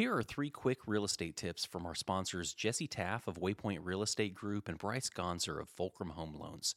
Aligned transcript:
Here 0.00 0.16
are 0.16 0.22
three 0.22 0.48
quick 0.48 0.78
real 0.86 1.04
estate 1.04 1.36
tips 1.36 1.66
from 1.66 1.84
our 1.84 1.94
sponsors 1.94 2.54
Jesse 2.54 2.86
Taff 2.86 3.28
of 3.28 3.38
Waypoint 3.38 3.80
Real 3.82 4.02
Estate 4.02 4.34
Group 4.34 4.66
and 4.66 4.78
Bryce 4.78 5.10
Gonzer 5.10 5.60
of 5.60 5.68
Fulcrum 5.68 6.08
Home 6.08 6.34
Loans. 6.40 6.74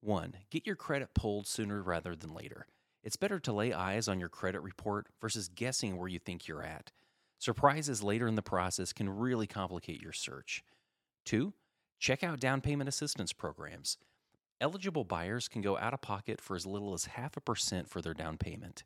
1. 0.00 0.32
Get 0.50 0.66
your 0.66 0.74
credit 0.74 1.10
pulled 1.14 1.46
sooner 1.46 1.82
rather 1.82 2.16
than 2.16 2.32
later. 2.32 2.66
It's 3.04 3.16
better 3.16 3.38
to 3.38 3.52
lay 3.52 3.74
eyes 3.74 4.08
on 4.08 4.18
your 4.18 4.30
credit 4.30 4.62
report 4.62 5.08
versus 5.20 5.50
guessing 5.50 5.98
where 5.98 6.08
you 6.08 6.18
think 6.18 6.48
you're 6.48 6.62
at. 6.62 6.90
Surprises 7.38 8.02
later 8.02 8.26
in 8.26 8.34
the 8.34 8.40
process 8.40 8.94
can 8.94 9.10
really 9.10 9.46
complicate 9.46 10.00
your 10.00 10.14
search. 10.14 10.64
2. 11.26 11.52
Check 12.00 12.24
out 12.24 12.40
down 12.40 12.62
payment 12.62 12.88
assistance 12.88 13.34
programs. 13.34 13.98
Eligible 14.58 15.04
buyers 15.04 15.48
can 15.48 15.60
go 15.60 15.76
out 15.76 15.92
of 15.92 16.00
pocket 16.00 16.40
for 16.40 16.56
as 16.56 16.64
little 16.64 16.94
as 16.94 17.04
half 17.04 17.36
a 17.36 17.42
percent 17.42 17.90
for 17.90 18.00
their 18.00 18.14
down 18.14 18.38
payment. 18.38 18.84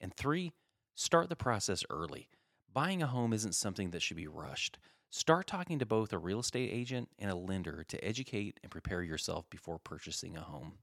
And 0.00 0.12
3. 0.12 0.52
Start 0.96 1.28
the 1.28 1.36
process 1.36 1.84
early. 1.88 2.28
Buying 2.72 3.02
a 3.02 3.08
home 3.08 3.32
isn't 3.32 3.56
something 3.56 3.90
that 3.90 4.00
should 4.00 4.16
be 4.16 4.28
rushed. 4.28 4.78
Start 5.10 5.48
talking 5.48 5.80
to 5.80 5.86
both 5.86 6.12
a 6.12 6.18
real 6.18 6.38
estate 6.38 6.70
agent 6.72 7.08
and 7.18 7.28
a 7.28 7.34
lender 7.34 7.84
to 7.88 8.04
educate 8.04 8.60
and 8.62 8.70
prepare 8.70 9.02
yourself 9.02 9.50
before 9.50 9.80
purchasing 9.80 10.36
a 10.36 10.42
home. 10.42 10.74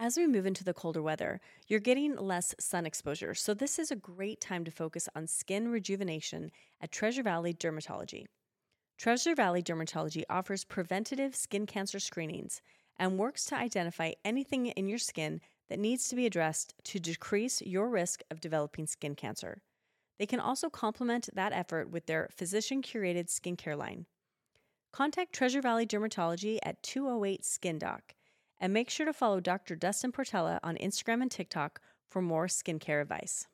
As 0.00 0.16
we 0.16 0.26
move 0.26 0.46
into 0.46 0.64
the 0.64 0.74
colder 0.74 1.00
weather, 1.00 1.40
you're 1.68 1.78
getting 1.78 2.16
less 2.16 2.56
sun 2.58 2.86
exposure, 2.86 3.34
so 3.34 3.54
this 3.54 3.78
is 3.78 3.92
a 3.92 3.96
great 3.96 4.40
time 4.40 4.64
to 4.64 4.72
focus 4.72 5.08
on 5.14 5.28
skin 5.28 5.68
rejuvenation 5.68 6.50
at 6.80 6.90
Treasure 6.90 7.22
Valley 7.22 7.54
Dermatology. 7.54 8.26
Treasure 8.96 9.36
Valley 9.36 9.62
Dermatology 9.62 10.24
offers 10.28 10.64
preventative 10.64 11.36
skin 11.36 11.66
cancer 11.66 12.00
screenings 12.00 12.62
and 12.98 13.16
works 13.16 13.44
to 13.46 13.54
identify 13.54 14.12
anything 14.24 14.66
in 14.66 14.88
your 14.88 14.98
skin 14.98 15.40
that 15.68 15.78
needs 15.78 16.08
to 16.08 16.16
be 16.16 16.26
addressed 16.26 16.74
to 16.82 16.98
decrease 16.98 17.62
your 17.62 17.88
risk 17.88 18.22
of 18.32 18.40
developing 18.40 18.88
skin 18.88 19.14
cancer. 19.14 19.62
They 20.18 20.26
can 20.26 20.40
also 20.40 20.68
complement 20.68 21.28
that 21.34 21.52
effort 21.52 21.90
with 21.90 22.06
their 22.06 22.28
physician 22.36 22.82
curated 22.82 23.28
skincare 23.28 23.76
line. 23.78 24.06
Contact 24.92 25.32
Treasure 25.32 25.60
Valley 25.60 25.86
Dermatology 25.86 26.58
at 26.62 26.82
208 26.82 27.44
Skin 27.44 27.78
Doc 27.78 28.14
and 28.60 28.72
make 28.72 28.90
sure 28.90 29.06
to 29.06 29.12
follow 29.12 29.38
Dr. 29.38 29.76
Dustin 29.76 30.10
Portela 30.10 30.58
on 30.62 30.76
Instagram 30.76 31.22
and 31.22 31.30
TikTok 31.30 31.80
for 32.08 32.20
more 32.20 32.46
skincare 32.46 33.00
advice. 33.00 33.46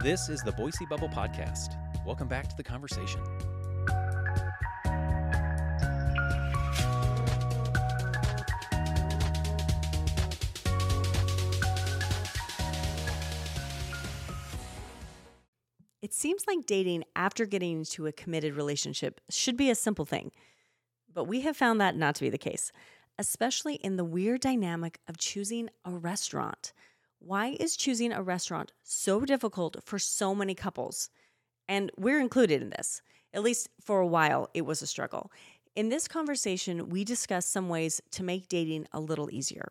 This 0.00 0.28
is 0.28 0.40
the 0.40 0.52
Boise 0.56 0.84
Bubble 0.90 1.08
Podcast. 1.08 1.76
Welcome 2.04 2.26
back 2.28 2.48
to 2.48 2.56
the 2.56 2.64
conversation. 2.64 3.20
Seems 16.32 16.46
like 16.46 16.64
dating 16.64 17.04
after 17.14 17.44
getting 17.44 17.80
into 17.80 18.06
a 18.06 18.12
committed 18.12 18.54
relationship 18.54 19.20
should 19.28 19.54
be 19.54 19.68
a 19.68 19.74
simple 19.74 20.06
thing, 20.06 20.32
but 21.12 21.24
we 21.24 21.42
have 21.42 21.54
found 21.54 21.78
that 21.78 21.94
not 21.94 22.14
to 22.14 22.22
be 22.22 22.30
the 22.30 22.38
case, 22.38 22.72
especially 23.18 23.74
in 23.74 23.96
the 23.96 24.04
weird 24.04 24.40
dynamic 24.40 24.98
of 25.06 25.18
choosing 25.18 25.68
a 25.84 25.90
restaurant. 25.90 26.72
Why 27.18 27.58
is 27.60 27.76
choosing 27.76 28.12
a 28.12 28.22
restaurant 28.22 28.72
so 28.82 29.20
difficult 29.26 29.76
for 29.84 29.98
so 29.98 30.34
many 30.34 30.54
couples? 30.54 31.10
And 31.68 31.92
we're 31.98 32.20
included 32.20 32.62
in 32.62 32.70
this. 32.70 33.02
At 33.34 33.42
least 33.42 33.68
for 33.82 34.00
a 34.00 34.06
while, 34.06 34.48
it 34.54 34.62
was 34.62 34.80
a 34.80 34.86
struggle. 34.86 35.30
In 35.76 35.90
this 35.90 36.08
conversation, 36.08 36.88
we 36.88 37.04
discuss 37.04 37.44
some 37.44 37.68
ways 37.68 38.00
to 38.12 38.24
make 38.24 38.48
dating 38.48 38.86
a 38.90 39.00
little 39.00 39.30
easier 39.30 39.70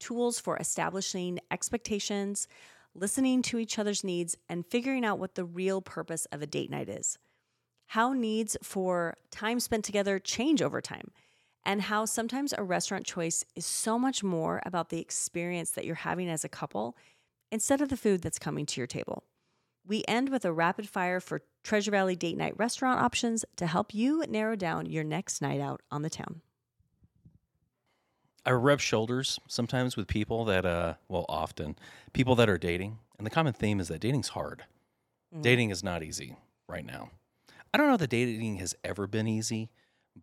tools 0.00 0.40
for 0.40 0.56
establishing 0.56 1.38
expectations, 1.52 2.48
listening 2.94 3.42
to 3.42 3.58
each 3.58 3.78
other's 3.78 4.04
needs, 4.04 4.36
and 4.48 4.66
figuring 4.66 5.04
out 5.04 5.18
what 5.18 5.34
the 5.34 5.44
real 5.44 5.80
purpose 5.80 6.26
of 6.26 6.42
a 6.42 6.46
date 6.46 6.70
night 6.70 6.88
is. 6.88 7.18
How 7.88 8.12
needs 8.12 8.56
for 8.62 9.16
time 9.30 9.60
spent 9.60 9.84
together 9.84 10.18
change 10.18 10.62
over 10.62 10.80
time, 10.80 11.10
and 11.64 11.82
how 11.82 12.04
sometimes 12.04 12.54
a 12.56 12.62
restaurant 12.62 13.04
choice 13.04 13.44
is 13.54 13.66
so 13.66 13.98
much 13.98 14.22
more 14.22 14.62
about 14.64 14.88
the 14.88 15.00
experience 15.00 15.70
that 15.72 15.84
you're 15.84 15.94
having 15.96 16.28
as 16.28 16.44
a 16.44 16.48
couple 16.48 16.96
instead 17.50 17.80
of 17.80 17.88
the 17.88 17.96
food 17.96 18.22
that's 18.22 18.38
coming 18.38 18.66
to 18.66 18.80
your 18.80 18.86
table. 18.86 19.24
We 19.86 20.04
end 20.06 20.28
with 20.28 20.44
a 20.44 20.52
rapid 20.52 20.88
fire 20.88 21.20
for 21.20 21.42
Treasure 21.64 21.90
Valley 21.90 22.16
date 22.16 22.36
night 22.36 22.54
restaurant 22.56 23.00
options 23.00 23.44
to 23.56 23.66
help 23.66 23.94
you 23.94 24.24
narrow 24.28 24.56
down 24.56 24.86
your 24.86 25.04
next 25.04 25.42
night 25.42 25.60
out 25.60 25.82
on 25.90 26.02
the 26.02 26.10
town. 26.10 26.42
I 28.44 28.52
rub 28.52 28.80
shoulders 28.80 29.38
sometimes 29.46 29.96
with 29.96 30.06
people 30.06 30.44
that, 30.46 30.64
uh, 30.64 30.94
well, 31.08 31.26
often 31.28 31.76
people 32.12 32.34
that 32.36 32.48
are 32.48 32.58
dating, 32.58 32.98
and 33.18 33.26
the 33.26 33.30
common 33.30 33.52
theme 33.52 33.80
is 33.80 33.88
that 33.88 34.00
dating's 34.00 34.28
hard. 34.28 34.64
Mm. 35.34 35.42
Dating 35.42 35.70
is 35.70 35.84
not 35.84 36.02
easy 36.02 36.36
right 36.68 36.84
now. 36.84 37.10
I 37.72 37.78
don't 37.78 37.88
know 37.88 37.96
that 37.96 38.10
dating 38.10 38.56
has 38.56 38.74
ever 38.82 39.06
been 39.06 39.28
easy, 39.28 39.70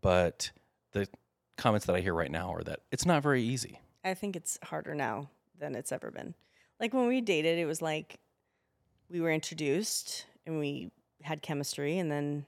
but 0.01 0.51
the 0.91 1.07
comments 1.57 1.85
that 1.85 1.95
I 1.95 2.01
hear 2.01 2.13
right 2.13 2.31
now 2.31 2.53
are 2.53 2.63
that 2.63 2.81
it's 2.91 3.05
not 3.05 3.23
very 3.23 3.43
easy. 3.43 3.79
I 4.03 4.13
think 4.13 4.35
it's 4.35 4.57
harder 4.63 4.95
now 4.95 5.29
than 5.57 5.75
it's 5.75 5.91
ever 5.91 6.11
been. 6.11 6.33
Like 6.79 6.93
when 6.93 7.07
we 7.07 7.21
dated, 7.21 7.57
it 7.57 7.65
was 7.65 7.81
like 7.81 8.19
we 9.09 9.21
were 9.21 9.31
introduced 9.31 10.25
and 10.45 10.59
we 10.59 10.91
had 11.23 11.41
chemistry, 11.41 11.97
and 11.99 12.11
then, 12.11 12.45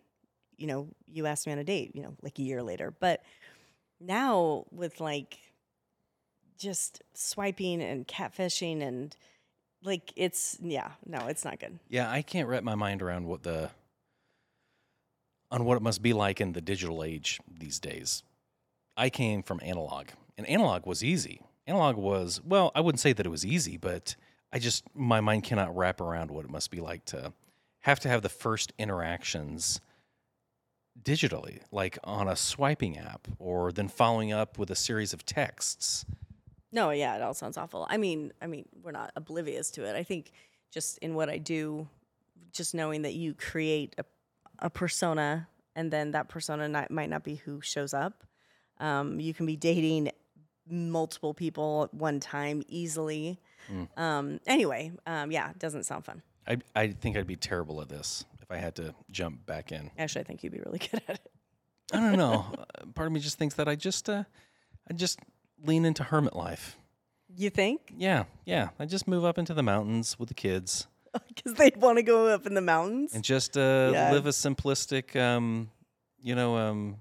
you 0.57 0.67
know, 0.67 0.87
you 1.07 1.25
asked 1.25 1.47
me 1.47 1.53
on 1.53 1.59
a 1.59 1.63
date, 1.63 1.91
you 1.95 2.03
know, 2.03 2.15
like 2.21 2.37
a 2.39 2.43
year 2.43 2.61
later. 2.61 2.93
But 2.99 3.23
now 3.99 4.65
with 4.71 4.99
like 4.99 5.39
just 6.59 7.01
swiping 7.13 7.81
and 7.81 8.07
catfishing 8.07 8.85
and 8.85 9.15
like 9.81 10.11
it's, 10.15 10.57
yeah, 10.61 10.91
no, 11.05 11.27
it's 11.27 11.45
not 11.45 11.59
good. 11.59 11.79
Yeah, 11.87 12.11
I 12.11 12.21
can't 12.21 12.47
wrap 12.47 12.63
my 12.63 12.75
mind 12.75 13.01
around 13.01 13.25
what 13.25 13.43
the 13.43 13.71
on 15.51 15.65
what 15.65 15.77
it 15.77 15.81
must 15.81 16.01
be 16.01 16.13
like 16.13 16.39
in 16.39 16.53
the 16.53 16.61
digital 16.61 17.03
age 17.03 17.39
these 17.49 17.79
days. 17.79 18.21
I 18.95 19.09
came 19.09 19.41
from 19.41 19.59
analog, 19.63 20.09
and 20.37 20.47
analog 20.47 20.85
was 20.85 21.03
easy. 21.03 21.41
Analog 21.65 21.95
was, 21.95 22.41
well, 22.45 22.71
I 22.75 22.81
wouldn't 22.81 22.99
say 22.99 23.13
that 23.13 23.25
it 23.25 23.29
was 23.29 23.45
easy, 23.45 23.77
but 23.77 24.15
I 24.51 24.59
just 24.59 24.83
my 24.93 25.21
mind 25.21 25.43
cannot 25.43 25.75
wrap 25.75 26.01
around 26.01 26.29
what 26.29 26.45
it 26.45 26.51
must 26.51 26.69
be 26.69 26.81
like 26.81 27.05
to 27.05 27.33
have 27.81 27.99
to 28.01 28.09
have 28.09 28.21
the 28.21 28.29
first 28.29 28.73
interactions 28.77 29.79
digitally, 31.01 31.61
like 31.71 31.97
on 32.03 32.27
a 32.27 32.35
swiping 32.35 32.97
app, 32.97 33.27
or 33.39 33.71
then 33.71 33.87
following 33.87 34.33
up 34.33 34.57
with 34.57 34.69
a 34.69 34.75
series 34.75 35.13
of 35.13 35.25
texts. 35.25 36.05
No, 36.71 36.91
yeah, 36.91 37.15
it 37.15 37.21
all 37.21 37.33
sounds 37.33 37.57
awful. 37.57 37.87
I 37.89 37.97
mean, 37.97 38.31
I 38.41 38.47
mean, 38.47 38.65
we're 38.83 38.91
not 38.91 39.11
oblivious 39.15 39.71
to 39.71 39.83
it. 39.83 39.95
I 39.95 40.03
think 40.03 40.31
just 40.71 40.97
in 40.99 41.15
what 41.15 41.29
I 41.29 41.37
do, 41.37 41.87
just 42.51 42.73
knowing 42.75 43.01
that 43.03 43.13
you 43.15 43.33
create 43.33 43.95
a, 43.97 44.05
a 44.59 44.69
persona 44.69 45.47
and 45.75 45.91
then 45.91 46.11
that 46.11 46.29
persona 46.29 46.67
not, 46.67 46.91
might 46.91 47.09
not 47.09 47.23
be 47.23 47.35
who 47.35 47.61
shows 47.61 47.93
up. 47.93 48.23
Um, 48.79 49.19
you 49.19 49.33
can 49.33 49.45
be 49.45 49.55
dating 49.55 50.11
multiple 50.69 51.33
people 51.33 51.85
at 51.85 51.93
one 51.93 52.19
time 52.19 52.63
easily. 52.67 53.39
Um, 53.97 54.39
anyway, 54.47 54.91
um, 55.05 55.31
yeah, 55.31 55.49
it 55.51 55.59
doesn't 55.59 55.83
sound 55.83 56.05
fun. 56.05 56.21
I 56.47 56.57
I 56.75 56.87
think 56.87 57.17
I'd 57.17 57.27
be 57.27 57.35
terrible 57.35 57.81
at 57.81 57.89
this 57.89 58.25
if 58.41 58.49
I 58.49 58.57
had 58.57 58.75
to 58.75 58.95
jump 59.11 59.45
back 59.45 59.71
in. 59.71 59.91
Actually, 59.97 60.21
I 60.21 60.23
think 60.23 60.43
you'd 60.43 60.53
be 60.53 60.59
really 60.59 60.79
good 60.91 61.01
at 61.07 61.15
it. 61.15 61.31
I 61.93 61.97
don't 61.99 62.17
know. 62.17 62.45
Uh, 62.57 62.85
Part 62.95 63.07
of 63.07 63.11
me 63.13 63.19
just 63.19 63.37
thinks 63.37 63.55
that 63.55 63.67
I 63.67 63.75
just 63.75 64.09
uh, 64.09 64.23
I 64.89 64.93
just 64.93 65.19
lean 65.63 65.85
into 65.85 66.03
hermit 66.03 66.35
life. 66.35 66.77
You 67.35 67.49
think? 67.49 67.93
Yeah, 67.97 68.23
yeah. 68.45 68.69
I 68.79 68.85
just 68.85 69.07
move 69.07 69.23
up 69.23 69.37
into 69.37 69.53
the 69.53 69.63
mountains 69.63 70.17
with 70.17 70.29
the 70.29 70.33
kids 70.35 70.87
Because 71.27 71.53
they'd 71.53 71.77
want 71.77 71.97
to 71.97 72.03
go 72.03 72.27
up 72.27 72.45
in 72.47 72.53
the 72.53 72.61
mountains. 72.61 73.13
and 73.13 73.23
just 73.23 73.57
uh, 73.57 73.91
Yeah. 73.93 74.11
live 74.11 74.25
a 74.25 74.29
simplistic, 74.29 75.15
um, 75.19 75.69
you 76.21 76.35
know, 76.35 76.57
um, 76.57 76.97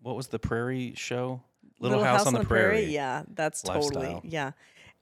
what 0.00 0.16
was 0.16 0.28
the 0.28 0.38
prairie 0.38 0.92
show? 0.96 1.40
Little, 1.80 2.02
House, 2.02 2.26
on 2.26 2.34
the, 2.34 2.44
Prairie. 2.44 2.84
Yeah, 2.84 3.24
that's 3.34 3.60
totally 3.62 4.20
yeah. 4.22 4.52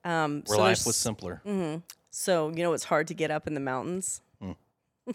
Um, 0.03 0.43
Where 0.47 0.57
so 0.57 0.61
life 0.63 0.85
was 0.85 0.95
simpler. 0.97 1.39
hmm 1.45 1.77
So 2.09 2.49
you 2.49 2.63
know 2.63 2.73
it's 2.73 2.83
hard 2.83 3.07
to 3.07 3.13
get 3.13 3.31
up 3.31 3.47
in 3.47 3.53
the 3.53 3.59
mountains. 3.61 4.21
Mm. 4.41 4.55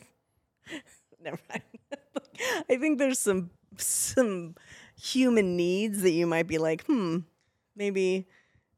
Never 1.23 1.39
mind. 1.51 1.63
I 2.71 2.77
think 2.77 2.99
there's 2.99 3.19
some 3.19 3.51
some 3.77 4.55
human 5.01 5.57
needs 5.57 6.03
that 6.03 6.13
you 6.13 6.27
might 6.27 6.47
be 6.47 6.59
like, 6.59 6.85
hmm, 6.87 7.19
maybe 7.79 8.27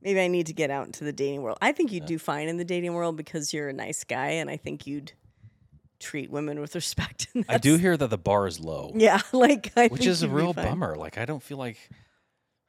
maybe 0.03 0.21
I 0.21 0.29
need 0.29 0.47
to 0.47 0.53
get 0.53 0.71
out 0.71 0.87
into 0.87 1.05
the 1.05 1.13
dating 1.13 1.43
world. 1.43 1.59
I 1.61 1.73
think 1.73 1.91
you'd 1.91 2.07
do 2.07 2.19
fine 2.19 2.49
in 2.49 2.57
the 2.59 2.65
dating 2.65 2.95
world 2.95 3.17
because 3.17 3.53
you're 3.53 3.69
a 3.69 3.73
nice 3.73 4.05
guy, 4.05 4.29
and 4.29 4.49
I 4.49 4.57
think 4.57 4.87
you'd 4.87 5.13
treat 5.99 6.31
women 6.31 6.61
with 6.61 6.75
respect. 6.75 7.29
I 7.49 7.59
do 7.59 7.77
hear 7.77 7.97
that 7.97 8.09
the 8.09 8.19
bar 8.19 8.47
is 8.47 8.61
low, 8.61 8.93
Yeah, 8.95 9.21
like 9.33 9.73
I 9.77 9.89
which 9.89 10.07
is 10.07 10.23
a 10.23 10.29
real 10.29 10.53
bummer. 10.53 10.95
Like 10.97 11.19
I 11.19 11.25
don't 11.25 11.43
feel 11.43 11.59
like 11.59 11.79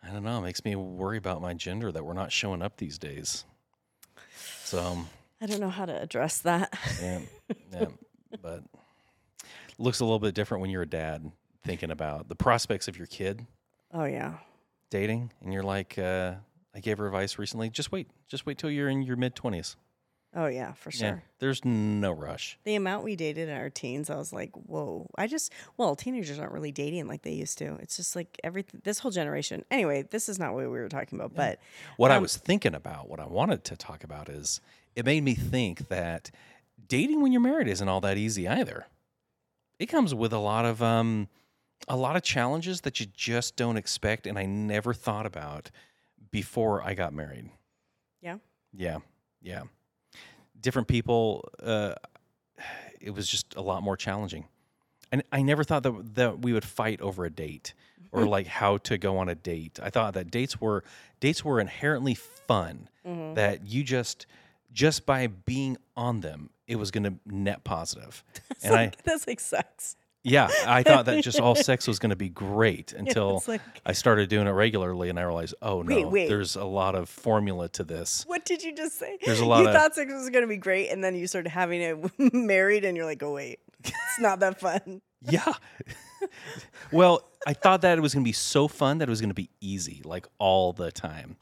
I 0.04 0.10
don't 0.10 0.24
know. 0.24 0.39
It 0.39 0.42
makes 0.42 0.66
me 0.66 0.75
worry 0.75 1.18
about 1.18 1.42
my 1.42 1.54
gender 1.54 1.92
that 1.92 2.04
we're 2.04 2.13
not 2.13 2.31
showing 2.31 2.62
up 2.62 2.78
these 2.78 2.98
days. 2.98 3.45
So 4.63 4.81
um, 4.81 5.10
I 5.42 5.45
don't 5.45 5.60
know 5.60 5.69
how 5.69 5.86
to 5.86 6.01
address 6.01 6.39
that. 6.39 6.74
yeah, 7.01 7.19
yeah, 7.74 7.86
but 8.42 8.63
looks 9.78 10.00
a 10.00 10.06
little 10.06 10.19
bit 10.19 10.33
different 10.33 10.62
when 10.62 10.69
you're 10.69 10.83
a 10.83 10.89
dad 10.89 11.31
thinking 11.63 11.92
about 11.92 12.30
the 12.30 12.36
prospects 12.36 12.88
of 12.88 12.98
your 12.98 13.07
kid. 13.07 13.45
oh 13.94 14.06
yeah. 14.06 14.36
Dating 14.91 15.31
and 15.41 15.51
you're 15.51 15.63
like, 15.63 15.97
uh, 15.97 16.35
I 16.75 16.79
gave 16.79 16.99
her 16.99 17.07
advice 17.07 17.39
recently. 17.39 17.71
Just 17.71 17.91
wait, 17.91 18.07
just 18.27 18.45
wait 18.45 18.59
till 18.59 18.69
you're 18.69 18.89
in 18.89 19.01
your 19.01 19.15
mid 19.17 19.35
twenties. 19.35 19.75
Oh 20.33 20.45
yeah, 20.47 20.71
for 20.73 20.91
sure. 20.91 21.07
Yeah, 21.07 21.17
there's 21.39 21.65
no 21.65 22.13
rush. 22.13 22.57
The 22.63 22.75
amount 22.75 23.03
we 23.03 23.17
dated 23.17 23.49
in 23.49 23.57
our 23.57 23.69
teens, 23.69 24.09
I 24.09 24.15
was 24.15 24.31
like, 24.31 24.51
whoa. 24.53 25.09
I 25.17 25.27
just, 25.27 25.51
well, 25.75 25.93
teenagers 25.93 26.39
aren't 26.39 26.53
really 26.53 26.71
dating 26.71 27.07
like 27.07 27.23
they 27.23 27.33
used 27.33 27.57
to. 27.57 27.75
It's 27.81 27.97
just 27.97 28.15
like 28.15 28.39
everything, 28.41 28.79
this 28.85 28.99
whole 28.99 29.11
generation. 29.11 29.65
Anyway, 29.69 30.03
this 30.09 30.29
is 30.29 30.39
not 30.39 30.53
what 30.53 30.61
we 30.61 30.67
were 30.69 30.88
talking 30.88 31.19
about, 31.19 31.35
but 31.35 31.59
What 31.97 32.11
I 32.11 32.15
Um, 32.15 32.21
was 32.21 32.37
thinking 32.37 32.73
about, 32.73 33.09
what 33.09 33.19
I 33.19 33.25
wanted 33.25 33.65
to 33.65 33.75
talk 33.75 34.05
about 34.05 34.29
is 34.29 34.61
it 34.95 35.03
made 35.05 35.23
me 35.23 35.35
think 35.35 35.89
that 35.89 36.31
dating 36.87 37.21
when 37.21 37.33
you're 37.33 37.41
married 37.41 37.67
isn't 37.67 37.89
all 37.89 37.99
that 37.99 38.17
easy 38.17 38.47
either. 38.47 38.85
It 39.79 39.87
comes 39.87 40.15
with 40.15 40.31
a 40.31 40.37
lot 40.37 40.63
of 40.63 40.81
um 40.81 41.27
a 41.88 41.95
lot 41.95 42.16
of 42.16 42.24
challenges 42.24 42.81
that 42.81 43.00
you 43.00 43.06
just 43.13 43.56
don't 43.56 43.78
expect 43.78 44.28
and 44.28 44.38
I 44.38 44.45
never 44.45 44.94
thought 44.94 45.25
about 45.25 45.72
before 46.31 46.83
I 46.83 46.94
got 46.94 47.13
married. 47.13 47.50
Yeah? 48.22 48.38
Yeah. 48.74 49.00
Yeah. 49.42 49.63
Different 50.60 50.88
people 50.88 51.50
uh 51.62 51.95
it 53.00 53.12
was 53.12 53.28
just 53.28 53.56
a 53.56 53.62
lot 53.62 53.81
more 53.83 53.98
challenging. 53.98 54.45
And 55.12 55.24
I 55.31 55.42
never 55.42 55.63
thought 55.63 55.83
that 55.83 56.16
that 56.16 56.39
we 56.39 56.54
would 56.54 56.66
fight 56.66 57.01
over 57.01 57.25
a 57.25 57.30
date 57.30 57.74
or 58.12 58.25
like 58.25 58.48
how 58.48 58.78
to 58.78 58.98
go 58.98 59.18
on 59.18 59.30
a 59.30 59.36
date. 59.36 59.80
I 59.81 59.89
thought 59.89 60.13
that 60.13 60.31
dates 60.31 60.62
were 60.62 60.83
dates 61.19 61.44
were 61.44 61.60
inherently 61.60 62.16
fun. 62.16 62.89
Mm-hmm. 63.06 63.33
That 63.33 63.66
you 63.66 63.83
just 63.83 64.28
just 64.72 65.06
by 65.06 65.28
being 65.28 65.78
on 65.98 66.22
them, 66.22 66.50
it 66.68 66.75
was 66.78 66.92
going 66.92 67.04
to 67.04 67.13
net 67.25 67.63
positive. 67.63 68.24
it's 68.50 68.63
And 68.63 68.75
I 68.75 68.92
that's 69.04 69.28
like 69.28 69.39
sex. 69.39 69.95
Yeah, 70.23 70.50
I 70.68 70.83
thought 70.83 71.06
that 71.06 71.23
just 71.23 71.39
all 71.39 71.56
sex 71.69 71.88
was 71.88 72.00
going 72.00 72.12
to 72.12 72.15
be 72.15 72.29
great 72.29 72.94
until 72.94 73.44
like- 73.47 73.62
I 73.85 73.94
started 73.94 74.29
doing 74.29 74.47
it 74.47 74.51
regularly 74.51 75.09
and 75.09 75.19
I 75.19 75.23
realized, 75.23 75.56
oh 75.62 75.81
no, 75.81 75.95
Wait, 75.95 76.06
wait. 76.07 76.29
there's 76.29 76.56
a 76.56 76.63
lot 76.65 76.95
of 76.95 77.09
formula 77.09 77.69
to 77.69 77.83
this. 77.83 78.23
What 78.27 78.45
did 78.45 78.63
you 78.63 78.75
just 78.75 79.00
say? 79.00 79.18
There's 79.23 79.39
a 79.39 79.45
lot 79.45 79.62
you 79.62 79.68
of- 79.69 79.73
thought 79.73 79.95
sex 79.95 80.12
was 80.13 80.29
going 80.29 80.44
to 80.44 80.47
be 80.47 80.57
great, 80.57 80.89
and 80.89 81.03
then 81.03 81.15
you 81.15 81.27
started 81.27 81.50
having 81.50 81.81
it 81.81 81.97
married, 82.33 82.85
and 82.85 82.95
you're 82.95 83.06
like, 83.06 83.23
oh, 83.23 83.33
wait, 83.33 83.59
it's 83.83 84.19
not 84.19 84.39
that 84.41 84.59
fun. 84.59 85.01
Yeah. 85.29 85.53
well, 86.91 87.29
I 87.45 87.53
thought 87.53 87.81
that 87.81 87.97
it 87.97 88.01
was 88.01 88.13
going 88.13 88.23
to 88.23 88.27
be 88.27 88.33
so 88.33 88.68
fun 88.68 88.97
that 89.00 89.07
it 89.07 89.12
was 89.12 89.21
going 89.21 89.29
to 89.29 89.35
be 89.35 89.50
easy, 89.59 90.01
like 90.03 90.27
all 90.39 90.73
the 90.73 90.91
time. 90.91 91.38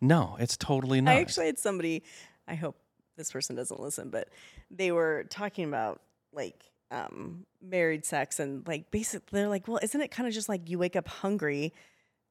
No, 0.00 0.36
it's 0.40 0.56
totally 0.56 1.00
not. 1.00 1.14
I 1.14 1.20
actually 1.20 1.46
had 1.46 1.58
somebody, 1.58 2.04
I 2.46 2.54
hope 2.54 2.76
this 3.16 3.32
person 3.32 3.56
doesn't 3.56 3.80
listen, 3.80 4.10
but 4.10 4.28
they 4.70 4.92
were 4.92 5.24
talking 5.28 5.64
about 5.66 6.00
like 6.32 6.64
um, 6.90 7.44
married 7.62 8.04
sex 8.04 8.40
and 8.40 8.66
like 8.66 8.90
basically 8.90 9.40
they're 9.40 9.48
like, 9.48 9.68
well, 9.68 9.78
isn't 9.82 10.00
it 10.00 10.10
kind 10.10 10.26
of 10.26 10.34
just 10.34 10.48
like 10.48 10.68
you 10.68 10.78
wake 10.78 10.96
up 10.96 11.08
hungry 11.08 11.72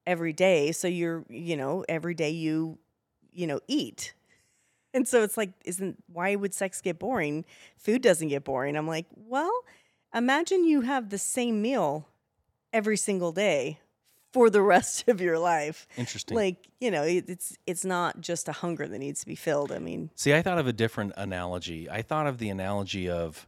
every 0.05 0.33
day? 0.33 0.71
So 0.71 0.87
you're, 0.87 1.25
you 1.29 1.57
know, 1.57 1.85
every 1.87 2.13
day 2.13 2.31
you, 2.31 2.77
you 3.31 3.47
know, 3.47 3.59
eat. 3.67 4.13
And 4.93 5.07
so 5.07 5.21
it's 5.21 5.37
like, 5.37 5.51
isn't 5.65 6.03
why 6.11 6.35
would 6.35 6.53
sex 6.53 6.81
get 6.81 6.97
boring? 6.97 7.45
Food 7.77 8.01
doesn't 8.01 8.29
get 8.29 8.43
boring. 8.43 8.75
I'm 8.75 8.87
like, 8.87 9.05
well, 9.15 9.51
imagine 10.13 10.63
you 10.63 10.81
have 10.81 11.09
the 11.09 11.17
same 11.17 11.61
meal 11.61 12.07
every 12.73 12.97
single 12.97 13.31
day 13.31 13.79
for 14.33 14.49
the 14.49 14.61
rest 14.73 15.07
of 15.07 15.21
your 15.21 15.39
life 15.39 15.87
Interesting. 15.97 16.35
like 16.35 16.67
you 16.79 16.91
know 16.91 17.03
it, 17.03 17.25
it's 17.27 17.57
it's 17.65 17.85
not 17.85 18.19
just 18.19 18.47
a 18.47 18.51
hunger 18.51 18.87
that 18.87 18.99
needs 18.99 19.21
to 19.21 19.25
be 19.25 19.35
filled 19.35 19.71
i 19.71 19.79
mean 19.79 20.09
See, 20.15 20.33
I 20.33 20.41
thought 20.41 20.57
of 20.57 20.67
a 20.67 20.73
different 20.73 21.13
analogy. 21.15 21.89
I 21.89 22.01
thought 22.01 22.27
of 22.27 22.37
the 22.37 22.49
analogy 22.49 23.09
of 23.09 23.47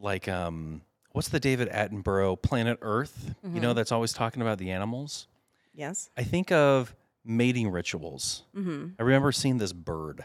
like 0.00 0.28
um 0.28 0.82
what's 1.12 1.28
the 1.28 1.40
David 1.40 1.68
Attenborough 1.70 2.40
Planet 2.40 2.78
Earth? 2.82 3.34
You 3.42 3.48
Mm-hmm. 3.50 3.60
know 3.60 3.72
that's 3.74 3.92
always 3.92 4.12
talking 4.12 4.42
about 4.42 4.58
the 4.58 4.70
animals. 4.70 5.26
yes 5.74 6.10
I 6.16 6.22
think 6.24 6.50
of 6.52 6.94
mating 7.24 7.68
rituals. 7.70 8.44
mm-hmm. 8.56 8.88
I 8.98 9.02
remember 9.02 9.30
seeing 9.32 9.58
this 9.58 9.72
bird 9.72 10.24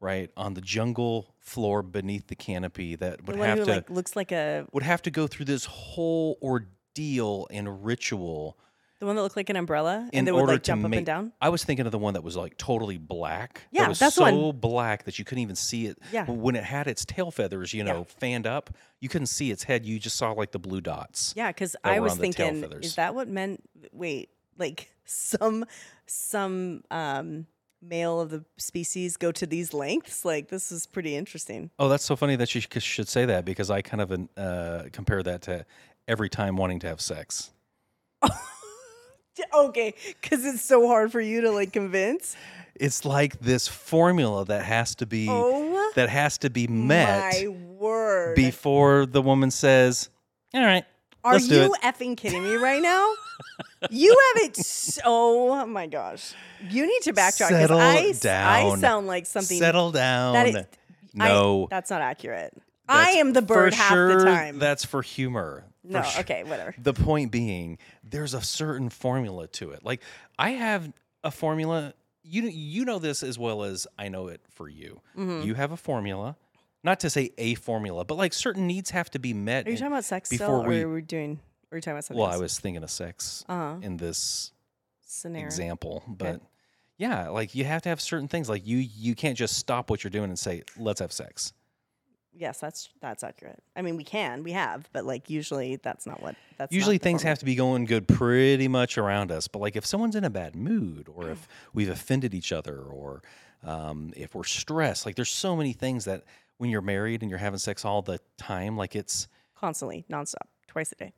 right 0.00 0.30
on 0.36 0.54
the 0.54 0.60
jungle 0.60 1.34
floor 1.38 1.82
beneath 1.82 2.26
the 2.26 2.34
canopy 2.34 2.96
that 2.96 3.24
would 3.26 3.36
have 3.36 3.58
who 3.58 3.64
to 3.66 3.70
like 3.72 3.90
looks 3.90 4.16
like 4.16 4.32
a 4.32 4.66
would 4.72 4.82
have 4.82 5.00
to 5.02 5.10
go 5.10 5.26
through 5.28 5.44
this 5.46 5.64
whole 5.66 6.36
ordeal 6.42 7.46
and 7.50 7.84
ritual 7.84 8.56
the 9.02 9.06
one 9.06 9.16
that 9.16 9.22
looked 9.22 9.36
like 9.36 9.50
an 9.50 9.56
umbrella 9.56 10.08
in 10.12 10.18
and 10.20 10.26
they 10.28 10.30
would 10.30 10.42
order 10.42 10.52
like 10.52 10.62
jump 10.62 10.84
up 10.84 10.92
and 10.92 11.04
down 11.04 11.32
I 11.40 11.48
was 11.48 11.64
thinking 11.64 11.86
of 11.86 11.90
the 11.92 11.98
one 11.98 12.14
that 12.14 12.22
was 12.22 12.36
like 12.36 12.56
totally 12.56 12.98
black. 12.98 13.54
that 13.54 13.62
Yeah, 13.72 13.88
was 13.88 13.98
that's 13.98 14.14
so 14.14 14.22
one. 14.32 14.56
black 14.60 15.02
that 15.06 15.18
you 15.18 15.24
couldn't 15.24 15.42
even 15.42 15.56
see 15.56 15.86
it. 15.86 15.98
Yeah. 16.12 16.24
when 16.30 16.54
it 16.54 16.62
had 16.62 16.86
its 16.86 17.04
tail 17.04 17.32
feathers, 17.32 17.74
you 17.74 17.84
Yeah. 17.84 17.92
know, 17.94 18.04
fanned 18.04 18.46
up, 18.46 18.70
you 19.00 19.08
couldn't 19.08 19.26
see 19.26 19.50
its 19.50 19.64
head. 19.64 19.84
You 19.84 19.98
just 19.98 20.14
saw 20.16 20.30
like 20.30 20.52
the 20.52 20.60
blue 20.60 20.80
dots. 20.80 21.34
yeah 21.36 21.48
because 21.50 21.74
i 21.82 21.98
was 21.98 22.12
on 22.12 22.18
the 22.18 22.30
tail 22.30 22.52
thinking 22.52 22.78
is 22.80 22.94
that 22.94 23.12
what 23.16 23.26
men 23.26 23.58
wait 23.92 24.30
like 24.56 24.88
some 25.04 25.64
some 26.06 26.84
um 26.92 27.46
male 27.82 28.20
of 28.20 28.30
the 28.30 28.44
species 28.58 29.16
go 29.16 29.32
to 29.32 29.46
these 29.46 29.74
lengths 29.74 30.24
like 30.24 30.46
this 30.46 30.70
is 30.70 30.86
pretty 30.86 31.16
interesting 31.16 31.70
Oh, 31.80 31.88
that's 31.88 32.04
so 32.04 32.14
funny 32.14 32.36
that 32.36 32.54
you 32.54 32.60
should 32.60 33.08
say 33.08 33.24
that 33.24 33.44
because 33.44 33.68
I 33.68 33.82
kind 33.82 34.00
of 34.00 34.12
uh, 34.36 34.84
compare 34.92 35.24
that 35.24 35.42
to 35.42 35.66
every 36.06 36.28
time 36.28 36.54
wanting 36.56 36.78
to 36.80 36.86
have 36.86 37.00
sex. 37.00 37.50
okay 39.54 39.94
because 40.20 40.44
it's 40.44 40.62
so 40.62 40.86
hard 40.86 41.10
for 41.12 41.20
you 41.20 41.40
to 41.42 41.50
like 41.50 41.72
convince 41.72 42.36
It's 42.74 43.04
like 43.04 43.38
this 43.40 43.68
formula 43.68 44.44
that 44.46 44.64
has 44.64 44.94
to 44.96 45.06
be 45.06 45.26
oh 45.30 45.90
that 45.94 46.08
has 46.08 46.38
to 46.38 46.50
be 46.50 46.66
met 46.66 47.32
my 47.34 47.48
word 47.48 48.34
before 48.36 49.04
the 49.06 49.20
woman 49.20 49.50
says, 49.50 50.08
"All 50.54 50.62
right, 50.62 50.84
Are 51.24 51.38
you 51.38 51.74
it." 51.74 51.80
effing 51.82 52.16
kidding 52.16 52.42
me 52.42 52.54
right 52.56 52.80
now? 52.80 53.12
you 53.90 54.10
have 54.34 54.44
it. 54.44 54.56
So, 54.56 55.02
oh 55.04 55.66
my 55.66 55.86
gosh, 55.86 56.32
you 56.70 56.86
need 56.86 57.02
to 57.02 57.12
backtrack 57.12 57.48
because 57.48 57.60
Settle 57.68 57.78
I, 57.78 57.96
s- 58.10 58.24
I 58.24 58.62
down. 58.62 58.80
sound 58.80 59.06
like 59.06 59.26
something. 59.26 59.58
Settle 59.58 59.90
down. 59.92 60.32
that 60.34 60.46
is, 60.48 60.56
I- 60.56 60.66
no, 61.14 61.66
that's 61.70 61.90
not 61.90 62.00
accurate. 62.00 62.54
I 62.88 63.12
am 63.12 63.32
the 63.32 63.42
bird 63.42 63.74
half 63.74 63.92
sure, 63.92 64.18
the 64.18 64.24
time. 64.24 64.58
That's 64.58 64.84
for 64.84 65.02
humor. 65.02 65.64
No, 65.84 66.02
sure. 66.02 66.20
okay, 66.20 66.44
whatever. 66.44 66.74
The 66.78 66.94
point 66.94 67.32
being, 67.32 67.78
there's 68.04 68.34
a 68.34 68.42
certain 68.42 68.88
formula 68.88 69.48
to 69.48 69.70
it. 69.70 69.84
Like 69.84 70.02
I 70.38 70.50
have 70.50 70.92
a 71.24 71.30
formula. 71.30 71.94
You 72.22 72.42
you 72.42 72.84
know 72.84 72.98
this 72.98 73.22
as 73.22 73.38
well 73.38 73.64
as 73.64 73.86
I 73.98 74.08
know 74.08 74.28
it 74.28 74.40
for 74.50 74.68
you. 74.68 75.00
Mm-hmm. 75.16 75.46
You 75.46 75.54
have 75.54 75.72
a 75.72 75.76
formula. 75.76 76.36
Not 76.84 77.00
to 77.00 77.10
say 77.10 77.30
a 77.38 77.54
formula, 77.54 78.04
but 78.04 78.16
like 78.16 78.32
certain 78.32 78.66
needs 78.66 78.90
have 78.90 79.10
to 79.10 79.18
be 79.18 79.32
met. 79.32 79.66
Are 79.66 79.70
you 79.70 79.76
talking 79.76 79.92
about 79.92 80.04
sex 80.04 80.30
before 80.30 80.46
still, 80.46 80.64
we- 80.64 80.82
or 80.82 80.88
are 80.88 80.94
we 80.94 81.02
doing? 81.02 81.40
Are 81.70 81.76
you 81.76 81.80
talking 81.80 81.92
about 81.94 82.04
something? 82.04 82.20
well, 82.20 82.30
I 82.30 82.36
was 82.36 82.58
thinking 82.58 82.82
of 82.82 82.90
sex 82.90 83.44
uh-huh. 83.48 83.76
in 83.80 83.96
this 83.96 84.52
scenario. 85.06 85.46
example, 85.46 86.02
but 86.06 86.40
yeah, 86.98 87.28
like 87.30 87.54
you 87.54 87.64
have 87.64 87.82
to 87.82 87.88
have 87.88 88.00
certain 88.00 88.28
things. 88.28 88.48
Like 88.48 88.66
you 88.66 88.76
you 88.76 89.14
can't 89.14 89.38
just 89.38 89.56
stop 89.56 89.90
what 89.90 90.04
you're 90.04 90.10
doing 90.10 90.28
and 90.28 90.38
say, 90.38 90.64
"Let's 90.76 91.00
have 91.00 91.12
sex." 91.12 91.52
Yes, 92.34 92.58
that's 92.58 92.88
that's 93.00 93.22
accurate. 93.22 93.62
I 93.76 93.82
mean, 93.82 93.96
we 93.96 94.04
can, 94.04 94.42
we 94.42 94.52
have, 94.52 94.88
but 94.92 95.04
like 95.04 95.28
usually 95.28 95.76
that's 95.76 96.06
not 96.06 96.22
what. 96.22 96.34
That's 96.56 96.72
Usually 96.72 96.98
things 96.98 97.22
have 97.22 97.38
to 97.40 97.44
be 97.44 97.54
going 97.54 97.84
good 97.84 98.08
pretty 98.08 98.68
much 98.68 98.96
around 98.96 99.30
us. 99.30 99.48
But 99.48 99.58
like 99.60 99.76
if 99.76 99.84
someone's 99.84 100.16
in 100.16 100.24
a 100.24 100.30
bad 100.30 100.56
mood 100.56 101.08
or 101.14 101.30
if 101.30 101.46
we've 101.74 101.90
offended 101.90 102.34
each 102.34 102.52
other 102.52 102.80
or 102.80 103.22
um, 103.64 104.12
if 104.16 104.34
we're 104.34 104.44
stressed, 104.44 105.04
like 105.04 105.14
there's 105.14 105.30
so 105.30 105.54
many 105.54 105.72
things 105.72 106.06
that 106.06 106.24
when 106.56 106.70
you're 106.70 106.80
married 106.80 107.22
and 107.22 107.30
you're 107.30 107.38
having 107.38 107.58
sex 107.58 107.84
all 107.84 108.00
the 108.00 108.18
time, 108.38 108.76
like 108.76 108.96
it's 108.96 109.28
constantly, 109.54 110.04
nonstop, 110.10 110.46
twice 110.68 110.92
a 110.92 110.94
day. 110.94 111.12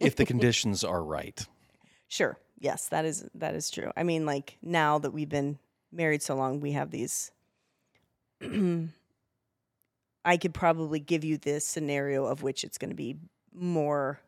if 0.00 0.16
the 0.16 0.26
conditions 0.26 0.84
are 0.84 1.02
right. 1.02 1.46
Sure. 2.08 2.36
Yes, 2.58 2.88
that 2.88 3.04
is 3.04 3.24
that 3.34 3.54
is 3.54 3.70
true. 3.70 3.90
I 3.96 4.02
mean, 4.02 4.26
like 4.26 4.58
now 4.60 4.98
that 4.98 5.12
we've 5.12 5.28
been 5.28 5.58
married 5.92 6.22
so 6.22 6.34
long, 6.34 6.60
we 6.60 6.72
have 6.72 6.90
these. 6.90 7.30
I 10.28 10.36
could 10.36 10.52
probably 10.54 11.00
give 11.00 11.24
you 11.24 11.38
this 11.38 11.64
scenario 11.64 12.26
of 12.26 12.42
which 12.42 12.64
it's 12.64 12.76
going 12.78 12.90
to 12.90 12.96
be 12.96 13.16
more 13.54 14.20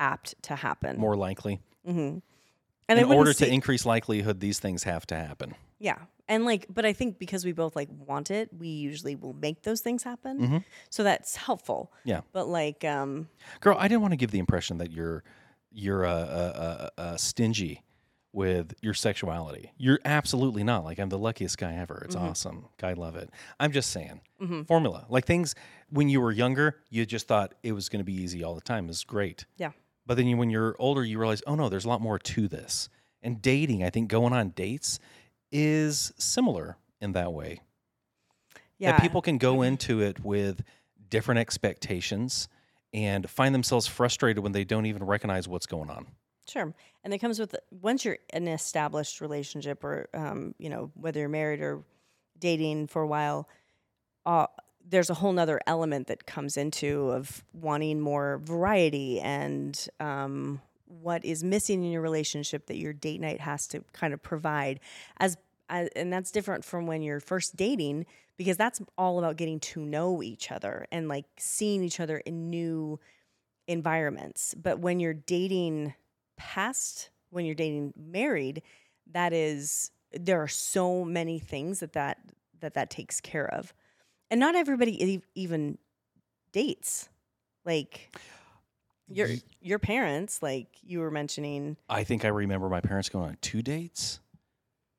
apt 0.00 0.34
to 0.44 0.56
happen. 0.56 0.98
More 0.98 1.16
likely. 1.16 1.60
hmm 1.84 1.90
in 1.90 2.22
And 2.88 2.98
I 3.00 3.02
wouldn't 3.04 3.18
order 3.18 3.32
say- 3.32 3.46
to 3.46 3.52
increase 3.52 3.86
likelihood, 3.86 4.40
these 4.40 4.58
things 4.58 4.82
have 4.82 5.06
to 5.06 5.14
happen. 5.16 5.54
yeah, 5.78 5.98
and 6.28 6.44
like, 6.44 6.66
but 6.68 6.84
I 6.84 6.92
think 6.92 7.18
because 7.18 7.44
we 7.44 7.52
both 7.52 7.74
like 7.76 7.88
want 8.06 8.30
it, 8.30 8.48
we 8.58 8.68
usually 8.68 9.14
will 9.14 9.32
make 9.34 9.62
those 9.62 9.80
things 9.80 10.02
happen. 10.02 10.38
Mhm. 10.40 10.64
So 10.90 11.02
that's 11.02 11.36
helpful. 11.36 11.92
Yeah. 12.04 12.20
But 12.32 12.48
like, 12.48 12.84
um, 12.84 13.28
Girl, 13.60 13.76
I 13.78 13.88
didn't 13.88 14.02
want 14.02 14.12
to 14.12 14.16
give 14.16 14.30
the 14.32 14.38
impression 14.38 14.78
that 14.78 14.90
you're 14.90 15.22
you're 15.76 16.04
a, 16.04 16.10
uh, 16.10 16.90
uh, 16.96 17.00
uh, 17.00 17.16
stingy 17.16 17.82
with 18.34 18.74
your 18.82 18.94
sexuality. 18.94 19.72
You're 19.78 20.00
absolutely 20.04 20.64
not. 20.64 20.84
Like 20.84 20.98
I'm 20.98 21.08
the 21.08 21.18
luckiest 21.18 21.56
guy 21.56 21.74
ever. 21.74 22.02
It's 22.04 22.16
mm-hmm. 22.16 22.26
awesome. 22.26 22.66
I 22.82 22.94
love 22.94 23.16
it. 23.16 23.30
I'm 23.60 23.70
just 23.70 23.90
saying 23.90 24.20
mm-hmm. 24.42 24.62
formula. 24.62 25.06
Like 25.08 25.24
things 25.24 25.54
when 25.90 26.08
you 26.08 26.20
were 26.20 26.32
younger, 26.32 26.80
you 26.90 27.06
just 27.06 27.28
thought 27.28 27.54
it 27.62 27.72
was 27.72 27.88
going 27.88 28.00
to 28.00 28.04
be 28.04 28.14
easy 28.14 28.42
all 28.42 28.54
the 28.54 28.60
time. 28.60 28.88
It's 28.88 29.04
great. 29.04 29.46
yeah, 29.56 29.70
But 30.04 30.16
then 30.16 30.26
you, 30.26 30.36
when 30.36 30.50
you're 30.50 30.74
older, 30.78 31.04
you 31.04 31.18
realize, 31.18 31.42
oh 31.46 31.54
no, 31.54 31.68
there's 31.68 31.84
a 31.84 31.88
lot 31.88 32.00
more 32.00 32.18
to 32.18 32.48
this. 32.48 32.88
And 33.22 33.40
dating, 33.40 33.84
I 33.84 33.90
think 33.90 34.08
going 34.08 34.32
on 34.32 34.50
dates 34.50 34.98
is 35.52 36.12
similar 36.18 36.76
in 37.00 37.12
that 37.12 37.32
way. 37.32 37.60
yeah. 38.78 38.92
That 38.92 39.00
people 39.00 39.22
can 39.22 39.38
go 39.38 39.54
mm-hmm. 39.54 39.64
into 39.64 40.00
it 40.00 40.24
with 40.24 40.62
different 41.08 41.38
expectations 41.38 42.48
and 42.92 43.28
find 43.30 43.54
themselves 43.54 43.86
frustrated 43.86 44.42
when 44.42 44.52
they 44.52 44.64
don't 44.64 44.86
even 44.86 45.04
recognize 45.04 45.46
what's 45.46 45.66
going 45.66 45.90
on. 45.90 46.06
Sure. 46.48 46.74
And 47.04 47.12
it 47.12 47.18
comes 47.18 47.38
with 47.38 47.54
once 47.70 48.04
you're 48.04 48.18
in 48.32 48.48
an 48.48 48.54
established 48.54 49.20
relationship 49.20 49.84
or, 49.84 50.08
um, 50.14 50.54
you 50.58 50.70
know, 50.70 50.90
whether 50.94 51.20
you're 51.20 51.28
married 51.28 51.60
or 51.60 51.84
dating 52.38 52.86
for 52.86 53.02
a 53.02 53.06
while, 53.06 53.46
uh, 54.24 54.46
there's 54.86 55.10
a 55.10 55.14
whole 55.14 55.32
nother 55.32 55.60
element 55.66 56.06
that 56.06 56.26
comes 56.26 56.56
into 56.56 57.10
of 57.10 57.44
wanting 57.52 58.00
more 58.00 58.40
variety 58.42 59.20
and 59.20 59.86
um, 60.00 60.60
what 60.86 61.24
is 61.24 61.44
missing 61.44 61.84
in 61.84 61.90
your 61.90 62.02
relationship 62.02 62.66
that 62.66 62.76
your 62.76 62.92
date 62.92 63.20
night 63.20 63.40
has 63.40 63.66
to 63.68 63.84
kind 63.92 64.14
of 64.14 64.22
provide 64.22 64.80
as, 65.18 65.36
as 65.68 65.88
and 65.96 66.12
that's 66.12 66.30
different 66.30 66.64
from 66.64 66.86
when 66.86 67.02
you're 67.02 67.20
first 67.20 67.56
dating 67.56 68.06
because 68.36 68.56
that's 68.56 68.80
all 68.98 69.18
about 69.18 69.36
getting 69.36 69.60
to 69.60 69.80
know 69.84 70.22
each 70.22 70.50
other 70.50 70.86
and 70.90 71.08
like 71.08 71.26
seeing 71.38 71.82
each 71.82 72.00
other 72.00 72.18
in 72.18 72.50
new 72.50 72.98
environments. 73.66 74.54
But 74.54 74.80
when 74.80 75.00
you're 75.00 75.14
dating 75.14 75.94
past 76.36 77.10
when 77.30 77.44
you're 77.44 77.54
dating 77.54 77.92
married 77.96 78.62
that 79.12 79.32
is 79.32 79.90
there 80.12 80.40
are 80.42 80.48
so 80.48 81.04
many 81.04 81.38
things 81.38 81.80
that 81.80 81.92
that 81.94 82.18
that 82.60 82.74
that 82.74 82.90
takes 82.90 83.20
care 83.20 83.46
of. 83.52 83.74
And 84.30 84.40
not 84.40 84.54
everybody 84.54 85.22
even 85.34 85.78
dates. 86.52 87.08
Like 87.64 88.16
your 89.08 89.28
your 89.60 89.78
parents 89.78 90.42
like 90.42 90.68
you 90.82 91.00
were 91.00 91.10
mentioning. 91.10 91.76
I 91.88 92.04
think 92.04 92.24
i 92.24 92.28
remember 92.28 92.68
my 92.68 92.80
parents 92.80 93.08
going 93.08 93.28
on 93.28 93.36
two 93.40 93.62
dates 93.62 94.20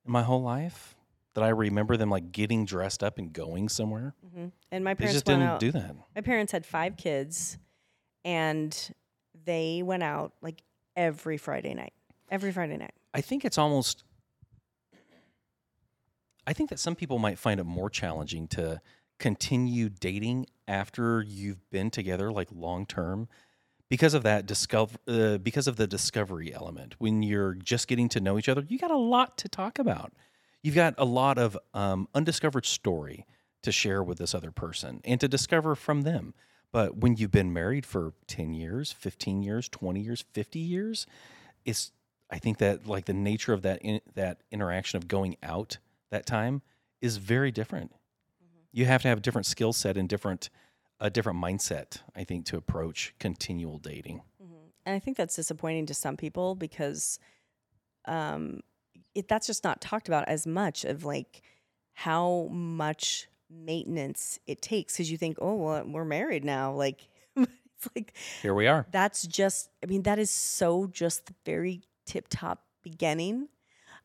in 0.05 0.11
my 0.11 0.23
whole 0.23 0.41
life 0.41 0.95
that 1.33 1.43
i 1.43 1.49
remember 1.49 1.97
them 1.97 2.09
like 2.09 2.31
getting 2.31 2.65
dressed 2.65 3.03
up 3.03 3.17
and 3.17 3.33
going 3.33 3.67
somewhere. 3.69 4.13
Mm-hmm. 4.25 4.47
and 4.71 4.83
my 4.83 4.93
parents 4.93 5.15
just 5.15 5.25
didn't 5.25 5.43
out, 5.43 5.59
do 5.59 5.71
that. 5.71 5.95
my 6.15 6.21
parents 6.21 6.51
had 6.51 6.65
five 6.65 6.97
kids 6.97 7.57
and 8.23 8.93
they 9.45 9.81
went 9.83 10.03
out 10.03 10.33
like 10.41 10.61
every 10.95 11.37
friday 11.37 11.73
night. 11.73 11.93
Every 12.29 12.51
friday 12.51 12.77
night. 12.77 12.93
I 13.13 13.21
think 13.21 13.45
it's 13.45 13.57
almost 13.57 14.03
i 16.47 16.53
think 16.53 16.69
that 16.69 16.79
some 16.79 16.95
people 16.95 17.17
might 17.17 17.39
find 17.39 17.59
it 17.59 17.63
more 17.63 17.89
challenging 17.89 18.47
to 18.47 18.79
continue 19.19 19.89
dating 19.89 20.45
after 20.67 21.21
you've 21.21 21.69
been 21.69 21.89
together 21.89 22.31
like 22.31 22.47
long 22.51 22.85
term 22.85 23.27
because 23.89 24.13
of 24.13 24.23
that 24.23 24.45
discover 24.45 24.97
uh, 25.07 25.37
because 25.37 25.67
of 25.67 25.75
the 25.77 25.87
discovery 25.87 26.53
element. 26.53 26.95
When 26.97 27.21
you're 27.21 27.53
just 27.53 27.87
getting 27.87 28.09
to 28.09 28.19
know 28.19 28.37
each 28.37 28.49
other 28.49 28.63
you 28.67 28.77
got 28.77 28.91
a 28.91 28.97
lot 28.97 29.37
to 29.39 29.49
talk 29.49 29.79
about. 29.79 30.13
You've 30.61 30.75
got 30.75 30.95
a 30.97 31.05
lot 31.05 31.37
of 31.37 31.55
um, 31.75 32.07
undiscovered 32.15 32.65
story 32.65 33.25
to 33.61 33.71
share 33.71 34.03
with 34.03 34.17
this 34.17 34.33
other 34.33 34.51
person 34.51 35.01
and 35.05 35.19
to 35.21 35.27
discover 35.27 35.75
from 35.75 36.01
them 36.01 36.33
but 36.75 36.97
when 36.97 37.15
you've 37.15 37.31
been 37.31 37.53
married 37.53 37.85
for 37.85 38.11
10 38.27 38.53
years 38.53 38.91
15 38.91 39.41
years 39.41 39.69
20 39.69 40.01
years 40.01 40.25
50 40.33 40.59
years 40.59 41.07
it's 41.63 41.93
i 42.29 42.37
think 42.37 42.57
that 42.57 42.85
like 42.85 43.05
the 43.05 43.13
nature 43.13 43.53
of 43.53 43.61
that 43.61 43.79
in, 43.81 44.01
that 44.15 44.41
interaction 44.51 44.97
of 44.97 45.07
going 45.07 45.37
out 45.41 45.77
that 46.11 46.25
time 46.25 46.61
is 47.01 47.17
very 47.17 47.51
different. 47.51 47.91
You 48.71 48.85
have 48.85 49.01
to 49.03 49.07
have 49.07 49.19
a 49.19 49.21
different 49.21 49.45
skill 49.45 49.73
set 49.73 49.97
and 49.97 50.09
different 50.09 50.49
a 50.99 51.09
different 51.09 51.39
mindset 51.39 52.01
i 52.15 52.23
think 52.23 52.45
to 52.45 52.57
approach 52.57 53.13
continual 53.19 53.77
dating. 53.77 54.21
Mm-hmm. 54.41 54.67
and 54.85 54.95
i 54.95 54.99
think 54.99 55.17
that's 55.17 55.35
disappointing 55.35 55.85
to 55.87 55.93
some 55.93 56.17
people 56.17 56.55
because 56.55 57.19
um 58.05 58.61
it, 59.13 59.27
that's 59.27 59.47
just 59.47 59.63
not 59.63 59.81
talked 59.81 60.07
about 60.07 60.27
as 60.27 60.45
much 60.45 60.83
of 60.83 61.05
like 61.05 61.41
how 61.93 62.47
much 62.51 63.27
maintenance 63.63 64.39
it 64.47 64.61
takes 64.61 64.93
because 64.93 65.09
you 65.09 65.17
think 65.17 65.37
oh 65.39 65.55
well 65.55 65.83
we're 65.85 66.05
married 66.05 66.43
now 66.43 66.71
like 66.71 67.07
it's 67.35 67.89
like 67.95 68.13
here 68.41 68.53
we 68.53 68.67
are 68.67 68.85
that's 68.91 69.25
just 69.25 69.69
i 69.83 69.85
mean 69.85 70.03
that 70.03 70.19
is 70.19 70.29
so 70.29 70.87
just 70.87 71.25
the 71.27 71.33
very 71.45 71.81
tip 72.05 72.27
top 72.29 72.63
beginning 72.83 73.47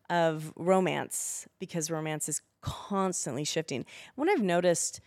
of 0.09 0.53
romance 0.57 1.47
because 1.61 1.91
romance 1.91 2.29
is 2.29 2.43
constantly 2.61 3.45
shifting. 3.45 3.87
What 4.17 4.29
I've 4.29 4.43
noticed, 4.43 5.01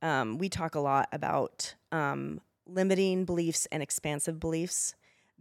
um, 0.00 0.38
we 0.38 0.48
talk 0.48 0.74
a 0.74 0.80
lot 0.80 1.08
about 1.12 1.74
um, 1.92 2.40
limiting 2.66 3.24
beliefs 3.24 3.66
and 3.70 3.82
expansive 3.82 4.40
beliefs. 4.40 4.94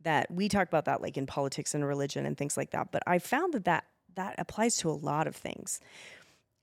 That 0.04 0.32
we 0.32 0.50
talk 0.50 0.68
about 0.68 0.86
that 0.86 1.02
like 1.02 1.16
in 1.16 1.28
politics 1.28 1.76
and 1.76 1.86
religion 1.86 2.26
and 2.26 2.36
things 2.36 2.58
like 2.58 2.72
that. 2.72 2.92
But 2.92 3.04
I 3.06 3.20
found 3.20 3.54
that 3.54 3.66
that 3.66 3.86
that 4.16 4.36
applies 4.40 4.78
to 4.78 4.90
a 4.90 4.92
lot 4.92 5.28
of 5.28 5.36
things. 5.36 5.80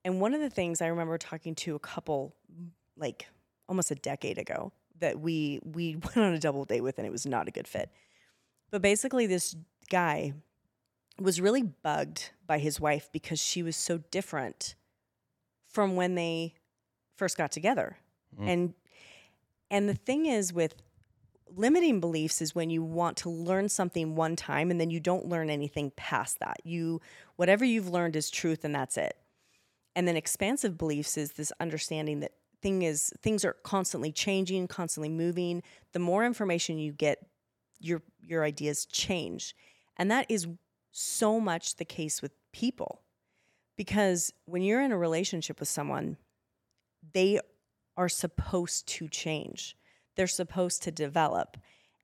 And 0.04 0.20
one 0.20 0.34
of 0.34 0.40
the 0.40 0.50
things 0.50 0.80
I 0.80 0.86
remember 0.86 1.18
talking 1.18 1.54
to 1.56 1.74
a 1.74 1.78
couple 1.78 2.34
like 2.96 3.26
almost 3.68 3.90
a 3.90 3.94
decade 3.94 4.38
ago 4.38 4.72
that 5.00 5.20
we 5.20 5.60
we 5.64 5.96
went 6.04 6.16
on 6.16 6.32
a 6.34 6.38
double 6.38 6.64
date 6.64 6.80
with 6.80 6.98
and 6.98 7.06
it 7.06 7.10
was 7.10 7.26
not 7.26 7.48
a 7.48 7.50
good 7.50 7.68
fit. 7.68 7.90
But 8.70 8.82
basically 8.82 9.26
this 9.26 9.56
guy 9.90 10.34
was 11.20 11.40
really 11.40 11.62
bugged 11.62 12.30
by 12.46 12.58
his 12.58 12.80
wife 12.80 13.08
because 13.12 13.40
she 13.40 13.62
was 13.62 13.76
so 13.76 13.98
different 14.10 14.74
from 15.68 15.96
when 15.96 16.14
they 16.14 16.54
first 17.16 17.36
got 17.36 17.50
together. 17.50 17.98
Mm. 18.40 18.48
And 18.48 18.74
and 19.70 19.88
the 19.88 19.94
thing 19.94 20.26
is 20.26 20.52
with 20.52 20.74
limiting 21.54 21.98
beliefs 22.00 22.40
is 22.40 22.54
when 22.54 22.70
you 22.70 22.82
want 22.82 23.16
to 23.18 23.30
learn 23.30 23.68
something 23.68 24.14
one 24.14 24.36
time 24.36 24.70
and 24.70 24.80
then 24.80 24.90
you 24.90 25.00
don't 25.00 25.26
learn 25.26 25.50
anything 25.50 25.90
past 25.96 26.38
that. 26.40 26.58
You 26.64 27.00
whatever 27.36 27.64
you've 27.64 27.88
learned 27.88 28.16
is 28.16 28.30
truth 28.30 28.64
and 28.64 28.74
that's 28.74 28.96
it. 28.96 29.16
And 29.98 30.06
then 30.06 30.16
expansive 30.16 30.78
beliefs 30.78 31.16
is 31.16 31.32
this 31.32 31.52
understanding 31.58 32.20
that 32.20 32.30
thing 32.62 32.82
is 32.82 33.12
things 33.20 33.44
are 33.44 33.56
constantly 33.64 34.12
changing, 34.12 34.68
constantly 34.68 35.08
moving. 35.08 35.60
The 35.92 35.98
more 35.98 36.24
information 36.24 36.78
you 36.78 36.92
get, 36.92 37.18
your 37.80 38.02
your 38.20 38.44
ideas 38.44 38.86
change. 38.86 39.56
And 39.96 40.08
that 40.12 40.26
is 40.28 40.46
so 40.92 41.40
much 41.40 41.74
the 41.74 41.84
case 41.84 42.22
with 42.22 42.30
people 42.52 43.02
because 43.76 44.32
when 44.44 44.62
you're 44.62 44.82
in 44.82 44.92
a 44.92 44.96
relationship 44.96 45.58
with 45.58 45.68
someone, 45.68 46.16
they 47.12 47.40
are 47.96 48.08
supposed 48.08 48.86
to 48.86 49.08
change, 49.08 49.76
they're 50.14 50.28
supposed 50.28 50.80
to 50.84 50.92
develop. 50.92 51.56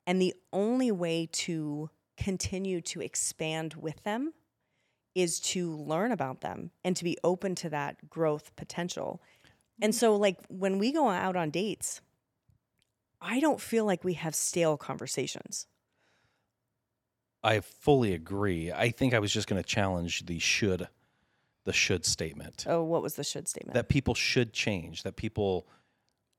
And 0.05 0.21
the 0.21 0.35
only 0.53 0.91
way 0.91 1.29
to 1.31 1.91
continue 2.17 2.81
to 2.81 3.01
expand 3.03 3.75
with 3.75 4.03
them 4.03 4.33
is 5.15 5.41
to 5.41 5.77
learn 5.77 6.13
about 6.13 6.41
them 6.41 6.71
and 6.83 6.97
to 6.97 7.05
be 7.05 7.17
open 7.23 7.55
to 7.57 7.71
that 7.71 8.09
growth 8.09 8.55
potential. 8.57 9.23
And 9.81 9.93
mm-hmm. 9.93 9.99
so, 9.99 10.17
like, 10.17 10.39
when 10.49 10.79
we 10.79 10.93
go 10.93 11.09
out 11.09 11.37
on 11.37 11.51
dates, 11.51 12.01
I 13.21 13.41
don't 13.41 13.61
feel 13.61 13.85
like 13.85 14.05
we 14.05 14.15
have 14.15 14.35
stale 14.35 14.77
conversations. 14.77 15.67
I 17.43 17.61
fully 17.61 18.15
agree. 18.15 18.73
I 18.73 18.91
think 18.91 19.13
I 19.15 19.19
was 19.19 19.33
just 19.33 19.47
going 19.47 19.63
to 19.63 19.69
challenge 19.69 20.27
the 20.27 20.39
should 20.39 20.89
the 21.65 21.73
should 21.73 22.05
statement. 22.05 22.67
Oh, 22.69 22.83
what 22.83 23.03
was 23.03 23.15
the 23.15 23.25
should 23.25 23.49
statement? 23.49 23.75
That 23.75 23.89
people 23.89 24.15
should 24.15 24.53
change, 24.53 25.03
that 25.03 25.17
people 25.17 25.67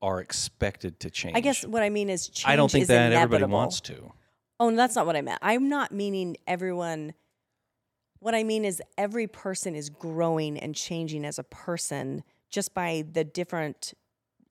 are 0.01 0.19
expected 0.19 0.99
to 0.99 1.09
change. 1.09 1.35
I 1.35 1.39
guess 1.39 1.65
what 1.65 1.81
I 1.81 1.89
mean 1.89 2.09
is 2.09 2.29
change 2.29 2.51
I 2.51 2.55
don't 2.55 2.71
think 2.71 2.87
that 2.87 3.07
inevitable. 3.07 3.35
everybody 3.35 3.51
wants 3.51 3.81
to. 3.81 4.11
Oh, 4.59 4.69
no, 4.69 4.75
that's 4.75 4.95
not 4.95 5.05
what 5.05 5.15
I 5.15 5.21
meant. 5.21 5.39
I'm 5.41 5.67
not 5.67 5.91
meaning 5.91 6.37
everyone 6.47 7.13
what 8.25 8.33
I 8.33 8.43
mean 8.43 8.65
is 8.65 8.81
every 8.97 9.27
person 9.27 9.75
is 9.75 9.91
growing 9.91 10.57
and 10.57 10.73
changing 10.73 11.25
as 11.25 11.37
a 11.37 11.43
person 11.43 12.23
just 12.49 12.73
by 12.73 13.05
the 13.11 13.23
different 13.23 13.93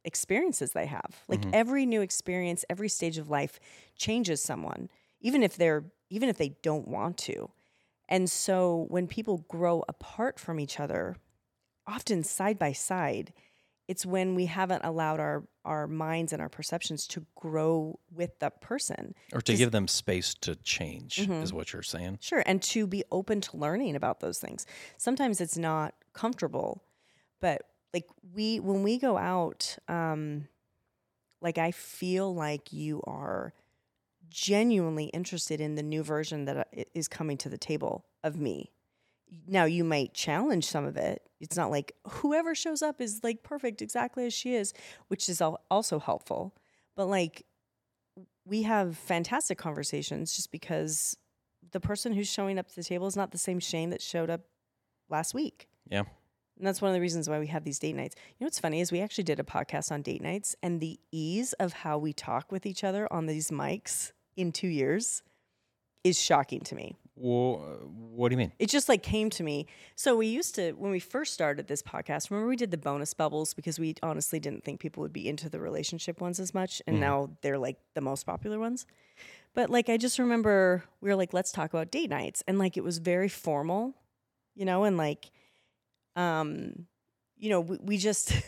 experiences 0.05 0.71
they 0.71 0.87
have. 0.87 1.25
Like 1.27 1.41
mm-hmm. 1.41 1.51
every 1.53 1.85
new 1.85 2.01
experience, 2.01 2.65
every 2.71 2.89
stage 2.89 3.19
of 3.19 3.31
life 3.31 3.59
changes 3.97 4.41
someone, 4.41 4.91
even 5.21 5.43
if 5.43 5.57
they're 5.57 5.83
even 6.09 6.29
if 6.29 6.37
they 6.39 6.51
don't 6.63 6.87
want 6.87 7.19
to. 7.19 7.51
And 8.09 8.31
so 8.31 8.87
when 8.91 9.09
people 9.09 9.39
grow 9.49 9.83
apart 9.89 10.39
from 10.39 10.61
each 10.61 10.79
other, 10.79 11.17
often 11.85 12.23
side 12.23 12.61
by 12.61 12.71
side, 12.71 13.33
it's 13.89 14.07
when 14.07 14.35
we 14.35 14.47
haven't 14.47 14.85
allowed 14.85 15.21
our 15.21 15.45
our 15.65 15.87
minds 15.87 16.33
and 16.33 16.43
our 16.43 16.49
perceptions 16.49 17.07
to 17.07 17.25
grow 17.37 17.99
with 18.11 18.39
the 18.39 18.51
person 18.51 19.15
or 19.33 19.41
to 19.41 19.53
Just, 19.53 19.59
give 19.59 19.71
them 19.73 19.89
space 19.89 20.35
to 20.43 20.57
change 20.57 21.17
mm-hmm. 21.17 21.43
is 21.43 21.53
what 21.53 21.73
you're 21.73 21.83
saying 21.83 22.19
sure 22.21 22.43
and 22.47 22.63
to 22.63 22.87
be 22.87 23.05
open 23.11 23.41
to 23.43 23.57
learning 23.57 23.97
about 23.97 24.21
those 24.21 24.39
things 24.39 24.67
sometimes 24.97 25.41
it's 25.41 25.59
not 25.59 25.95
comfortable 26.13 26.83
but 27.41 27.63
like 27.93 28.07
we 28.35 28.61
when 28.61 28.83
we 28.83 28.99
go 28.99 29.17
out 29.17 29.77
um 29.89 30.49
like 31.41 31.59
i 31.59 31.71
feel 31.71 32.35
like 32.35 32.73
you 32.73 33.03
are 33.07 33.55
genuinely 34.35 35.07
interested 35.07 35.61
in 35.61 35.77
the 35.77 35.83
new 35.83 36.03
version 36.03 36.45
that 36.45 36.57
uh, 36.57 37.03
coming 37.09 37.37
to 37.39 37.49
the 37.49 37.57
table 37.57 38.05
of 38.23 38.37
me. 38.37 38.73
Now, 39.47 39.65
you 39.65 39.85
might 39.85 40.15
challenge 40.15 40.67
some 40.67 40.85
of 40.85 40.97
it. 40.97 41.23
It's 41.41 41.57
not 41.57 41.71
like 41.71 41.93
whoever 42.07 42.55
shows 42.55 42.83
up 42.83 43.01
is 43.01 43.21
like 43.23 43.43
perfect 43.43 43.83
exactly 43.83 44.27
as 44.27 44.33
she 44.33 44.55
is, 44.55 44.73
which 45.09 45.29
is 45.29 45.43
also 45.71 45.99
helpful. 45.99 46.55
But 46.97 47.07
like, 47.07 47.45
we 48.47 48.63
have 48.63 48.97
fantastic 48.97 49.59
conversations 49.59 50.37
just 50.37 50.53
because 50.53 51.17
the 51.73 51.81
person 51.81 52.13
who's 52.13 52.29
showing 52.29 52.59
up 52.59 52.69
to 52.69 52.77
the 52.77 52.85
table 52.85 53.07
is 53.07 53.17
not 53.17 53.31
the 53.31 53.39
same 53.39 53.59
Shane 53.59 53.91
that 53.91 54.03
showed 54.03 54.31
up 54.31 54.43
last 55.09 55.35
week. 55.35 55.69
Yeah. 55.89 56.05
And 56.57 56.67
that's 56.67 56.81
one 56.81 56.91
of 56.91 56.95
the 56.95 57.01
reasons 57.01 57.29
why 57.29 57.41
we 57.41 57.49
have 57.49 57.65
these 57.65 57.81
date 57.81 57.97
nights. 57.97 58.15
You 58.17 58.45
know 58.45 58.47
what's 58.47 58.61
funny 58.61 58.81
is 58.81 58.93
we 58.93 59.01
actually 59.01 59.25
did 59.25 59.41
a 59.41 59.45
podcast 59.45 59.91
on 59.91 60.03
date 60.03 60.23
nights 60.23 60.55
and 60.63 60.81
the 60.81 61.01
ease 61.11 61.53
of 61.55 61.73
how 61.73 61.99
we 61.99 62.13
talk 62.13 62.53
with 62.53 62.65
each 62.65 62.85
other 62.85 63.13
on 63.13 63.27
these 63.27 63.51
mics 63.51 64.13
in 64.37 64.53
two 64.53 64.69
years 64.69 65.23
is 66.05 66.21
shocking 66.21 66.61
to 66.61 66.75
me. 66.77 66.97
Well, 67.17 67.79
what 68.11 68.29
do 68.29 68.35
you 68.35 68.39
mean? 68.39 68.53
It 68.59 68.69
just 68.69 68.89
like 68.89 69.03
came 69.03 69.31
to 69.31 69.45
me. 69.45 69.67
So 69.95 70.17
we 70.17 70.27
used 70.27 70.57
to 70.57 70.73
when 70.73 70.91
we 70.91 70.99
first 70.99 71.33
started 71.33 71.69
this 71.69 71.81
podcast. 71.81 72.31
Remember 72.31 72.49
we 72.49 72.57
did 72.57 72.73
the 72.73 72.77
bonus 72.77 73.15
bubbles 73.15 73.55
because 73.55 73.79
we 73.79 73.95
honestly 74.03 74.41
didn't 74.41 74.65
think 74.65 74.81
people 74.81 75.01
would 75.03 75.13
be 75.13 75.29
into 75.29 75.49
the 75.49 75.61
relationship 75.61 76.21
ones 76.21 76.41
as 76.41 76.53
much, 76.53 76.83
and 76.87 76.99
now 76.99 77.31
they're 77.43 77.59
like 77.59 77.79
the 77.95 78.01
most 78.01 78.27
popular 78.27 78.59
ones. 78.59 78.85
But 79.55 79.71
like 79.71 79.89
I 79.89 79.97
just 79.97 80.19
remember 80.19 80.83
we 81.01 81.09
were 81.09 81.17
like, 81.17 81.33
let's 81.33 81.53
talk 81.53 81.73
about 81.73 81.93
date 81.93 82.11
nights, 82.11 82.43
and 82.49 82.59
like 82.59 82.77
it 82.77 82.83
was 82.83 82.99
very 82.99 83.29
formal, 83.29 83.95
you 84.57 84.65
know, 84.65 84.83
and 84.83 84.97
like, 84.97 85.31
um, 86.17 86.87
you 87.37 87.51
know, 87.51 87.61
we, 87.61 87.79
we 87.83 87.99
just. 87.99 88.33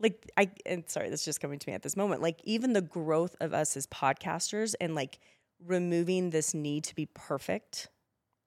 Like 0.00 0.30
I 0.36 0.48
and 0.64 0.88
sorry, 0.88 1.10
that's 1.10 1.24
just 1.24 1.40
coming 1.40 1.58
to 1.58 1.68
me 1.68 1.74
at 1.74 1.82
this 1.82 1.96
moment. 1.96 2.22
Like 2.22 2.38
even 2.44 2.72
the 2.72 2.80
growth 2.80 3.34
of 3.40 3.52
us 3.52 3.76
as 3.76 3.88
podcasters 3.88 4.76
and 4.80 4.94
like 4.94 5.18
removing 5.64 6.30
this 6.30 6.54
need 6.54 6.84
to 6.84 6.94
be 6.94 7.06
perfect 7.06 7.88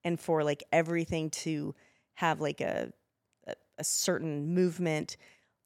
and 0.03 0.19
for 0.19 0.43
like 0.43 0.63
everything 0.71 1.29
to 1.29 1.75
have 2.15 2.39
like 2.41 2.61
a 2.61 2.91
a, 3.47 3.53
a 3.79 3.83
certain 3.83 4.53
movement 4.53 5.17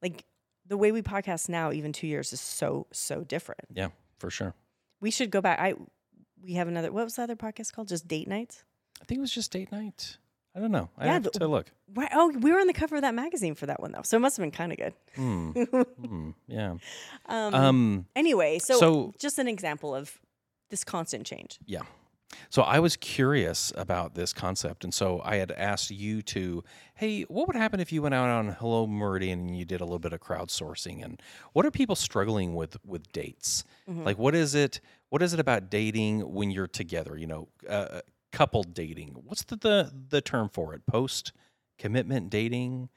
like 0.02 0.24
the 0.66 0.76
way 0.76 0.90
we 0.92 1.02
podcast 1.02 1.48
now 1.48 1.70
even 1.72 1.92
2 1.92 2.06
years 2.06 2.32
is 2.32 2.40
so 2.40 2.86
so 2.92 3.22
different 3.22 3.60
Yeah, 3.72 3.88
for 4.18 4.30
sure. 4.30 4.54
we 5.00 5.10
should 5.10 5.30
go 5.30 5.40
back 5.40 5.58
i 5.60 5.74
we 6.42 6.54
have 6.54 6.68
another 6.68 6.90
what 6.92 7.04
was 7.04 7.14
the 7.16 7.22
other 7.22 7.36
podcast 7.36 7.72
called 7.72 7.88
just 7.88 8.06
date 8.08 8.28
nights 8.28 8.64
I 9.00 9.04
think 9.04 9.18
it 9.18 9.20
was 9.20 9.30
just 9.32 9.52
date 9.52 9.70
night. 9.70 10.16
I 10.54 10.58
don't 10.58 10.70
know. 10.72 10.88
I 10.96 11.04
Yeah, 11.04 11.12
have 11.12 11.24
the- 11.24 11.30
to 11.32 11.46
look. 11.48 11.66
Why, 11.92 12.08
oh 12.14 12.28
we 12.30 12.50
were 12.50 12.58
on 12.58 12.66
the 12.66 12.72
cover 12.72 12.96
of 12.96 13.02
that 13.02 13.14
magazine 13.14 13.54
for 13.54 13.66
that 13.66 13.78
one 13.80 13.92
though 13.92 14.00
so 14.02 14.16
it 14.16 14.20
must 14.20 14.36
have 14.38 14.42
been 14.42 14.50
kind 14.50 14.72
of 14.72 14.78
good 14.78 14.94
Hmm. 15.14 15.50
hmm, 15.52 16.30
Yeah. 16.48 16.76
um, 17.26 17.54
Um. 17.54 18.06
anyway 18.16 18.58
so, 18.58 18.78
so- 18.80 19.14
just 19.18 19.38
an 19.38 19.48
example 19.48 19.94
of 19.94 20.18
this 20.70 20.84
constant 20.84 21.26
change 21.26 21.58
Yeah. 21.66 21.82
So 22.50 22.62
I 22.62 22.80
was 22.80 22.96
curious 22.96 23.72
about 23.76 24.14
this 24.14 24.32
concept, 24.32 24.82
and 24.82 24.92
so 24.92 25.22
I 25.24 25.36
had 25.36 25.52
asked 25.52 25.92
you 25.92 26.22
to, 26.22 26.64
hey, 26.94 27.22
what 27.22 27.46
would 27.46 27.56
happen 27.56 27.78
if 27.78 27.92
you 27.92 28.02
went 28.02 28.14
out 28.14 28.28
on 28.28 28.48
Hello 28.48 28.86
Meridian 28.86 29.40
and 29.40 29.56
you 29.56 29.64
did 29.64 29.80
a 29.80 29.84
little 29.84 30.00
bit 30.00 30.12
of 30.12 30.20
crowdsourcing? 30.20 31.04
And 31.04 31.22
what 31.52 31.64
are 31.64 31.70
people 31.70 31.94
struggling 31.94 32.54
with 32.54 32.76
with 32.84 33.10
dates? 33.12 33.64
Mm-hmm. 33.88 34.04
Like, 34.04 34.18
what 34.18 34.34
is 34.34 34.54
it? 34.54 34.80
What 35.08 35.22
is 35.22 35.34
it 35.34 35.40
about 35.40 35.70
dating 35.70 36.20
when 36.20 36.50
you're 36.50 36.66
together? 36.66 37.16
You 37.16 37.28
know, 37.28 37.48
uh, 37.68 38.00
couple 38.32 38.64
dating. 38.64 39.16
What's 39.24 39.44
the, 39.44 39.56
the 39.56 39.92
the 40.08 40.20
term 40.20 40.48
for 40.48 40.74
it? 40.74 40.84
Post 40.86 41.32
commitment 41.78 42.30
dating. 42.30 42.88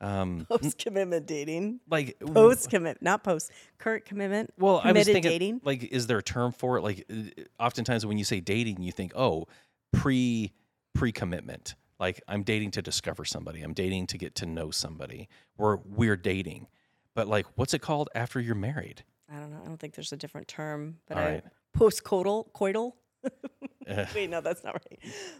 Um, 0.00 0.46
post 0.50 0.76
commitment 0.76 1.26
dating 1.26 1.80
like 1.88 2.18
post 2.20 2.68
commit 2.68 3.00
not 3.00 3.24
post 3.24 3.50
current 3.78 4.04
commitment 4.04 4.52
Well, 4.58 4.74
I 4.74 4.92
was 4.92 5.04
committed 5.06 5.14
thinking, 5.14 5.30
dating 5.30 5.60
like, 5.64 5.84
is 5.84 6.06
there 6.06 6.18
a 6.18 6.22
term 6.22 6.52
for 6.52 6.76
it? 6.76 6.82
Like, 6.82 7.06
uh, 7.10 7.42
oftentimes 7.58 8.04
when 8.04 8.18
you 8.18 8.24
say 8.24 8.40
dating, 8.40 8.82
you 8.82 8.92
think, 8.92 9.12
oh, 9.16 9.46
pre 9.92 10.52
pre 10.94 11.12
commitment. 11.12 11.76
Like, 11.98 12.20
I'm 12.28 12.42
dating 12.42 12.72
to 12.72 12.82
discover 12.82 13.24
somebody. 13.24 13.62
I'm 13.62 13.72
dating 13.72 14.08
to 14.08 14.18
get 14.18 14.34
to 14.36 14.46
know 14.46 14.70
somebody. 14.70 15.30
Or 15.56 15.80
we're 15.86 16.16
dating. 16.16 16.66
But 17.14 17.26
like, 17.26 17.46
what's 17.54 17.72
it 17.72 17.78
called 17.80 18.10
after 18.14 18.38
you're 18.38 18.54
married? 18.54 19.02
I 19.32 19.38
don't 19.38 19.50
know. 19.50 19.60
I 19.64 19.66
don't 19.66 19.78
think 19.78 19.94
there's 19.94 20.12
a 20.12 20.16
different 20.18 20.46
term, 20.46 20.98
but 21.08 21.16
All 21.16 21.22
I 21.22 21.26
right. 21.26 21.44
post 21.72 22.04
coital 22.04 22.52
coital. 22.52 22.92
Wait, 24.14 24.28
no, 24.28 24.40
that's 24.42 24.62
not 24.62 24.74
right. 24.74 24.98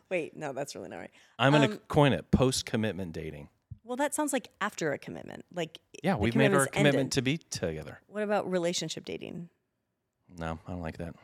Wait, 0.09 0.35
no, 0.37 0.53
that's 0.55 0.75
really 0.75 0.89
not 0.89 0.97
right. 0.99 1.11
I'm 1.39 1.53
gonna 1.53 1.67
Um, 1.67 1.79
coin 1.89 2.13
it 2.15 2.31
post 2.31 2.65
commitment 2.65 3.13
dating. 3.13 3.49
Well, 3.87 3.97
that 3.97 4.15
sounds 4.15 4.33
like 4.33 4.49
after 4.61 4.93
a 4.93 4.99
commitment. 4.99 5.45
Like 5.55 5.79
Yeah, 6.03 6.17
we've 6.17 6.35
made 6.37 6.53
our 6.53 6.67
commitment 6.67 6.97
ended. 6.97 7.13
to 7.13 7.23
be 7.23 7.39
together. 7.39 8.01
What 8.09 8.23
about 8.23 8.51
relationship 8.51 9.05
dating? 9.05 9.49
No, 10.37 10.59
I 10.67 10.73
don't 10.73 10.83
like 10.83 10.99
that. 10.99 11.15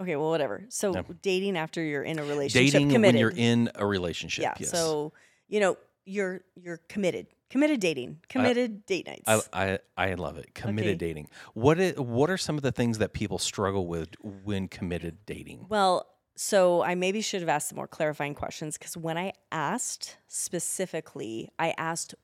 Okay, 0.00 0.16
well, 0.16 0.28
whatever. 0.30 0.64
So 0.68 0.90
No. 0.92 1.04
dating 1.22 1.56
after 1.56 1.82
you're 1.82 2.02
in 2.02 2.18
a 2.18 2.24
relationship, 2.24 2.72
Dating 2.72 2.90
committed. 2.90 3.14
when 3.14 3.20
you're 3.20 3.30
in 3.34 3.70
a 3.76 3.86
relationship. 3.86 4.42
yeah. 4.42 4.54
yes. 4.58 4.70
So 4.70 5.12
you 5.48 5.60
know 5.60 5.76
you're 6.04 6.42
you're 6.56 6.78
committed, 6.88 7.28
committed 7.50 7.80
dating, 7.80 8.18
committed 8.28 8.84
date 8.86 9.06
nights. 9.06 9.22
I, 9.26 9.40
I 9.52 9.78
I 9.96 10.14
love 10.14 10.36
it. 10.38 10.54
Committed 10.54 10.96
Okay. 10.96 11.06
dating. 11.06 11.28
What 11.54 11.78
what 11.98 12.28
are 12.30 12.36
some 12.36 12.56
of 12.56 12.62
the 12.62 12.72
things 12.72 12.98
that 12.98 13.12
people 13.12 13.38
struggle 13.38 13.86
with 13.86 14.08
when 14.22 14.68
committed 14.68 15.24
dating? 15.24 15.66
Well, 15.68 16.06
so 16.36 16.82
I 16.82 16.94
maybe 16.94 17.20
should 17.22 17.40
have 17.40 17.48
asked 17.48 17.70
some 17.70 17.76
more 17.76 17.88
clarifying 17.88 18.34
questions 18.34 18.76
because 18.78 18.96
when 18.96 19.16
I 19.18 19.32
asked 19.50 20.16
specifically, 20.28 21.48
I 21.58 21.74
asked 21.78 22.14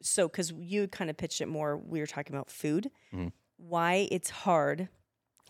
so 0.00 0.26
because 0.28 0.50
you 0.52 0.88
kind 0.88 1.10
of 1.10 1.16
pitched 1.16 1.40
it 1.40 1.46
more. 1.46 1.76
We 1.76 2.00
were 2.00 2.06
talking 2.06 2.34
about 2.34 2.50
food, 2.50 2.90
why 3.56 4.08
it's 4.10 4.30
hard. 4.30 4.88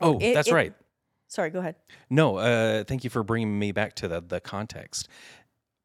Oh, 0.01 0.19
it- 0.19 0.35
that's 0.35 0.49
it- 0.49 0.55
right. 0.55 0.75
Sorry, 1.29 1.49
go 1.49 1.61
ahead. 1.61 1.77
No, 2.11 2.37
uh, 2.37 2.85
thank 2.85 3.05
you 3.05 3.09
for 3.11 3.23
bringing 3.23 3.59
me 3.59 3.73
back 3.73 3.95
to 3.97 4.09
the 4.09 4.21
the 4.21 4.41
context. 4.41 5.09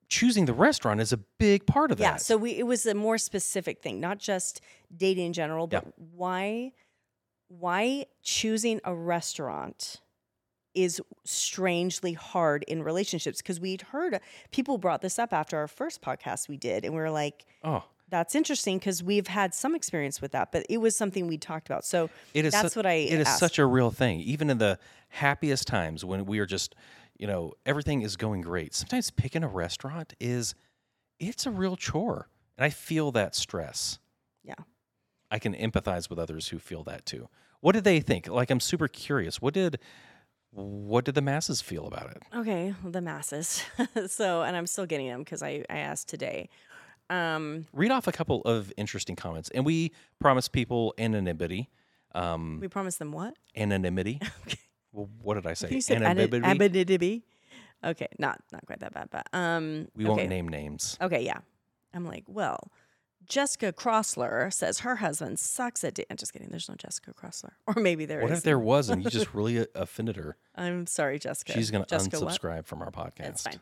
Choosing 0.09 0.45
the 0.45 0.53
restaurant 0.53 0.99
is 1.01 1.13
a 1.13 1.17
big 1.17 1.65
part 1.65 1.91
of 1.91 1.99
Yeah, 1.99 2.07
that. 2.07 2.13
Yeah, 2.15 2.17
so 2.17 2.35
we 2.37 2.51
it 2.51 2.63
was 2.65 2.85
a 2.85 2.93
more 2.93 3.17
specific 3.17 3.81
thing, 3.81 3.99
not 4.01 4.17
just 4.19 4.59
dating 4.95 5.27
in 5.27 5.33
general, 5.33 5.67
but 5.67 5.85
why 5.97 6.73
why 7.49 8.05
choosing 8.21 8.81
a 8.83 8.93
restaurant 8.93 10.01
is 10.75 11.01
strangely 11.23 12.13
hard 12.13 12.63
in 12.67 12.83
relationships 12.83 13.41
because 13.41 13.59
we'd 13.59 13.81
heard 13.81 14.19
people 14.51 14.77
brought 14.77 15.01
this 15.01 15.17
up 15.19 15.33
after 15.33 15.57
our 15.57 15.67
first 15.67 16.01
podcast 16.01 16.47
we 16.47 16.57
did 16.57 16.85
and 16.85 16.93
we 16.93 16.99
were 16.99 17.09
like 17.11 17.45
oh, 17.63 17.83
that's 18.09 18.35
interesting 18.35 18.77
because 18.77 19.01
we've 19.03 19.27
had 19.27 19.53
some 19.53 19.75
experience 19.75 20.21
with 20.21 20.31
that 20.31 20.51
but 20.51 20.65
it 20.69 20.77
was 20.77 20.95
something 20.95 21.27
we 21.27 21.37
talked 21.37 21.67
about 21.67 21.83
so 21.83 22.09
it 22.33 22.45
is. 22.45 22.53
that's 22.53 22.73
su- 22.73 22.79
what 22.79 22.85
i 22.85 22.93
It 22.93 23.19
is 23.19 23.27
asked. 23.27 23.39
such 23.39 23.59
a 23.59 23.65
real 23.65 23.91
thing. 23.91 24.19
Even 24.21 24.49
in 24.49 24.57
the 24.59 24.77
happiest 25.09 25.67
times 25.67 26.03
when 26.05 26.25
we 26.25 26.39
are 26.39 26.45
just, 26.45 26.75
you 27.17 27.25
know, 27.27 27.53
everything 27.65 28.01
is 28.01 28.15
going 28.17 28.41
great. 28.41 28.73
Sometimes 28.75 29.09
picking 29.09 29.43
a 29.43 29.47
restaurant 29.47 30.13
is, 30.19 30.53
it's 31.19 31.45
a 31.45 31.51
real 31.51 31.75
chore, 31.75 32.27
and 32.57 32.65
I 32.65 32.69
feel 32.69 33.11
that 33.13 33.35
stress. 33.35 33.99
yeah 34.43 34.53
I 35.31 35.39
can 35.39 35.53
empathize 35.55 36.09
with 36.09 36.19
others 36.19 36.49
who 36.49 36.59
feel 36.59 36.83
that 36.85 37.05
too. 37.05 37.27
What 37.59 37.71
did 37.73 37.83
they 37.83 37.99
think? 37.99 38.27
Like, 38.29 38.49
I'm 38.51 38.59
super 38.61 38.87
curious. 38.87 39.41
What 39.41 39.53
did, 39.53 39.79
what 40.51 41.05
did 41.05 41.15
the 41.15 41.21
masses 41.21 41.61
feel 41.61 41.85
about 41.87 42.11
it? 42.11 42.23
okay 42.35 42.73
the 42.83 43.01
masses. 43.01 43.63
So 44.07 44.41
and 44.43 44.55
i'm 44.55 44.67
still 44.67 44.85
getting 44.85 45.07
them 45.07 45.19
because 45.19 45.41
I, 45.43 45.63
I 45.69 45.77
asked 45.79 46.07
today. 46.09 46.49
Um 47.09 47.65
read 47.73 47.91
off 47.91 48.07
a 48.07 48.11
couple 48.11 48.41
of 48.41 48.73
interesting 48.77 49.15
comments 49.15 49.49
and 49.53 49.65
we 49.65 49.91
promise 50.19 50.47
people 50.47 50.93
anonymity. 50.97 51.69
Um 52.13 52.59
we 52.61 52.67
promised 52.67 52.99
them 52.99 53.11
what? 53.11 53.35
anonymity. 53.55 54.19
Well, 54.93 55.09
what 55.21 55.35
did 55.35 55.45
i 55.45 55.53
say? 55.53 55.69
You 55.69 55.81
said 55.81 56.01
anonymity? 56.01 56.43
anonymity. 56.43 57.23
Okay, 57.83 58.07
not 58.17 58.41
not 58.51 58.65
quite 58.65 58.79
that 58.79 58.93
bad, 58.93 59.09
but 59.11 59.27
um, 59.31 59.87
we 59.95 60.05
okay. 60.05 60.09
won't 60.09 60.29
name 60.29 60.47
names. 60.47 60.97
Okay, 60.99 61.23
yeah. 61.23 61.39
I'm 61.93 62.05
like, 62.05 62.23
well, 62.27 62.71
Jessica 63.27 63.73
Crossler 63.73 64.51
says 64.53 64.79
her 64.79 64.97
husband 64.97 65.39
sucks 65.39 65.83
at. 65.83 65.95
Da- 65.95 66.05
I'm 66.09 66.17
just 66.17 66.33
kidding. 66.33 66.49
There's 66.49 66.69
no 66.69 66.75
Jessica 66.75 67.13
Crossler, 67.13 67.51
or 67.67 67.81
maybe 67.81 68.05
there 68.05 68.21
is. 68.21 68.23
what 68.23 68.31
if 68.37 68.43
there 68.43 68.59
was 68.59 68.89
and 68.89 69.03
you 69.03 69.09
just 69.09 69.33
really 69.33 69.59
uh, 69.59 69.65
offended 69.75 70.15
her 70.15 70.37
I'm 70.55 70.87
sorry, 70.87 71.19
Jessica. 71.19 71.53
she's 71.53 71.71
going 71.71 71.83
to 71.83 71.89
Jessica 71.89 72.19
what? 72.19 72.33
unsubscribe 72.33 72.65
from 72.65 72.81
our 72.81 72.91
podcast 72.91 73.17
That's 73.17 73.43
fine. 73.43 73.59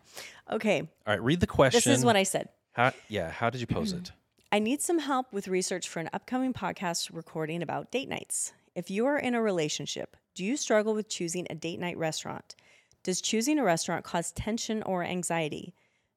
Okay, 0.52 0.82
all 0.82 1.14
right 1.14 1.22
read 1.22 1.40
the 1.40 1.48
question 1.48 1.92
this 1.92 2.00
is 2.00 2.06
what 2.06 2.16
I 2.16 2.24
said. 2.24 2.50
how, 2.74 2.92
yeah 3.10 3.32
how 3.32 3.50
did 3.50 3.62
you 3.62 3.68
pose 3.68 3.92
it 3.94 4.12
I 4.52 4.60
need 4.60 4.82
some 4.82 5.00
help 5.00 5.34
with 5.34 5.48
research 5.48 5.90
for 5.90 6.00
an 6.00 6.10
upcoming 6.14 6.54
podcast 6.54 7.10
recording 7.12 7.62
about 7.62 7.92
date 7.92 8.08
nights. 8.08 8.54
If 8.74 8.90
you 8.90 9.06
are 9.06 9.18
in 9.18 9.36
a 9.36 9.42
relationship, 9.42 10.16
do 10.34 10.46
you 10.46 10.56
struggle 10.56 10.94
with 10.94 11.10
choosing 11.10 11.46
a 11.50 11.56
date 11.56 11.80
night 11.80 11.98
restaurant? 11.98 12.56
Does 13.04 13.20
choosing 13.20 13.60
a 13.60 13.64
restaurant 13.64 14.06
cause 14.06 14.32
tension 14.32 14.82
or 14.84 15.04
anxiety? 15.04 15.74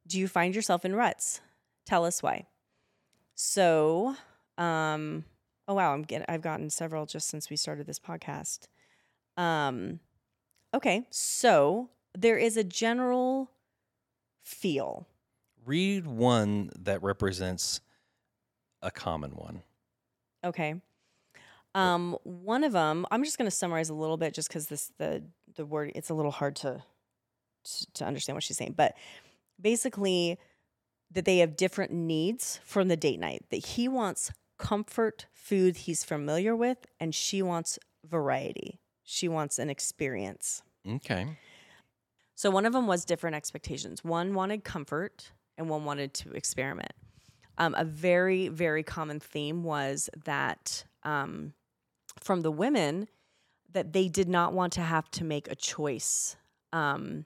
Do 0.07 0.19
you 0.19 0.29
find 0.29 0.55
yourself 0.55 0.85
in 0.85 0.95
ruts? 0.95 1.41
Tell 1.85 2.05
us 2.05 2.23
why. 2.23 2.47
So, 3.41 4.17
um, 4.59 5.25
oh 5.69 5.75
wow, 5.75 5.93
I'm 5.95 6.03
getting, 6.03 6.27
I've 6.29 6.43
gotten 6.43 6.71
several 6.71 7.07
just 7.07 7.29
since 7.29 7.49
we 7.49 7.55
started 7.55 7.87
this 7.87 8.01
podcast. 8.01 8.67
Um, 9.37 10.01
okay, 10.75 11.07
so 11.11 11.89
there 12.17 12.37
is 12.37 12.57
a 12.57 12.65
general 12.65 13.53
feel 14.43 15.07
read 15.65 16.05
one 16.05 16.71
that 16.77 17.01
represents 17.01 17.81
a 18.83 18.91
common 18.91 19.31
one 19.33 19.63
Okay. 20.45 20.75
Um, 21.75 22.17
one 22.25 22.65
of 22.65 22.73
them, 22.73 23.07
I'm 23.11 23.23
just 23.23 23.39
going 23.39 23.49
to 23.49 23.55
summarize 23.55 23.89
a 23.89 23.95
little 23.95 24.17
bit, 24.17 24.35
just 24.35 24.49
because 24.49 24.67
this 24.67 24.91
the 24.99 25.23
the 25.55 25.65
word 25.65 25.93
it's 25.95 26.11
a 26.11 26.15
little 26.15 26.33
hard 26.33 26.57
to 26.57 26.83
to- 27.65 27.87
to 27.93 28.05
understand 28.05 28.35
what 28.37 28.43
she's 28.43 28.57
saying, 28.57 28.75
but 28.77 28.97
basically 29.61 30.39
that 31.11 31.25
they 31.25 31.39
have 31.39 31.57
different 31.57 31.93
needs 31.93 32.61
from 32.65 32.89
the 32.89 32.97
date 32.97 33.21
night. 33.21 33.45
That 33.51 33.65
he 33.65 33.89
wants 33.89 34.31
comfort 34.59 35.27
food 35.33 35.77
he's 35.77 36.05
familiar 36.05 36.55
with, 36.55 36.87
and 37.01 37.15
she 37.15 37.43
wants 37.43 37.79
variety. 38.05 38.81
She 39.05 39.29
wants 39.29 39.59
an 39.59 39.71
experience. 39.71 40.63
okay 40.87 41.39
So 42.35 42.51
one 42.51 42.67
of 42.67 42.73
them 42.73 42.87
was 42.87 43.05
different 43.05 43.37
expectations. 43.37 44.05
One 44.05 44.35
wanted 44.35 44.65
comfort, 44.65 45.33
and 45.57 45.69
one 45.69 45.85
wanted 45.85 46.15
to 46.15 46.33
experiment. 46.33 46.93
Um, 47.59 47.75
a 47.77 47.85
very, 47.85 48.49
very 48.49 48.85
common 48.85 49.19
theme 49.19 49.65
was 49.65 50.09
that 50.25 50.85
um, 51.03 51.55
from 52.21 52.43
the 52.43 52.53
women 52.53 53.09
that 53.73 53.93
they 53.93 54.09
did 54.09 54.29
not 54.29 54.53
want 54.53 54.73
to 54.75 54.81
have 54.81 55.11
to 55.13 55.25
make 55.25 55.51
a 55.51 55.55
choice. 55.55 56.37
Um, 56.73 57.25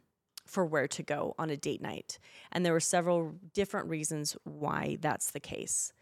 for 0.52 0.66
where 0.66 0.86
to 0.86 1.02
go 1.02 1.34
on 1.38 1.48
a 1.48 1.56
date 1.56 1.80
night. 1.80 2.18
And 2.52 2.64
there 2.64 2.74
were 2.74 2.80
several 2.80 3.34
different 3.54 3.88
reasons 3.88 4.36
why 4.44 4.98
that's 5.00 5.30
the 5.30 5.40
case. 5.40 5.92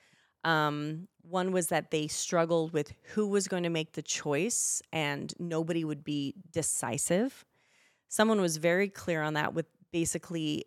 Um, 0.43 1.07
one 1.23 1.53
was 1.53 1.69
that 1.69 1.91
they 1.91 2.09
struggled 2.09 2.73
with 2.73 2.93
who 3.15 3.29
was 3.29 3.47
going 3.47 3.63
to 3.63 3.69
make 3.71 3.93
the 3.93 4.03
choice 4.03 4.83
and 4.93 5.33
nobody 5.39 5.85
would 5.85 6.03
be 6.03 6.35
decisive. 6.51 7.45
Someone 8.09 8.41
was 8.41 8.57
very 8.57 8.89
clear 8.89 9.23
on 9.23 9.35
that 9.35 9.55
with 9.55 9.67
basically 9.93 10.65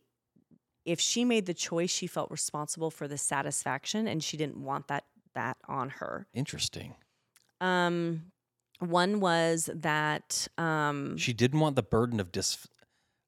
if 0.85 0.99
she 0.99 1.25
made 1.25 1.45
the 1.45 1.53
choice, 1.53 1.89
she 1.89 2.07
felt 2.07 2.31
responsible 2.31 2.91
for 2.91 3.07
the 3.07 3.17
satisfaction 3.17 4.07
and 4.07 4.23
she 4.23 4.37
didn't 4.37 4.57
want 4.57 4.87
that 4.87 5.05
that 5.35 5.57
on 5.67 5.89
her. 5.89 6.27
Interesting. 6.33 6.95
Um 7.59 8.31
one 8.79 9.19
was 9.19 9.69
that 9.73 10.47
um 10.57 11.17
She 11.17 11.33
didn't 11.33 11.59
want 11.59 11.75
the 11.75 11.83
burden 11.83 12.19
of 12.19 12.31
dis 12.31 12.67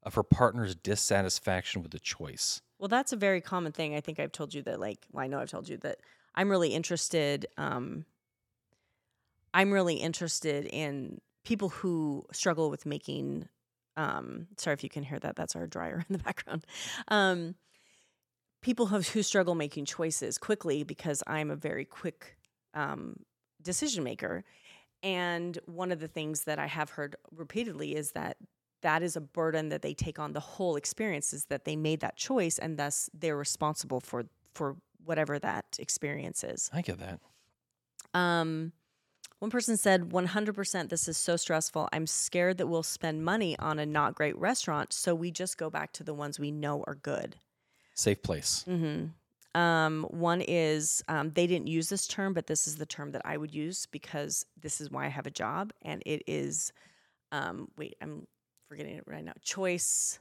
of 0.06 0.14
her 0.14 0.22
partner's 0.22 0.76
dissatisfaction 0.76 1.82
with 1.82 1.90
the 1.90 1.98
choice. 1.98 2.62
Well, 2.78 2.88
that's 2.88 3.12
a 3.12 3.16
very 3.16 3.40
common 3.40 3.72
thing. 3.72 3.94
I 3.94 4.00
think 4.00 4.20
I've 4.20 4.32
told 4.32 4.54
you 4.54 4.62
that, 4.62 4.78
like, 4.78 5.04
well, 5.12 5.24
I 5.24 5.26
know 5.26 5.40
I've 5.40 5.50
told 5.50 5.68
you 5.68 5.76
that 5.78 5.98
I'm 6.36 6.48
really 6.48 6.72
interested. 6.72 7.46
Um, 7.58 8.06
I'm 9.52 9.72
really 9.72 9.96
interested 9.96 10.64
in 10.66 11.20
people 11.44 11.70
who 11.70 12.24
struggle 12.32 12.70
with 12.70 12.86
making. 12.86 13.48
Um, 13.96 14.46
sorry 14.58 14.74
if 14.74 14.84
you 14.84 14.90
can 14.90 15.02
hear 15.02 15.18
that. 15.18 15.34
That's 15.34 15.56
our 15.56 15.66
dryer 15.66 16.04
in 16.08 16.16
the 16.16 16.22
background. 16.22 16.64
Um, 17.08 17.56
people 18.62 18.86
who, 18.86 19.00
who 19.00 19.22
struggle 19.24 19.56
making 19.56 19.86
choices 19.86 20.38
quickly 20.38 20.84
because 20.84 21.22
I'm 21.26 21.50
a 21.50 21.56
very 21.56 21.84
quick 21.84 22.36
um, 22.74 23.16
decision 23.60 24.04
maker. 24.04 24.44
And 25.02 25.58
one 25.66 25.90
of 25.90 25.98
the 25.98 26.08
things 26.08 26.44
that 26.44 26.58
I 26.60 26.66
have 26.66 26.90
heard 26.90 27.16
repeatedly 27.32 27.96
is 27.96 28.12
that 28.12 28.36
that 28.86 29.02
is 29.02 29.16
a 29.16 29.20
burden 29.20 29.68
that 29.70 29.82
they 29.82 29.92
take 29.92 30.20
on 30.20 30.32
the 30.32 30.38
whole 30.38 30.76
experience 30.76 31.32
is 31.32 31.46
that 31.46 31.64
they 31.64 31.74
made 31.74 31.98
that 31.98 32.16
choice 32.16 32.56
and 32.56 32.78
thus 32.78 33.10
they're 33.12 33.36
responsible 33.36 33.98
for 33.98 34.26
for 34.54 34.76
whatever 35.04 35.40
that 35.40 35.64
experience 35.80 36.44
is. 36.44 36.70
I 36.72 36.82
get 36.82 36.98
that. 36.98 37.18
Um 38.14 38.72
one 39.40 39.50
person 39.50 39.76
said 39.76 40.10
100% 40.10 40.88
this 40.88 41.08
is 41.08 41.18
so 41.18 41.36
stressful. 41.36 41.88
I'm 41.92 42.06
scared 42.06 42.58
that 42.58 42.68
we'll 42.68 42.84
spend 42.84 43.24
money 43.24 43.58
on 43.58 43.80
a 43.80 43.84
not 43.84 44.14
great 44.14 44.38
restaurant, 44.38 44.92
so 44.92 45.16
we 45.16 45.32
just 45.32 45.58
go 45.58 45.68
back 45.68 45.92
to 45.94 46.04
the 46.04 46.14
ones 46.14 46.38
we 46.38 46.52
know 46.52 46.84
are 46.86 46.94
good. 46.94 47.34
Safe 47.94 48.22
place. 48.22 48.64
Mm-hmm. 48.68 49.60
Um, 49.60 50.06
one 50.10 50.42
is 50.42 51.02
um, 51.08 51.32
they 51.34 51.48
didn't 51.48 51.66
use 51.66 51.88
this 51.88 52.06
term, 52.06 52.34
but 52.34 52.46
this 52.46 52.68
is 52.68 52.76
the 52.76 52.86
term 52.86 53.10
that 53.10 53.22
I 53.24 53.36
would 53.36 53.52
use 53.52 53.86
because 53.86 54.46
this 54.60 54.80
is 54.80 54.92
why 54.92 55.06
I 55.06 55.08
have 55.08 55.26
a 55.26 55.30
job, 55.30 55.72
and 55.82 56.02
it 56.06 56.22
is. 56.28 56.72
Um, 57.32 57.68
wait, 57.76 57.96
I'm 58.00 58.26
forgetting 58.68 58.96
it 58.96 59.04
right 59.06 59.24
now. 59.24 59.32
Choice. 59.42 60.18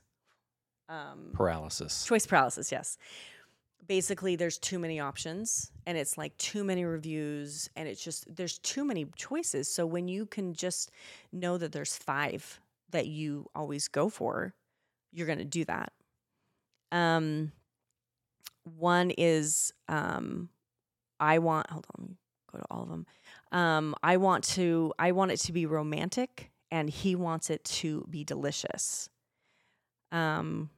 Um, 0.88 1.32
Paralysis. 1.34 2.06
choice 2.06 2.28
paralysis. 2.28 2.72
Yes. 2.72 2.98
Basically, 3.88 4.36
there's 4.36 4.58
too 4.58 4.80
many 4.80 5.00
options, 5.00 5.72
and 5.86 5.98
it's 5.98 6.18
like 6.18 6.36
too 6.38 6.64
many 6.64 6.86
reviews, 6.86 7.70
and 7.76 7.88
it's 7.88 8.04
just 8.04 8.26
there's 8.36 8.58
too 8.60 8.84
many 8.84 9.06
choices. 9.16 9.68
So 9.68 9.86
when 9.86 10.08
you 10.08 10.26
can 10.26 10.54
just 10.54 10.92
know 11.32 11.58
that 11.58 11.72
there's 11.72 11.96
five 11.96 12.60
that 12.92 13.08
you 13.08 13.48
always 13.54 13.88
go 13.88 14.10
for, 14.10 14.56
you're 15.12 15.28
going 15.28 15.40
to 15.40 15.46
do 15.46 15.66
that. 15.66 15.92
Um, 16.92 17.52
one 18.78 19.12
is 19.12 19.72
um, 19.88 20.50
I 21.20 21.38
want. 21.40 21.70
Hold 21.70 21.86
on, 21.96 22.02
let 22.02 22.10
me 22.10 22.16
go 22.52 22.58
to 22.60 22.66
all 22.72 22.84
of 22.84 22.90
them. 22.90 23.06
Um, 23.52 23.96
I 24.02 24.18
want 24.18 24.44
to. 24.56 24.94
I 24.98 25.12
want 25.12 25.32
it 25.32 25.38
to 25.42 25.52
be 25.52 25.66
romantic, 25.68 26.50
and 26.72 26.90
he 26.90 27.16
wants 27.16 27.50
it 27.50 27.64
to 27.64 28.06
be 28.10 28.24
delicious. 28.24 29.10
Um, 30.12 30.70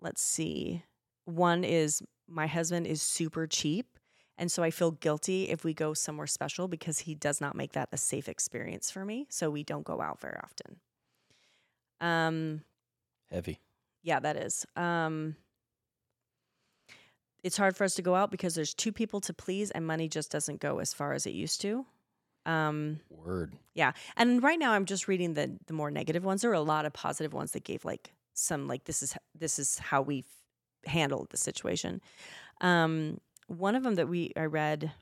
let's 0.00 0.22
see. 0.22 0.82
One 1.24 1.64
is 1.64 2.02
my 2.28 2.46
husband 2.46 2.86
is 2.86 3.02
super 3.02 3.46
cheap. 3.46 3.98
And 4.36 4.52
so 4.52 4.62
I 4.62 4.70
feel 4.70 4.92
guilty 4.92 5.48
if 5.48 5.64
we 5.64 5.74
go 5.74 5.94
somewhere 5.94 6.28
special 6.28 6.68
because 6.68 7.00
he 7.00 7.14
does 7.14 7.40
not 7.40 7.56
make 7.56 7.72
that 7.72 7.88
a 7.90 7.96
safe 7.96 8.28
experience 8.28 8.90
for 8.90 9.04
me. 9.04 9.26
So 9.30 9.50
we 9.50 9.64
don't 9.64 9.84
go 9.84 10.00
out 10.00 10.20
very 10.20 10.38
often. 10.42 10.76
Um, 12.00 12.60
Heavy. 13.30 13.58
yeah, 14.04 14.20
that 14.20 14.36
is. 14.36 14.64
Um, 14.76 15.34
it's 17.42 17.56
hard 17.56 17.76
for 17.76 17.82
us 17.82 17.94
to 17.96 18.02
go 18.02 18.14
out 18.14 18.30
because 18.30 18.54
there's 18.54 18.74
two 18.74 18.92
people 18.92 19.20
to 19.22 19.34
please 19.34 19.72
and 19.72 19.84
money 19.84 20.08
just 20.08 20.30
doesn't 20.30 20.60
go 20.60 20.78
as 20.78 20.94
far 20.94 21.14
as 21.14 21.26
it 21.26 21.32
used 21.32 21.60
to. 21.62 21.84
Um, 22.48 23.00
Word. 23.10 23.56
yeah. 23.74 23.92
And 24.16 24.42
right 24.42 24.58
now 24.58 24.72
I'm 24.72 24.86
just 24.86 25.06
reading 25.06 25.34
the 25.34 25.58
the 25.66 25.74
more 25.74 25.90
negative 25.90 26.24
ones. 26.24 26.42
There 26.42 26.50
are 26.50 26.54
a 26.54 26.60
lot 26.60 26.86
of 26.86 26.92
positive 26.92 27.32
ones 27.32 27.52
that 27.52 27.64
gave 27.64 27.84
like 27.84 28.12
some 28.34 28.66
like 28.66 28.84
this 28.84 29.02
is 29.02 29.16
this 29.34 29.58
is 29.58 29.78
how 29.78 30.02
we 30.02 30.24
handled 30.86 31.28
the 31.30 31.36
situation. 31.36 32.00
Um 32.60 33.20
one 33.46 33.74
of 33.74 33.82
them 33.82 33.96
that 33.96 34.08
we 34.08 34.32
I 34.36 34.44
read 34.44 34.92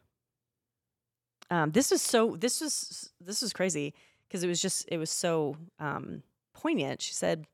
um 1.51 1.71
this 1.71 1.93
is 1.93 2.03
so 2.03 2.37
this 2.37 2.61
was 2.61 3.11
this 3.21 3.43
was 3.43 3.53
crazy 3.53 3.95
because 4.27 4.43
it 4.43 4.49
was 4.49 4.61
just 4.61 4.85
it 4.89 4.99
was 4.99 5.11
so 5.11 5.57
um 5.79 6.23
poignant. 6.53 7.01
She 7.01 7.15
said 7.15 7.47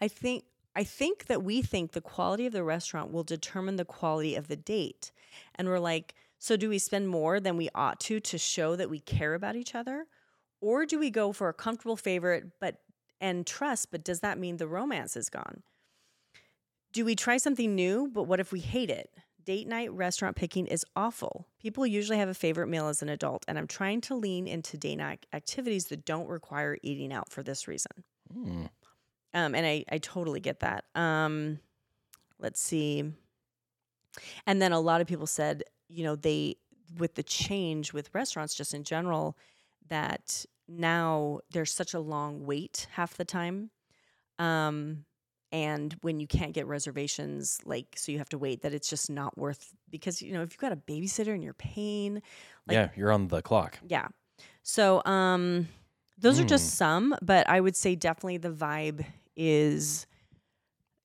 I 0.00 0.08
think 0.08 0.44
I 0.74 0.84
think 0.84 1.26
that 1.26 1.42
we 1.44 1.62
think 1.62 1.92
the 1.92 2.00
quality 2.00 2.46
of 2.46 2.52
the 2.52 2.64
restaurant 2.64 3.12
will 3.12 3.24
determine 3.24 3.76
the 3.76 3.84
quality 3.84 4.34
of 4.34 4.48
the 4.48 4.56
date. 4.56 5.12
And 5.54 5.68
we're 5.68 5.78
like, 5.78 6.14
so 6.42 6.56
do 6.56 6.68
we 6.68 6.80
spend 6.80 7.08
more 7.08 7.38
than 7.38 7.56
we 7.56 7.68
ought 7.72 8.00
to 8.00 8.18
to 8.18 8.36
show 8.36 8.74
that 8.74 8.90
we 8.90 8.98
care 8.98 9.34
about 9.34 9.54
each 9.54 9.76
other? 9.76 10.06
Or 10.60 10.84
do 10.84 10.98
we 10.98 11.08
go 11.08 11.30
for 11.30 11.48
a 11.48 11.54
comfortable 11.54 11.96
favorite 11.96 12.58
but 12.58 12.78
and 13.20 13.46
trust, 13.46 13.92
but 13.92 14.02
does 14.02 14.18
that 14.20 14.40
mean 14.40 14.56
the 14.56 14.66
romance 14.66 15.16
is 15.16 15.28
gone? 15.28 15.62
Do 16.92 17.04
we 17.04 17.14
try 17.14 17.36
something 17.36 17.76
new, 17.76 18.10
but 18.12 18.24
what 18.24 18.40
if 18.40 18.50
we 18.50 18.58
hate 18.58 18.90
it? 18.90 19.10
Date 19.44 19.68
night 19.68 19.92
restaurant 19.92 20.34
picking 20.34 20.66
is 20.66 20.84
awful. 20.96 21.46
People 21.60 21.86
usually 21.86 22.18
have 22.18 22.28
a 22.28 22.34
favorite 22.34 22.66
meal 22.66 22.88
as 22.88 23.02
an 23.02 23.08
adult, 23.08 23.44
and 23.46 23.56
I'm 23.56 23.68
trying 23.68 24.00
to 24.00 24.16
lean 24.16 24.48
into 24.48 24.76
date 24.76 24.96
night 24.96 25.26
activities 25.32 25.86
that 25.86 26.04
don't 26.04 26.28
require 26.28 26.76
eating 26.82 27.12
out 27.12 27.30
for 27.30 27.44
this 27.44 27.68
reason. 27.68 28.02
Hmm. 28.32 28.64
Um, 29.32 29.54
and 29.54 29.64
I, 29.64 29.84
I 29.88 29.98
totally 29.98 30.40
get 30.40 30.58
that. 30.58 30.86
Um, 30.96 31.60
let's 32.40 32.60
see. 32.60 33.12
And 34.44 34.60
then 34.60 34.72
a 34.72 34.80
lot 34.80 35.00
of 35.00 35.06
people 35.06 35.28
said, 35.28 35.62
you 35.92 36.04
know, 36.04 36.16
they, 36.16 36.56
with 36.98 37.14
the 37.14 37.22
change 37.22 37.92
with 37.92 38.14
restaurants 38.14 38.54
just 38.54 38.74
in 38.74 38.84
general, 38.84 39.36
that 39.88 40.44
now 40.68 41.40
there's 41.50 41.72
such 41.72 41.92
a 41.94 42.00
long 42.00 42.46
wait 42.46 42.86
half 42.92 43.16
the 43.16 43.24
time. 43.24 43.70
Um, 44.38 45.04
and 45.50 45.94
when 46.00 46.18
you 46.18 46.26
can't 46.26 46.54
get 46.54 46.66
reservations, 46.66 47.58
like, 47.66 47.88
so 47.96 48.10
you 48.10 48.18
have 48.18 48.30
to 48.30 48.38
wait, 48.38 48.62
that 48.62 48.72
it's 48.72 48.88
just 48.88 49.10
not 49.10 49.36
worth 49.36 49.74
because, 49.90 50.22
you 50.22 50.32
know, 50.32 50.42
if 50.42 50.52
you've 50.52 50.58
got 50.58 50.72
a 50.72 50.76
babysitter 50.76 51.34
and 51.34 51.42
you're 51.44 51.52
paying, 51.52 52.14
Like- 52.66 52.74
yeah, 52.74 52.88
you're 52.96 53.12
on 53.12 53.28
the 53.28 53.42
clock. 53.42 53.78
yeah. 53.86 54.08
So, 54.62 55.02
um, 55.04 55.68
those 56.18 56.38
are 56.40 56.44
Mm. 56.44 56.48
just 56.48 56.74
some, 56.76 57.14
but 57.20 57.46
I 57.50 57.60
would 57.60 57.76
say 57.76 57.96
definitely 57.96 58.38
the 58.38 58.50
vibe 58.50 59.04
is 59.36 60.06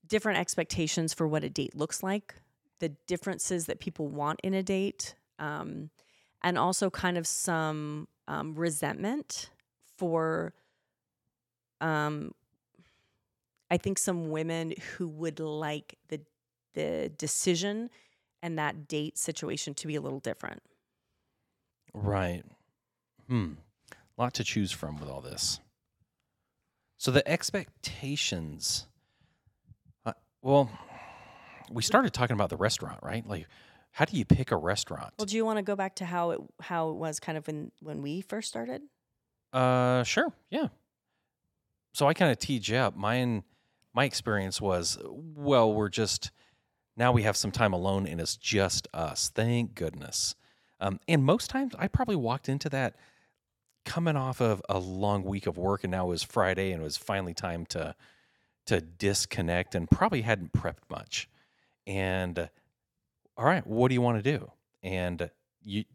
different 0.05 0.39
expectations 0.39 1.13
for 1.13 1.27
what 1.27 1.43
a 1.43 1.49
date 1.49 1.75
looks 1.75 2.01
like, 2.01 2.35
the 2.79 2.89
differences 3.07 3.65
that 3.65 3.79
people 3.79 4.07
want 4.07 4.39
in 4.43 4.53
a 4.53 4.63
date, 4.63 5.15
um, 5.39 5.89
and 6.43 6.57
also 6.57 6.89
kind 6.89 7.17
of 7.17 7.25
some 7.25 8.07
um, 8.27 8.53
resentment 8.55 9.49
for, 9.97 10.53
um, 11.81 12.31
I 13.71 13.77
think 13.77 13.97
some 13.97 14.29
women 14.29 14.73
who 14.97 15.07
would 15.07 15.39
like 15.39 15.97
the 16.09 16.21
the 16.73 17.11
decision 17.17 17.89
and 18.43 18.59
that 18.59 18.87
date 18.87 19.17
situation 19.17 19.73
to 19.73 19.87
be 19.87 19.95
a 19.95 20.01
little 20.01 20.19
different. 20.19 20.61
Right. 21.93 22.43
Hmm. 23.27 23.53
Lot 24.15 24.35
to 24.35 24.43
choose 24.43 24.71
from 24.71 24.99
with 24.99 25.09
all 25.09 25.21
this. 25.21 25.59
So 26.97 27.11
the 27.11 27.27
expectations. 27.27 28.87
Uh, 30.05 30.13
well, 30.41 30.69
we 31.71 31.81
started 31.83 32.13
talking 32.13 32.33
about 32.33 32.49
the 32.49 32.57
restaurant, 32.57 32.99
right? 33.03 33.25
Like, 33.27 33.47
how 33.91 34.05
do 34.05 34.17
you 34.17 34.25
pick 34.25 34.51
a 34.51 34.57
restaurant? 34.57 35.13
Well, 35.17 35.25
do 35.25 35.35
you 35.35 35.45
want 35.45 35.57
to 35.57 35.63
go 35.63 35.75
back 35.75 35.95
to 35.95 36.05
how 36.05 36.31
it 36.31 36.39
how 36.61 36.89
it 36.89 36.95
was 36.95 37.19
kind 37.19 37.37
of 37.37 37.47
when 37.47 37.71
when 37.81 38.01
we 38.01 38.21
first 38.21 38.47
started? 38.47 38.81
Uh, 39.53 40.03
sure. 40.03 40.33
Yeah. 40.49 40.67
So 41.93 42.07
I 42.07 42.13
kind 42.13 42.31
of 42.31 42.37
teed 42.37 42.67
you 42.67 42.77
up. 42.77 42.95
Mine, 42.95 43.43
my 43.93 44.05
experience 44.05 44.61
was, 44.61 44.99
well, 45.03 45.73
we're 45.73 45.89
just 45.89 46.31
now 46.95 47.11
we 47.11 47.23
have 47.23 47.37
some 47.37 47.51
time 47.51 47.73
alone 47.73 48.07
and 48.07 48.19
it's 48.19 48.37
just 48.37 48.87
us. 48.93 49.31
Thank 49.33 49.75
goodness. 49.75 50.35
Um, 50.79 50.99
and 51.07 51.23
most 51.23 51.49
times 51.49 51.73
I 51.79 51.87
probably 51.87 52.15
walked 52.15 52.49
into 52.49 52.69
that 52.69 52.95
coming 53.85 54.15
off 54.15 54.41
of 54.41 54.61
a 54.69 54.77
long 54.79 55.23
week 55.23 55.47
of 55.47 55.57
work 55.57 55.83
and 55.83 55.91
now 55.91 56.05
it 56.05 56.09
was 56.09 56.23
Friday 56.23 56.71
and 56.71 56.81
it 56.81 56.83
was 56.83 56.97
finally 56.97 57.33
time 57.33 57.65
to 57.67 57.95
to 58.65 58.81
disconnect 58.81 59.75
and 59.75 59.89
probably 59.89 60.21
hadn't 60.21 60.51
prepped 60.51 60.89
much. 60.89 61.29
And 61.87 62.49
all 63.37 63.45
right, 63.45 63.65
what 63.65 63.87
do 63.87 63.95
you 63.95 64.01
want 64.01 64.23
to 64.23 64.37
do? 64.37 64.51
And 64.83 65.29
you 65.63 65.85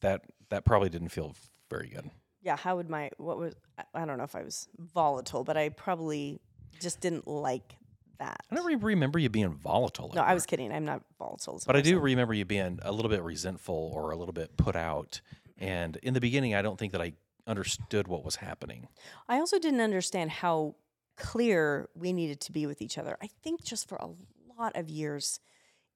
that 0.00 0.22
that 0.48 0.64
probably 0.64 0.88
didn't 0.88 1.10
feel 1.10 1.34
very 1.70 1.88
good. 1.88 2.10
Yeah, 2.42 2.56
how 2.56 2.76
would 2.76 2.90
my 2.90 3.10
what 3.18 3.38
was 3.38 3.54
I- 3.94 4.04
don't 4.04 4.18
know 4.18 4.24
if 4.24 4.34
I 4.34 4.42
was 4.42 4.68
volatile, 4.78 5.44
but 5.44 5.56
I 5.56 5.68
probably 5.68 6.40
just 6.80 7.00
didn't 7.00 7.28
like 7.28 7.76
that. 8.18 8.40
I 8.50 8.54
don't 8.56 8.64
re- 8.64 8.74
remember 8.74 9.18
you 9.18 9.28
being 9.28 9.52
volatile. 9.54 10.10
No, 10.14 10.22
I 10.22 10.34
was 10.34 10.46
kidding. 10.46 10.72
I'm 10.72 10.84
not 10.84 11.02
volatile. 11.18 11.60
But 11.66 11.76
I 11.76 11.80
do 11.80 11.98
remember 11.98 12.34
you 12.34 12.44
being 12.44 12.78
a 12.82 12.90
little 12.90 13.10
bit 13.10 13.22
resentful 13.22 13.92
or 13.94 14.10
a 14.10 14.16
little 14.16 14.32
bit 14.32 14.56
put 14.56 14.74
out. 14.76 15.20
And 15.58 15.96
in 15.98 16.14
the 16.14 16.20
beginning, 16.20 16.54
I 16.54 16.62
don't 16.62 16.78
think 16.78 16.92
that 16.92 17.00
I 17.00 17.12
understood 17.46 18.08
what 18.08 18.24
was 18.24 18.36
happening. 18.36 18.88
I 19.28 19.38
also 19.38 19.58
didn't 19.58 19.80
understand 19.80 20.30
how 20.30 20.76
clear 21.16 21.88
we 21.94 22.12
needed 22.12 22.40
to 22.40 22.52
be 22.52 22.66
with 22.66 22.80
each 22.80 22.98
other. 22.98 23.16
I 23.22 23.28
think 23.42 23.62
just 23.64 23.88
for 23.88 23.96
a 23.96 24.08
lot 24.62 24.76
of 24.76 24.88
years, 24.88 25.40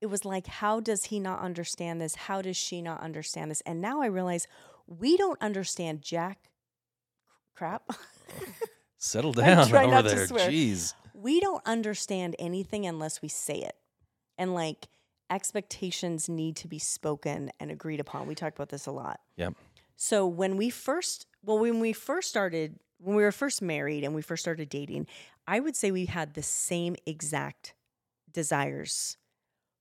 it 0.00 0.07
was 0.07 0.24
like, 0.24 0.46
how 0.46 0.81
does 0.81 1.05
he 1.05 1.20
not 1.20 1.40
understand 1.40 2.00
this? 2.00 2.14
How 2.14 2.42
does 2.42 2.57
she 2.57 2.83
not 2.83 3.00
understand 3.00 3.50
this? 3.50 3.62
And 3.62 3.81
now 3.81 4.02
I 4.02 4.07
realize 4.07 4.46
we 4.87 5.16
don't 5.16 5.40
understand 5.40 6.02
jack 6.02 6.50
crap. 7.55 7.83
Settle 8.98 9.33
down 9.33 9.59
over 9.74 9.87
not 9.87 10.02
to 10.02 10.14
there. 10.14 10.26
swear. 10.26 10.50
Jeez. 10.50 10.94
we 11.14 11.40
don't 11.40 11.62
understand 11.66 12.37
anything 12.38 12.87
unless 12.87 13.22
we 13.22 13.29
say 13.29 13.57
it. 13.57 13.76
And 14.37 14.55
like 14.55 14.88
expectations 15.31 16.29
need 16.29 16.57
to 16.57 16.68
be 16.68 16.79
spoken 16.79 17.50
and 17.59 17.70
agreed 17.70 18.00
upon. 18.00 18.26
We 18.26 18.35
talked 18.35 18.57
about 18.59 18.68
this 18.68 18.87
a 18.87 18.92
lot. 18.92 19.20
Yep. 19.37 19.55
So 19.96 20.26
when 20.26 20.57
we 20.57 20.70
first, 20.70 21.26
well, 21.42 21.59
when 21.59 21.81
we 21.81 21.92
first 21.92 22.29
started, 22.29 22.79
when 22.98 23.16
we 23.16 23.22
were 23.22 23.33
first 23.33 23.62
married 23.62 24.05
and 24.05 24.14
we 24.14 24.22
first 24.22 24.42
started 24.42 24.68
dating, 24.68 25.07
I 25.46 25.61
would 25.61 25.74
say 25.76 25.90
we 25.90 26.07
had 26.07 26.35
the 26.35 26.42
same 26.42 26.96
exact 27.07 27.74
desires 28.37 29.16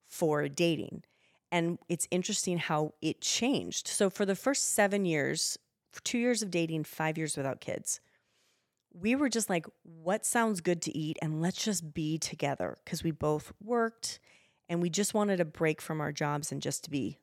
for 0.07 0.47
dating. 0.47 1.03
And 1.51 1.77
it's 1.89 2.07
interesting 2.09 2.57
how 2.57 2.93
it 3.01 3.21
changed. 3.21 3.87
So 3.87 4.09
for 4.09 4.25
the 4.25 4.35
first 4.35 4.73
seven 4.73 5.05
years, 5.05 5.59
two 6.03 6.17
years 6.17 6.41
of 6.41 6.49
dating, 6.49 6.85
five 6.85 7.17
years 7.17 7.35
without 7.35 7.59
kids, 7.59 7.99
we 8.93 9.13
were 9.13 9.27
just 9.27 9.49
like, 9.49 9.65
what 9.83 10.25
sounds 10.25 10.61
good 10.61 10.81
to 10.83 10.97
eat? 10.97 11.17
And 11.21 11.41
let's 11.41 11.63
just 11.63 11.93
be 11.93 12.17
together 12.17 12.77
because 12.83 13.03
we 13.03 13.11
both 13.11 13.51
worked 13.61 14.19
and 14.69 14.81
we 14.81 14.89
just 14.89 15.13
wanted 15.13 15.41
a 15.41 15.45
break 15.45 15.81
from 15.81 15.99
our 15.99 16.13
jobs 16.13 16.51
and 16.51 16.61
just 16.61 16.85
to 16.85 16.89
be 16.89 17.19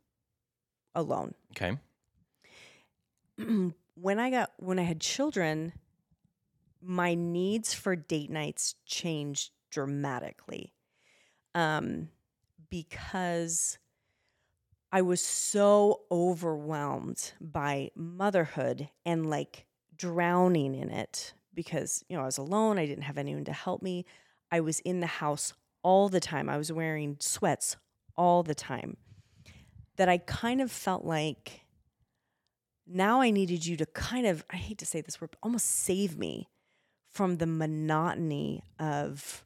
alone 0.95 1.35
Okay. 1.53 1.79
when 3.95 4.19
I 4.19 4.31
got 4.31 4.53
when 4.59 4.79
I 4.79 4.83
had 4.83 5.01
children, 5.01 5.73
my 6.83 7.15
needs 7.15 7.73
for 7.73 7.97
date 7.97 8.31
nights 8.31 8.75
changed 8.85 9.51
dramatically. 9.71 10.75
Um 11.55 12.09
because 12.71 13.79
I 14.91 15.03
was 15.03 15.23
so 15.23 16.03
overwhelmed 16.11 17.33
by 17.41 17.91
motherhood 17.95 18.89
and 19.05 19.29
like 19.29 19.67
drowning 19.97 20.75
in 20.75 20.91
it 20.91 21.35
because 21.55 22.05
you 22.09 22.17
know 22.17 22.23
I 22.23 22.27
was 22.27 22.39
alone, 22.39 22.79
I 22.79 22.87
didn't 22.87 23.05
have 23.05 23.19
anyone 23.19 23.45
to 23.45 23.53
help 23.53 23.83
me. 23.83 24.05
I 24.51 24.61
was 24.61 24.81
in 24.81 25.01
the 25.01 25.07
house 25.07 25.55
all 25.83 26.09
the 26.09 26.21
time. 26.21 26.49
I 26.49 26.57
was 26.59 26.73
wearing 26.73 27.17
sweats 27.21 27.77
all 28.17 28.43
the 28.43 28.55
time. 28.55 28.97
That 29.97 30.09
I 30.09 30.19
kind 30.19 30.61
of 30.61 30.71
felt 30.71 31.05
like 31.05 31.63
now 32.87 33.21
I 33.21 33.31
needed 33.31 33.65
you 33.67 33.77
to 33.77 33.87
kind 33.87 34.27
of, 34.27 34.45
I 34.51 34.57
hate 34.57 34.79
to 34.79 34.87
say 34.87 35.01
this 35.01 35.21
word, 35.21 35.31
but 35.31 35.39
almost 35.43 35.67
save 35.67 36.19
me 36.19 36.49
from 37.11 37.37
the 37.37 37.47
monotony 37.47 38.63
of 38.79 39.45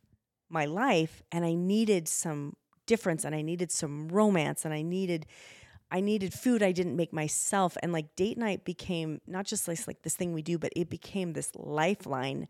my 0.49 0.65
life. 0.65 1.23
And 1.33 1.45
I 1.45 1.55
needed 1.55 2.09
some 2.09 2.57
difference 2.87 3.25
and 3.25 3.35
I 3.35 3.43
needed 3.43 3.71
some 3.71 4.09
romance 4.09 4.65
and 4.65 4.73
I 4.73 4.83
needed. 4.83 5.27
I 5.91 6.01
needed 6.01 6.35
food 6.35 6.63
I 6.63 6.73
didn't 6.73 6.97
make 6.97 7.13
myself. 7.13 7.77
And 7.83 7.93
like 7.93 8.17
date 8.17 8.39
night 8.39 8.65
became 8.65 9.21
not 9.27 9.47
just 9.47 9.69
like, 9.69 9.87
like 9.87 10.03
this 10.03 10.17
thing 10.17 10.33
we 10.33 10.43
do, 10.43 10.59
but 10.59 10.73
it 10.75 10.91
became 10.91 11.33
this 11.33 11.53
lifeline 11.55 12.49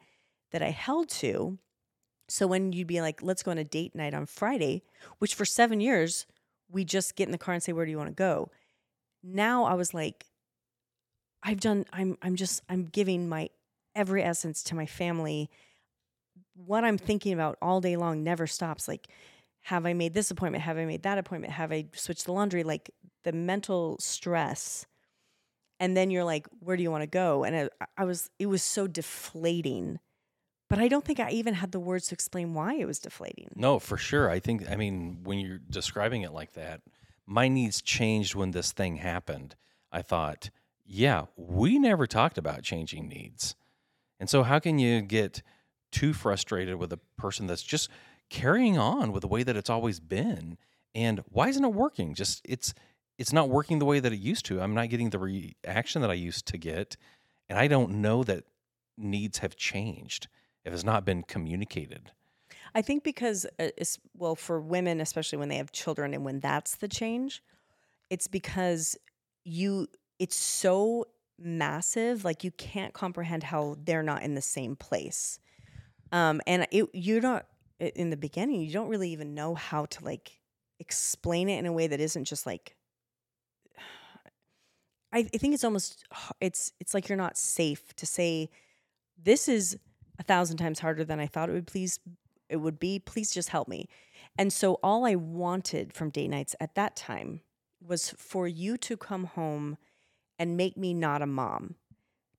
that 0.53 0.63
I 0.63 0.71
held 0.71 1.09
to. 1.11 1.59
So 2.29 2.47
when 2.47 2.73
you'd 2.73 2.87
be 2.87 3.01
like, 3.01 3.23
let's 3.23 3.43
go 3.43 3.51
on 3.51 3.59
a 3.59 3.65
date 3.65 3.95
night 3.95 4.15
on 4.15 4.27
Friday, 4.27 4.83
which 5.19 5.35
for 5.35 5.45
seven 5.45 5.81
years, 5.81 6.27
we 6.71 6.85
just 6.85 7.15
get 7.15 7.29
in 7.29 7.33
the 7.33 7.39
car 7.39 7.55
and 7.55 7.63
say, 7.63 7.73
where 7.73 7.85
do 7.85 7.91
you 7.91 7.99
want 7.99 8.11
to 8.11 8.15
go? 8.15 8.51
Now 9.23 9.65
I 9.65 9.75
was 9.75 9.95
like, 9.95 10.27
I've 11.43 11.61
done 11.61 11.85
I'm 11.93 12.19
I'm 12.23 12.35
just 12.35 12.63
I'm 12.69 12.87
giving 12.87 13.29
my 13.29 13.51
every 13.95 14.23
essence 14.23 14.63
to 14.65 14.75
my 14.75 14.87
family. 14.87 15.49
What 16.64 16.85
I'm 16.85 16.99
thinking 16.99 17.33
about 17.33 17.59
all 17.61 17.81
day 17.81 17.97
long 17.97 18.25
never 18.25 18.47
stops. 18.47 18.88
Like, 18.88 19.09
have 19.62 19.85
I 19.85 19.92
made 19.92 20.14
this 20.14 20.31
appointment? 20.31 20.64
Have 20.64 20.79
I 20.79 20.85
made 20.85 21.03
that 21.03 21.19
appointment? 21.19 21.53
Have 21.53 21.73
I 21.73 21.87
switched 21.92 22.27
the 22.27 22.33
laundry? 22.33 22.62
Like 22.62 22.90
the 23.25 23.33
mental 23.33 23.99
stress. 23.99 24.87
And 25.79 25.97
then 25.97 26.11
you're 26.11 26.25
like, 26.25 26.47
where 26.61 26.77
do 26.77 26.83
you 26.83 26.90
want 26.90 27.03
to 27.03 27.09
go? 27.09 27.45
And 27.45 27.57
I, 27.57 27.87
I 27.99 28.05
was 28.05 28.31
it 28.38 28.47
was 28.47 28.62
so 28.62 28.87
deflating. 28.87 29.99
But 30.69 30.79
I 30.79 30.88
don't 30.88 31.05
think 31.05 31.21
I 31.21 31.31
even 31.31 31.55
had 31.55 31.73
the 31.73 31.81
words 31.81 32.09
to 32.09 32.14
explain 32.14 32.55
why 32.55 32.75
it 32.75 32.87
was 32.87 32.99
deflating. 32.99 33.51
No, 33.55 33.79
for 33.79 33.97
sure. 33.97 34.29
I 34.29 34.40
think, 34.40 34.69
I 34.69 34.75
mean, 34.75 35.21
when 35.23 35.38
you're 35.38 35.61
describing 35.71 36.23
it 36.23 36.33
like 36.33 36.55
that, 36.55 36.81
my 37.25 37.47
needs 37.47 37.81
changed 37.81 38.35
when 38.35 38.51
this 38.51 38.73
thing 38.73 38.97
happened. 38.97 39.55
I 39.92 40.03
thought, 40.03 40.51
yeah, 40.85 41.27
we 41.37 41.79
never 41.79 42.07
talked 42.07 42.37
about 42.37 42.62
changing 42.62 43.09
needs. 43.09 43.55
And 44.19 44.29
so, 44.29 44.42
how 44.42 44.59
can 44.59 44.79
you 44.79 45.03
get 45.03 45.42
too 45.97 46.13
frustrated 46.13 46.77
with 46.77 46.93
a 46.93 47.01
person 47.17 47.47
that's 47.47 47.63
just 47.63 47.89
carrying 48.29 48.77
on 48.77 49.13
with 49.13 49.23
the 49.23 49.29
way 49.29 49.43
that 49.43 49.57
it's 49.57 49.71
always 49.71 49.99
been? 49.99 50.59
And 50.95 51.23
why 51.31 51.49
isn't 51.49 51.65
it 51.65 51.73
working? 51.73 52.15
Just 52.15 52.43
it's 52.45 52.75
it's 53.19 53.33
not 53.33 53.49
working 53.49 53.79
the 53.79 53.87
way 53.87 53.99
that 53.99 54.13
it 54.13 54.19
used 54.19 54.45
to. 54.47 54.61
I'm 54.61 54.75
not 54.75 54.91
getting 54.91 55.09
the 55.09 55.19
reaction 55.19 56.03
that 56.03 56.11
I 56.11 56.15
used 56.15 56.47
to 56.49 56.59
get, 56.59 56.99
and 57.49 57.59
I 57.59 57.67
don't 57.67 58.03
know 58.03 58.23
that 58.25 58.45
needs 58.99 59.39
have 59.39 59.57
changed 59.57 60.29
if 60.67 60.75
it's 60.75 60.85
not 60.85 61.07
been 61.07 61.23
communicated. 61.23 62.11
I 62.75 62.83
think 62.83 63.03
because 63.03 63.47
uh, 63.59 63.69
well 64.15 64.35
for 64.35 64.61
women, 64.61 65.01
especially 65.01 65.39
when 65.39 65.49
they 65.49 65.57
have 65.57 65.73
children, 65.73 66.13
and 66.13 66.27
when 66.27 66.41
that's 66.41 66.77
the 66.77 66.89
change, 66.89 67.43
it's 68.11 68.27
because 68.27 68.99
you 69.45 69.89
it's 70.19 70.37
so 70.37 71.07
massive, 71.39 72.25
like 72.25 72.45
you 72.45 72.51
can't 72.51 72.93
comprehend 72.93 73.45
how 73.45 73.77
they're 73.83 74.03
not 74.03 74.23
in 74.23 74.35
the 74.35 74.43
same 74.43 74.77
place. 74.77 75.39
Um, 76.12 76.40
and 76.47 76.66
it 76.71 76.88
you're 76.92 77.21
not 77.21 77.47
in 77.79 78.11
the 78.11 78.16
beginning, 78.16 78.62
you 78.62 78.73
don't 78.73 78.88
really 78.88 79.11
even 79.11 79.35
know 79.35 79.55
how 79.55 79.87
to 79.87 80.05
like 80.05 80.40
explain 80.79 81.49
it 81.49 81.59
in 81.59 81.66
a 81.66 81.73
way 81.73 81.87
that 81.87 82.01
isn't 82.01 82.25
just 82.25 82.47
like. 82.47 82.75
I, 85.12 85.21
I 85.33 85.38
think 85.38 85.55
it's 85.55 85.64
almost 85.64 86.05
it's 86.40 86.73
it's 86.81 86.95
like 86.95 87.09
you're 87.09 87.16
not 87.16 87.37
safe 87.37 87.95
to 87.97 88.07
say 88.07 88.51
this 89.23 89.49
is 89.49 89.79
a 90.19 90.23
thousand 90.23 90.57
times 90.57 90.81
harder 90.81 91.05
than 91.05 91.21
I 91.21 91.27
thought 91.27 91.49
it 91.49 91.53
would 91.53 91.66
please 91.66 91.99
it 92.49 92.57
would 92.57 92.79
be 92.79 92.99
please 92.99 93.33
just 93.33 93.49
help 93.49 93.69
me 93.69 93.88
and 94.38 94.53
so 94.53 94.75
all 94.83 95.05
i 95.05 95.14
wanted 95.14 95.92
from 95.92 96.11
date 96.11 96.29
nights 96.29 96.55
at 96.61 96.75
that 96.75 96.97
time 96.97 97.40
was 97.81 98.11
for 98.11 98.49
you 98.49 98.77
to 98.77 98.97
come 98.97 99.25
home 99.25 99.77
and 100.38 100.57
make 100.57 100.77
me 100.77 100.95
not 100.95 101.23
a 101.23 101.27
mom 101.27 101.75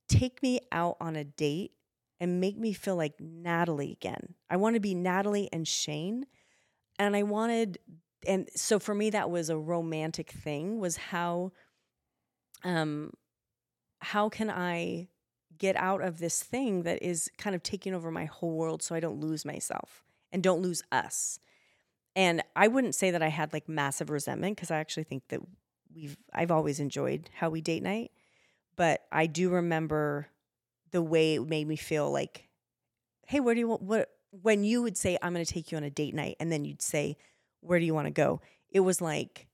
take 0.08 0.41
me 0.41 0.60
out 0.71 0.97
on 0.99 1.15
a 1.15 1.23
date 1.23 1.71
and 2.19 2.39
make 2.39 2.58
me 2.58 2.73
feel 2.73 2.95
like 2.95 3.13
natalie 3.19 3.91
again 3.91 4.36
i 4.49 4.56
want 4.56 4.75
to 4.75 4.80
be 4.80 4.95
natalie 4.95 5.49
and 5.51 5.67
shane 5.67 6.25
and 6.99 7.15
i 7.15 7.23
wanted 7.23 7.77
and 8.25 8.49
so 8.56 8.80
for 8.80 8.95
me 8.95 9.10
that 9.10 9.30
was 9.30 9.49
a 9.49 9.58
romantic 9.58 10.32
thing 10.32 10.80
was 10.80 10.97
how 10.97 11.51
um 12.63 13.12
how 13.99 14.30
can 14.30 14.49
i 14.49 15.08
get 15.58 15.75
out 15.75 16.01
of 16.01 16.19
this 16.19 16.43
thing 16.43 16.84
that 16.84 17.01
is 17.01 17.30
kind 17.38 17.56
of 17.56 17.63
taking 17.63 17.93
over 17.93 18.12
my 18.12 18.25
whole 18.25 18.56
world 18.56 18.82
so 18.82 18.95
I 18.95 18.99
don't 18.99 19.19
lose 19.19 19.45
myself 19.45 20.03
and 20.32 20.43
don't 20.43 20.62
lose 20.62 20.82
us. 20.91 21.39
And 22.15 22.43
I 22.56 22.67
wouldn't 22.67 22.95
say 22.95 23.12
that 23.12 23.21
I 23.21 23.30
had 23.30 23.53
like 23.53 23.69
massive 23.69 24.10
resentment 24.10 24.56
because 24.56 24.71
I 24.71 24.80
actually 24.80 25.03
think 25.03 25.27
that 25.30 25.39
we've 25.93 26.17
I've 26.34 26.51
always 26.51 26.80
enjoyed 26.80 27.30
how 27.36 27.49
we 27.49 27.62
date 27.62 27.84
night, 27.84 28.12
but 28.75 29.06
I 29.12 29.27
do 29.27 29.49
remember 29.49 30.27
the 30.91 31.02
way 31.02 31.36
it 31.36 31.47
made 31.47 31.67
me 31.67 31.76
feel 31.76 32.12
like 32.12 32.43
hey, 33.28 33.39
where 33.41 33.54
do 33.54 33.60
you 33.60 33.67
want 33.67 33.82
what 33.82 34.10
when 34.32 34.63
you 34.63 34.82
would 34.82 34.95
say 34.97 35.17
I'm 35.21 35.34
going 35.34 35.43
to 35.45 35.54
take 35.54 35.71
you 35.71 35.78
on 35.78 35.84
a 35.84 35.89
date 35.89 36.13
night 36.15 36.38
and 36.39 36.52
then 36.52 36.63
you'd 36.65 36.82
say 36.82 37.17
where 37.62 37.80
do 37.80 37.86
you 37.86 37.93
want 37.93 38.08
to 38.08 38.12
go? 38.12 38.39
It 38.69 38.80
was 38.82 39.02
like 39.02 39.47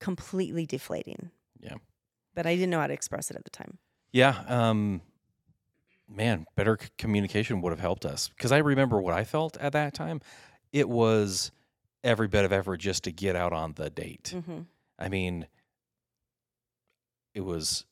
completely 0.00 0.66
deflating. 0.66 1.30
Yeah. 1.60 1.74
But 2.34 2.46
I 2.46 2.54
didn't 2.54 2.70
know 2.70 2.78
how 2.80 2.86
to 2.86 2.94
express 2.94 3.30
it 3.30 3.36
at 3.36 3.42
the 3.44 3.50
time. 3.50 3.78
Yeah. 4.12 4.44
Um, 4.46 5.00
man, 6.08 6.46
better 6.54 6.78
c- 6.80 6.88
communication 6.96 7.60
would 7.62 7.70
have 7.70 7.80
helped 7.80 8.04
us 8.06 8.28
because 8.28 8.52
I 8.52 8.58
remember 8.58 9.00
what 9.00 9.14
I 9.14 9.24
felt 9.24 9.56
at 9.56 9.72
that 9.72 9.94
time. 9.94 10.20
It 10.72 10.88
was 10.88 11.50
every 12.04 12.28
bit 12.28 12.44
of 12.44 12.52
effort 12.52 12.76
just 12.76 13.02
to 13.04 13.12
get 13.12 13.34
out 13.34 13.52
on 13.52 13.72
the 13.72 13.90
date. 13.90 14.32
Mhm. 14.36 14.66
I 14.98 15.08
mean, 15.08 15.48
it 17.34 17.40
was 17.40 17.84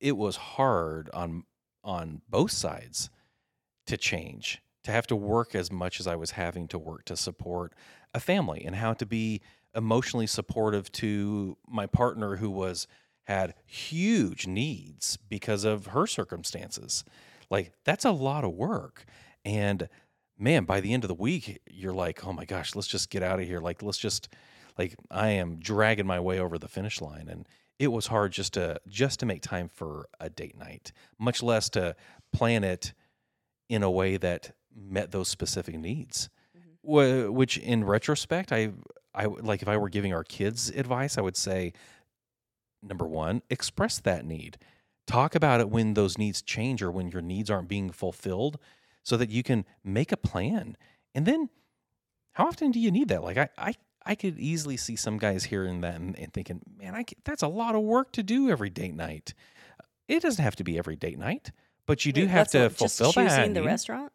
it 0.00 0.16
was 0.16 0.36
hard 0.36 1.08
on 1.14 1.44
on 1.84 2.22
both 2.28 2.50
sides 2.50 3.10
to 3.86 3.96
change, 3.96 4.62
to 4.82 4.90
have 4.90 5.06
to 5.06 5.16
work 5.16 5.54
as 5.54 5.70
much 5.70 6.00
as 6.00 6.06
I 6.06 6.16
was 6.16 6.32
having 6.32 6.66
to 6.68 6.78
work 6.78 7.04
to 7.06 7.16
support 7.16 7.74
a 8.12 8.20
family 8.20 8.64
and 8.64 8.76
how 8.76 8.94
to 8.94 9.06
be 9.06 9.40
emotionally 9.74 10.26
supportive 10.26 10.90
to 10.92 11.56
my 11.68 11.86
partner 11.86 12.36
who 12.36 12.50
was 12.50 12.86
had 13.24 13.54
huge 13.66 14.46
needs 14.46 15.16
because 15.16 15.64
of 15.64 15.86
her 15.86 16.06
circumstances. 16.06 17.04
Like 17.50 17.72
that's 17.84 18.04
a 18.04 18.10
lot 18.10 18.44
of 18.44 18.52
work. 18.52 19.04
And 19.44 19.88
man, 20.38 20.64
by 20.64 20.80
the 20.80 20.92
end 20.92 21.04
of 21.04 21.08
the 21.08 21.14
week, 21.14 21.60
you're 21.70 21.94
like, 21.94 22.26
oh 22.26 22.32
my 22.32 22.44
gosh, 22.44 22.74
let's 22.74 22.88
just 22.88 23.10
get 23.10 23.22
out 23.22 23.40
of 23.40 23.46
here. 23.46 23.60
Like, 23.60 23.82
let's 23.82 23.98
just, 23.98 24.28
like, 24.78 24.96
I 25.10 25.30
am 25.30 25.58
dragging 25.58 26.06
my 26.06 26.20
way 26.20 26.38
over 26.38 26.58
the 26.58 26.68
finish 26.68 27.00
line. 27.00 27.28
And 27.28 27.46
it 27.78 27.88
was 27.88 28.06
hard 28.06 28.32
just 28.32 28.54
to, 28.54 28.80
just 28.88 29.20
to 29.20 29.26
make 29.26 29.42
time 29.42 29.68
for 29.68 30.08
a 30.20 30.30
date 30.30 30.56
night, 30.56 30.92
much 31.18 31.42
less 31.42 31.68
to 31.70 31.96
plan 32.32 32.64
it 32.64 32.92
in 33.68 33.82
a 33.82 33.90
way 33.90 34.16
that 34.16 34.52
met 34.74 35.10
those 35.10 35.28
specific 35.28 35.76
needs. 35.78 36.28
Mm-hmm. 36.56 37.28
Wh- 37.30 37.34
Which, 37.34 37.58
in 37.58 37.84
retrospect, 37.84 38.52
I, 38.52 38.72
I 39.14 39.26
would- 39.26 39.44
like 39.44 39.62
if 39.62 39.68
I 39.68 39.76
were 39.76 39.88
giving 39.88 40.12
our 40.12 40.24
kids 40.24 40.70
advice, 40.70 41.18
I 41.18 41.20
would 41.22 41.36
say, 41.36 41.72
number 42.82 43.06
one, 43.06 43.42
express 43.50 43.98
that 44.00 44.24
need. 44.24 44.58
Talk 45.06 45.34
about 45.34 45.60
it 45.60 45.68
when 45.70 45.94
those 45.94 46.16
needs 46.18 46.42
change 46.42 46.82
or 46.82 46.90
when 46.90 47.08
your 47.08 47.22
needs 47.22 47.50
aren't 47.50 47.68
being 47.68 47.90
fulfilled 47.90 48.58
so 49.02 49.16
that 49.16 49.30
you 49.30 49.42
can 49.42 49.64
make 49.82 50.12
a 50.12 50.16
plan. 50.16 50.76
And 51.14 51.26
then 51.26 51.50
how 52.32 52.46
often 52.46 52.70
do 52.70 52.80
you 52.80 52.90
need 52.90 53.08
that? 53.08 53.22
Like 53.22 53.36
I 53.36 53.48
I, 53.58 53.74
I 54.06 54.14
could 54.14 54.38
easily 54.38 54.76
see 54.76 54.96
some 54.96 55.16
guys 55.18 55.44
hearing 55.44 55.80
that 55.80 55.94
and, 55.96 56.18
and 56.18 56.32
thinking, 56.32 56.60
man, 56.78 56.94
I 56.94 57.04
that's 57.24 57.42
a 57.42 57.48
lot 57.48 57.74
of 57.74 57.82
work 57.82 58.12
to 58.12 58.22
do 58.22 58.50
every 58.50 58.70
date 58.70 58.94
night. 58.94 59.34
It 60.08 60.20
doesn't 60.20 60.42
have 60.42 60.56
to 60.56 60.64
be 60.64 60.76
every 60.78 60.96
date 60.96 61.18
night, 61.18 61.50
but 61.86 62.04
you 62.04 62.12
do 62.12 62.22
Wait, 62.22 62.30
have 62.30 62.48
to 62.50 62.68
just 62.68 62.78
fulfill 62.98 63.12
that. 63.12 63.36
choosing 63.38 63.54
the 63.54 63.62
restaurant. 63.62 64.12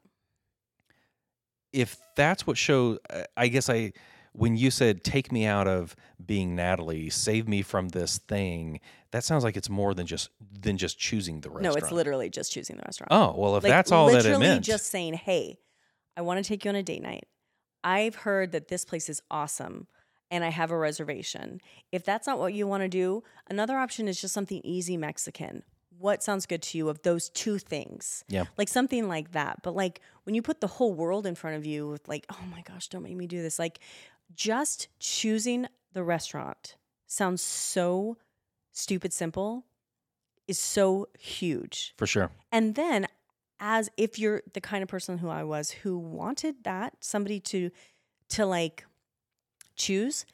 if 1.73 1.97
that's 2.15 2.45
what 2.47 2.57
shows 2.57 2.97
i 3.37 3.47
guess 3.47 3.69
i 3.69 3.91
when 4.33 4.55
you 4.57 4.71
said 4.71 5.03
take 5.03 5.31
me 5.31 5.45
out 5.45 5.67
of 5.67 5.95
being 6.25 6.55
natalie 6.55 7.09
save 7.09 7.47
me 7.47 7.61
from 7.61 7.89
this 7.89 8.17
thing 8.27 8.79
that 9.11 9.23
sounds 9.23 9.43
like 9.43 9.55
it's 9.57 9.69
more 9.69 9.93
than 9.93 10.05
just 10.07 10.29
than 10.61 10.77
just 10.77 10.97
choosing 10.99 11.41
the 11.41 11.49
restaurant. 11.49 11.75
No, 11.75 11.79
it's 11.83 11.91
literally 11.91 12.29
just 12.29 12.51
choosing 12.51 12.75
the 12.75 12.83
restaurant. 12.85 13.09
oh 13.11 13.33
well 13.39 13.55
if 13.57 13.63
Like, 13.63 13.71
that's 13.71 13.91
all 13.91 14.07
that 14.07 14.13
it 14.13 14.17
literally 14.17 14.39
meant 14.47 14.65
just 14.65 14.87
saying, 14.87 15.13
"Hey, 15.15 15.57
I 16.15 16.21
want 16.21 16.43
to 16.43 16.47
take 16.47 16.63
you 16.65 16.69
on 16.69 16.75
a 16.75 16.83
date 16.83 17.01
night. 17.01 17.27
I've 17.83 18.15
heard 18.15 18.51
that 18.51 18.67
this 18.67 18.85
place 18.85 19.09
is 19.09 19.21
awesome." 19.29 19.87
And 20.31 20.43
I 20.43 20.49
have 20.49 20.69
a 20.69 20.77
reservation. 20.77 21.59
If 21.91 22.05
that's 22.05 22.27
not 22.27 22.37
what 22.37 22.53
you 22.53 22.67
want 22.67 22.83
to 22.83 22.87
do, 22.87 23.23
another 23.47 23.77
option 23.77 24.07
is 24.07 24.21
just 24.21 24.33
something 24.33 24.61
easy 24.63 24.95
Mexican. 24.95 25.63
What 25.97 26.21
sounds 26.21 26.45
good 26.45 26.61
to 26.61 26.77
you 26.77 26.87
of 26.87 27.01
those 27.01 27.29
two 27.29 27.57
things? 27.57 28.23
Yeah. 28.27 28.45
Like 28.55 28.69
something 28.69 29.07
like 29.07 29.31
that. 29.31 29.63
But 29.63 29.75
like 29.75 30.01
when 30.25 30.35
you 30.35 30.43
put 30.43 30.61
the 30.61 30.67
whole 30.67 30.93
world 30.93 31.25
in 31.25 31.33
front 31.33 31.57
of 31.57 31.65
you 31.65 31.87
with 31.87 32.07
like, 32.07 32.27
oh 32.31 32.45
my 32.51 32.61
gosh, 32.61 32.89
don't 32.89 33.01
make 33.01 33.15
me 33.15 33.25
do 33.25 33.41
this. 33.41 33.57
Like 33.57 33.79
just 34.35 34.87
choosing 34.99 35.67
the 35.93 36.03
restaurant 36.03 36.75
sounds 37.07 37.41
so 37.41 38.17
stupid 38.71 39.11
simple, 39.11 39.65
is 40.47 40.59
so 40.59 41.07
huge. 41.19 41.95
for 41.97 42.05
sure 42.05 42.29
And 42.51 42.75
then, 42.75 43.07
as 43.59 43.89
if 43.97 44.17
you're 44.17 44.41
the 44.53 44.61
kind 44.61 44.83
of 44.83 44.89
person 44.89 45.17
who 45.17 45.29
I 45.29 45.43
was, 45.43 45.71
who 45.71 45.97
wanted 45.97 46.63
that 46.63 46.93
somebody 46.99 47.39
to, 47.41 47.71
to 48.29 48.45
like 48.45 48.85
choose, 49.75 50.25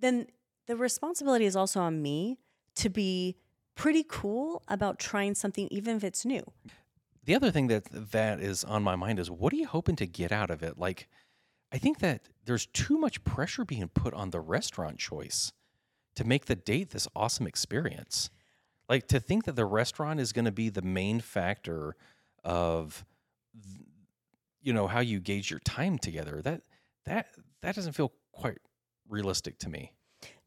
then 0.00 0.26
the 0.66 0.76
responsibility 0.76 1.44
is 1.44 1.56
also 1.56 1.80
on 1.80 2.02
me 2.02 2.38
to 2.76 2.88
be 2.88 3.36
pretty 3.74 4.04
cool 4.08 4.62
about 4.68 4.98
trying 4.98 5.34
something, 5.34 5.68
even 5.70 5.96
if 5.96 6.04
it's 6.04 6.24
new. 6.24 6.42
the 7.24 7.34
other 7.34 7.50
thing 7.50 7.66
that 7.68 7.84
that 7.92 8.40
is 8.40 8.64
on 8.64 8.82
my 8.82 8.96
mind 8.96 9.18
is 9.18 9.30
what 9.30 9.52
are 9.52 9.56
you 9.56 9.66
hoping 9.66 9.94
to 9.96 10.06
get 10.06 10.32
out 10.32 10.50
of 10.50 10.62
it 10.62 10.78
like 10.78 11.08
i 11.72 11.78
think 11.78 11.98
that 11.98 12.22
there's 12.46 12.64
too 12.66 12.96
much 12.98 13.22
pressure 13.22 13.64
being 13.66 13.88
put 13.88 14.14
on 14.14 14.30
the 14.30 14.40
restaurant 14.40 14.98
choice 14.98 15.52
to 16.16 16.24
make 16.24 16.46
the 16.46 16.56
date 16.56 16.90
this 16.90 17.06
awesome 17.14 17.46
experience 17.46 18.30
like 18.88 19.06
to 19.06 19.20
think 19.20 19.44
that 19.44 19.56
the 19.56 19.66
restaurant 19.66 20.18
is 20.18 20.32
going 20.32 20.46
to 20.46 20.52
be 20.52 20.70
the 20.70 20.80
main 20.82 21.20
factor 21.20 21.94
of 22.44 23.04
you 24.60 24.72
know 24.72 24.86
how 24.86 25.00
you 25.00 25.20
gauge 25.20 25.50
your 25.50 25.60
time 25.60 25.98
together 25.98 26.40
that 26.42 26.62
that 27.04 27.26
that 27.62 27.74
doesn't 27.74 27.92
feel 27.92 28.12
quite 28.32 28.58
realistic 29.08 29.58
to 29.58 29.68
me 29.68 29.92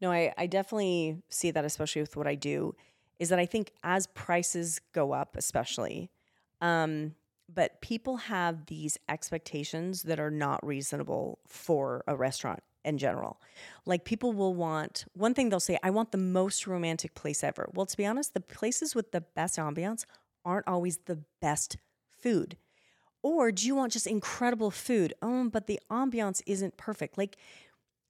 No, 0.02 0.12
I, 0.12 0.34
I 0.38 0.48
definitely 0.48 1.22
see 1.30 1.52
that, 1.52 1.66
especially 1.66 2.02
with 2.02 2.16
what 2.16 2.28
I 2.28 2.36
do, 2.36 2.76
is 3.20 3.30
that 3.30 3.40
I 3.40 3.46
think 3.46 3.72
as 3.84 4.08
prices 4.08 4.82
go 4.94 5.12
up, 5.14 5.36
especially, 5.38 6.10
um, 6.60 7.16
but 7.54 7.82
people 7.82 8.18
have 8.18 8.66
these 8.66 8.98
expectations 9.10 10.04
that 10.04 10.20
are 10.20 10.32
not 10.32 10.66
reasonable 10.66 11.40
for 11.48 12.04
a 12.08 12.16
restaurant 12.16 12.64
in 12.84 12.98
general. 12.98 13.40
Like 13.86 14.06
people 14.06 14.34
will 14.34 14.56
want 14.56 15.06
one 15.14 15.34
thing 15.34 15.50
they'll 15.50 15.60
say, 15.60 15.78
I 15.84 15.90
want 15.92 16.12
the 16.12 16.18
most 16.18 16.66
romantic 16.66 17.14
place 17.14 17.44
ever. 17.44 17.70
Well, 17.74 17.86
to 17.86 17.98
be 17.98 18.06
honest, 18.06 18.34
the 18.34 18.42
places 18.42 18.96
with 18.96 19.12
the 19.12 19.22
best 19.22 19.58
ambiance 19.58 20.06
aren't 20.46 20.68
always 20.68 21.00
the 21.06 21.20
best 21.42 21.78
food. 22.20 22.58
Or 23.24 23.52
do 23.52 23.68
you 23.68 23.76
want 23.76 23.94
just 23.94 24.08
incredible 24.08 24.72
food? 24.72 25.14
Oh, 25.22 25.50
but 25.50 25.68
the 25.68 25.80
ambiance 25.92 26.42
isn't 26.46 26.78
perfect. 26.78 27.18
Like 27.18 27.38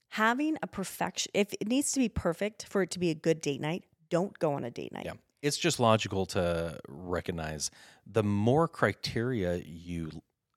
having 0.10 0.58
a 0.62 0.68
perfection, 0.68 1.32
if 1.34 1.54
it 1.54 1.68
needs 1.68 1.92
to 1.94 2.00
be 2.00 2.10
perfect 2.10 2.66
for 2.68 2.82
it 2.82 2.92
to 2.92 3.00
be 3.00 3.10
a 3.10 3.16
good 3.16 3.42
date 3.42 3.62
night, 3.62 3.86
don't 4.10 4.38
go 4.40 4.54
on 4.54 4.64
a 4.64 4.72
date 4.72 4.94
night. 4.94 5.06
Yeah. 5.06 5.14
It's 5.42 5.58
just 5.58 5.80
logical 5.80 6.26
to 6.28 6.80
recognize 6.88 7.72
the 8.06 8.24
more 8.24 8.68
criteria 8.68 9.58
you 9.66 10.12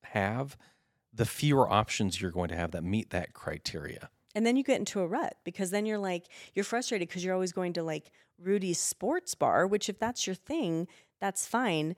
have, 0.04 0.56
the 1.12 1.24
fewer 1.24 1.70
options 1.72 2.20
you're 2.20 2.30
going 2.30 2.48
to 2.48 2.56
have 2.56 2.72
that 2.72 2.84
meet 2.84 3.10
that 3.10 3.32
criteria. 3.32 4.10
And 4.34 4.44
then 4.44 4.56
you 4.56 4.64
get 4.64 4.78
into 4.78 5.00
a 5.00 5.06
rut 5.06 5.37
because 5.44 5.70
then 5.70 5.87
you're 5.87 5.98
like, 5.98 6.24
you're 6.54 6.64
frustrated 6.64 7.08
because 7.08 7.24
you're 7.24 7.34
always 7.34 7.52
going 7.52 7.72
to 7.74 7.82
like 7.82 8.10
Rudy's 8.42 8.80
sports 8.80 9.34
bar, 9.34 9.66
which 9.66 9.88
if 9.88 9.98
that's 9.98 10.26
your 10.26 10.34
thing, 10.34 10.88
that's 11.24 11.46
fine. 11.46 11.96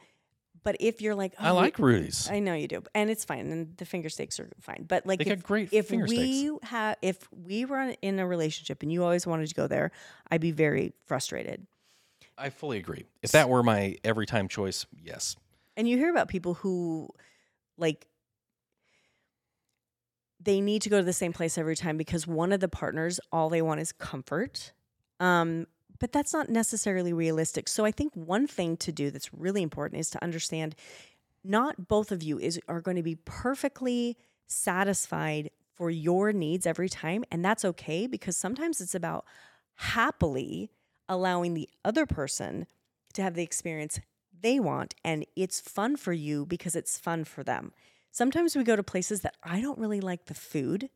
But 0.62 0.76
if 0.78 1.00
you're 1.00 1.16
like, 1.16 1.34
I 1.36 1.50
"Oh, 1.50 1.54
like 1.54 1.80
Rudy's. 1.80 2.30
I 2.30 2.38
know 2.38 2.54
you 2.54 2.68
do, 2.68 2.82
and 2.94 3.10
it's 3.10 3.24
fine, 3.24 3.50
and 3.50 3.76
the 3.76 3.84
finger 3.84 4.08
steaks 4.08 4.38
are 4.38 4.48
fine. 4.60 4.84
But 4.86 5.04
like, 5.04 5.18
They 5.18 5.30
if, 5.32 5.38
got 5.40 5.46
great 5.46 5.72
if 5.72 5.88
finger 5.88 6.06
we 6.06 6.52
have, 6.62 6.96
if 7.02 7.28
we 7.32 7.64
were 7.64 7.94
in 8.02 8.20
a 8.20 8.26
relationship 8.26 8.82
and 8.84 8.92
you 8.92 9.02
always 9.02 9.26
wanted 9.26 9.48
to 9.48 9.54
go 9.54 9.66
there, 9.66 9.90
I'd 10.30 10.40
be 10.40 10.52
very 10.52 10.92
frustrated. 11.06 11.66
I 12.38 12.50
fully 12.50 12.78
agree. 12.78 13.04
If 13.20 13.32
that 13.32 13.48
were 13.48 13.64
my 13.64 13.96
every 14.04 14.26
time 14.26 14.46
choice, 14.46 14.86
yes. 15.02 15.34
And 15.76 15.88
you 15.88 15.96
hear 15.96 16.10
about 16.10 16.28
people 16.28 16.54
who 16.54 17.08
like 17.76 18.06
they 20.38 20.60
need 20.60 20.82
to 20.82 20.88
go 20.88 20.98
to 20.98 21.04
the 21.04 21.12
same 21.12 21.32
place 21.32 21.58
every 21.58 21.74
time 21.74 21.96
because 21.96 22.28
one 22.28 22.52
of 22.52 22.60
the 22.60 22.68
partners 22.68 23.18
all 23.32 23.48
they 23.50 23.62
want 23.62 23.80
is 23.80 23.90
comfort. 23.90 24.72
Um 25.18 25.66
but 25.98 26.12
that's 26.12 26.32
not 26.32 26.48
necessarily 26.48 27.12
realistic. 27.12 27.68
So 27.68 27.84
I 27.84 27.90
think 27.90 28.14
one 28.14 28.46
thing 28.46 28.76
to 28.78 28.92
do 28.92 29.10
that's 29.10 29.32
really 29.32 29.62
important 29.62 30.00
is 30.00 30.10
to 30.10 30.22
understand 30.22 30.74
not 31.44 31.88
both 31.88 32.12
of 32.12 32.22
you 32.22 32.38
is 32.38 32.60
are 32.68 32.80
going 32.80 32.96
to 32.96 33.02
be 33.02 33.16
perfectly 33.24 34.16
satisfied 34.46 35.50
for 35.72 35.90
your 35.90 36.32
needs 36.32 36.66
every 36.66 36.88
time 36.88 37.24
and 37.30 37.44
that's 37.44 37.64
okay 37.64 38.06
because 38.06 38.36
sometimes 38.36 38.80
it's 38.80 38.94
about 38.94 39.24
happily 39.74 40.70
allowing 41.08 41.54
the 41.54 41.68
other 41.84 42.06
person 42.06 42.66
to 43.12 43.22
have 43.22 43.34
the 43.34 43.42
experience 43.42 44.00
they 44.40 44.58
want 44.58 44.94
and 45.04 45.24
it's 45.36 45.60
fun 45.60 45.96
for 45.96 46.12
you 46.12 46.46
because 46.46 46.74
it's 46.74 46.98
fun 46.98 47.24
for 47.24 47.42
them. 47.42 47.72
Sometimes 48.10 48.56
we 48.56 48.64
go 48.64 48.76
to 48.76 48.82
places 48.82 49.20
that 49.20 49.36
I 49.42 49.60
don't 49.60 49.78
really 49.78 50.00
like 50.00 50.26
the 50.26 50.34
food, 50.34 50.88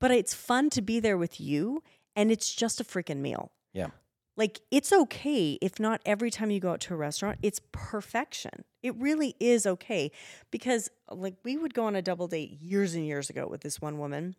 but 0.00 0.10
it's 0.10 0.34
fun 0.34 0.70
to 0.70 0.82
be 0.82 0.98
there 1.00 1.16
with 1.16 1.40
you 1.40 1.82
and 2.16 2.30
it's 2.30 2.52
just 2.54 2.80
a 2.80 2.84
freaking 2.84 3.18
meal. 3.18 3.52
Yeah. 3.72 3.88
Like 4.36 4.60
it's 4.70 4.92
okay 4.92 5.58
if 5.60 5.78
not 5.78 6.00
every 6.06 6.30
time 6.30 6.50
you 6.50 6.58
go 6.60 6.72
out 6.72 6.80
to 6.82 6.94
a 6.94 6.96
restaurant, 6.96 7.38
it's 7.42 7.60
perfection. 7.72 8.64
It 8.82 8.94
really 8.96 9.34
is 9.38 9.66
okay 9.66 10.10
because 10.50 10.88
like 11.10 11.34
we 11.44 11.56
would 11.56 11.74
go 11.74 11.84
on 11.86 11.94
a 11.96 12.02
double 12.02 12.28
date 12.28 12.50
years 12.62 12.94
and 12.94 13.06
years 13.06 13.28
ago 13.30 13.46
with 13.46 13.60
this 13.60 13.80
one 13.80 13.98
woman. 13.98 14.36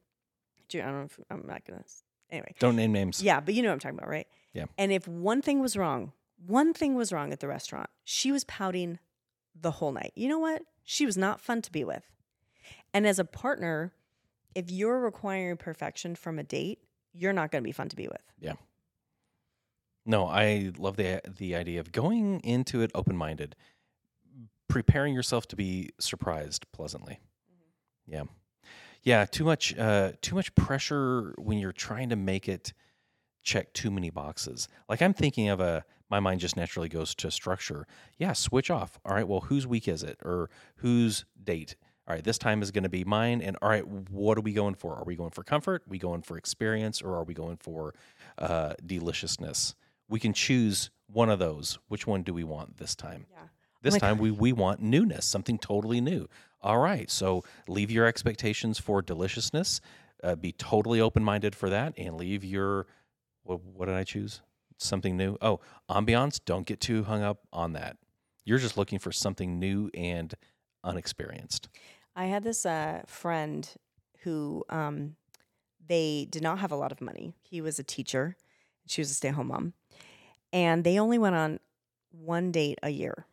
Do 0.69 0.77
you- 0.77 0.84
I 0.84 0.88
don't 0.88 0.95
know 0.99 1.06
if 1.06 1.19
I'm 1.29 1.45
not 1.47 1.65
gonna. 1.65 1.84
Anyway, 2.32 2.56
Don't 2.58 2.75
name 2.75 2.91
names. 2.91 3.21
yeah, 3.21 3.39
but 3.39 3.53
you 3.53 3.62
know 3.62 3.69
what 3.69 3.73
I'm 3.73 3.79
talking 3.79 3.97
about, 3.99 4.10
right? 4.10 4.27
Yeah. 4.53 4.65
And 4.77 4.91
if 4.91 5.08
one 5.08 5.41
thing 5.43 5.60
was 5.60 5.77
wrong, 5.77 6.13
one 6.47 6.73
thing 6.73 6.95
was 6.95 7.13
wrong 7.13 7.32
at 7.32 7.39
the 7.39 7.47
restaurant, 7.47 7.89
she 8.03 8.32
was 8.32 8.43
pouting 8.45 8.97
the 9.53 9.70
whole 9.72 9.91
night. 9.91 10.13
You 10.15 10.28
know 10.30 10.39
what? 10.39 10.63
She 10.84 11.05
was 11.05 11.15
not 11.15 11.39
fun 11.39 11.61
to 11.61 11.72
be 11.72 11.84
with. 11.84 12.03
And 12.91 13.05
as 13.05 13.20
a 13.20 13.26
partner, 13.26 13.93
if 14.55 14.72
you're 14.72 14.99
requiring 14.99 15.57
perfection 15.57 16.15
from 16.15 16.39
a 16.39 16.43
date, 16.43 16.80
you're 17.13 17.34
not 17.34 17.51
going 17.51 17.63
to 17.63 17.68
be 17.68 17.72
fun 17.72 17.89
to 17.89 17.95
be 17.95 18.07
with. 18.07 18.24
No, 20.06 20.28
I 20.28 20.72
love 20.78 20.97
the 20.97 21.22
the 21.38 21.56
idea 21.56 21.80
of 21.80 21.91
going 21.91 22.41
into 22.41 22.82
it 22.82 22.91
open 22.93 23.16
minded, 23.16 23.56
preparing 24.68 25.14
yourself 25.14 25.47
to 25.47 25.56
be 25.56 25.91
surprised 25.99 26.66
pleasantly. 26.72 27.20
Yeah, 28.06 28.24
yeah. 29.04 29.26
Too 29.26 29.45
much, 29.45 29.78
uh, 29.78 30.12
too 30.22 30.36
much 30.36 30.54
pressure 30.56 31.34
when 31.38 31.58
you're 31.58 31.72
trying 31.72 32.10
to 32.10 32.16
make 32.16 32.49
it 32.49 32.74
check 33.43 33.72
too 33.74 33.91
many 33.91 34.10
boxes. 34.10 34.68
Like 34.89 35.01
I'm 35.01 35.14
thinking 35.14 35.49
of 35.49 35.60
a, 35.60 35.86
my 36.10 36.20
mind 36.20 36.39
just 36.39 36.58
naturally 36.58 36.89
goes 36.89 37.16
to 37.16 37.32
structure. 37.32 37.88
Yeah, 38.18 38.34
switch 38.34 38.70
off. 38.72 38.99
All 39.06 39.14
right, 39.14 39.28
well, 39.28 39.41
whose 39.41 39.68
week 39.68 39.88
is 39.88 40.04
it, 40.04 40.18
or 40.24 40.49
whose 40.78 41.26
date? 41.41 41.76
All 42.08 42.14
right, 42.14 42.24
this 42.24 42.38
time 42.38 42.62
is 42.62 42.72
going 42.72 42.84
to 42.84 42.89
be 42.89 43.06
mine. 43.06 43.41
And 43.41 43.58
all 43.62 43.70
right, 43.70 43.88
what 43.88 44.38
are 44.38 44.41
we 44.41 44.51
going 44.54 44.76
for? 44.76 44.95
Are 44.95 45.06
we 45.06 45.16
going 45.16 45.32
for 45.32 45.43
comfort? 45.43 45.84
Are 45.84 45.89
we 45.89 45.97
going 45.97 46.22
for 46.22 46.38
experience, 46.38 47.01
or 47.01 47.16
are 47.16 47.24
we 47.24 47.34
going 47.34 47.58
for 47.58 47.93
uh, 48.38 48.74
deliciousness? 48.86 49.76
We 50.10 50.20
can 50.20 50.34
choose 50.34 50.89
one 51.08 51.30
of 51.30 51.39
those. 51.39 51.80
Which 51.88 52.08
one 52.08 52.24
do 52.24 52.34
we 52.34 52.43
want 52.43 52.78
this 52.78 52.95
time? 52.95 53.26
Yeah. 53.32 53.39
This 53.82 53.93
my 53.93 53.99
time 53.99 54.18
we 54.18 54.32
we 54.32 54.54
want 54.54 54.82
newness, 54.82 55.26
something 55.26 55.58
totally 55.58 55.99
new. 55.99 56.28
All 56.62 56.78
right. 56.78 57.12
So 57.12 57.43
leave 57.68 57.91
your 57.91 58.06
expectations 58.06 58.80
for 58.80 59.01
deliciousness. 59.01 59.82
Uh, 60.24 60.36
be 60.36 60.54
totally 60.54 61.01
open 61.01 61.22
minded 61.22 61.54
for 61.54 61.70
that 61.70 61.93
and 61.97 62.16
leave 62.16 62.45
your, 62.45 62.88
what, 63.43 63.62
what 63.62 63.88
did 63.88 63.95
I 63.95 64.06
choose? 64.06 64.41
Something 64.78 65.18
new. 65.18 65.38
Oh, 65.41 65.60
ambiance. 65.89 66.39
Don't 66.43 66.66
get 66.66 66.80
too 66.80 67.04
hung 67.04 67.22
up 67.22 67.39
on 67.51 67.74
that. 67.74 67.97
You're 68.45 68.60
just 68.60 68.78
looking 68.78 68.99
for 68.99 69.12
something 69.12 69.60
new 69.60 69.89
and 69.93 70.34
unexperienced. 70.84 71.68
I 72.16 72.26
had 72.26 72.43
this 72.43 72.66
uh, 72.66 73.01
friend 73.06 73.70
who 74.20 74.64
um, 74.70 75.18
they 75.86 76.28
did 76.30 76.41
not 76.41 76.60
have 76.60 76.72
a 76.72 76.78
lot 76.78 76.93
of 76.93 77.01
money. 77.01 77.34
He 77.41 77.60
was 77.60 77.78
a 77.80 77.84
teacher. 77.84 78.38
She 78.88 79.01
was 79.01 79.12
a 79.12 79.14
stay 79.14 79.28
at 79.30 79.34
home 79.36 79.47
mom. 79.47 79.74
And 80.54 80.84
they 80.84 80.99
only 80.99 81.18
went 81.18 81.36
on 81.36 81.60
one 82.12 82.51
date 82.51 82.80
a 82.82 82.89
year. 82.91 83.26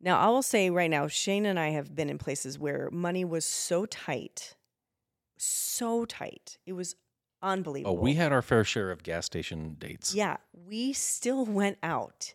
Now, 0.00 0.18
I 0.18 0.26
will 0.28 0.42
say 0.42 0.68
right 0.68 0.90
now, 0.90 1.06
Shane 1.06 1.46
and 1.46 1.58
I 1.58 1.70
have 1.70 1.94
been 1.94 2.10
in 2.10 2.18
places 2.18 2.58
where 2.58 2.90
money 2.92 3.24
was 3.24 3.46
so 3.46 3.86
tight, 3.86 4.54
so 5.38 6.04
tight. 6.04 6.58
It 6.66 6.74
was 6.74 6.96
unbelievable. 7.40 7.96
Oh, 7.96 8.02
we 8.02 8.14
had 8.14 8.32
our 8.32 8.42
fair 8.42 8.64
share 8.64 8.90
of 8.90 9.02
gas 9.02 9.24
station 9.24 9.76
dates. 9.78 10.14
Yeah, 10.14 10.36
we 10.52 10.92
still 10.92 11.46
went 11.46 11.78
out. 11.82 12.34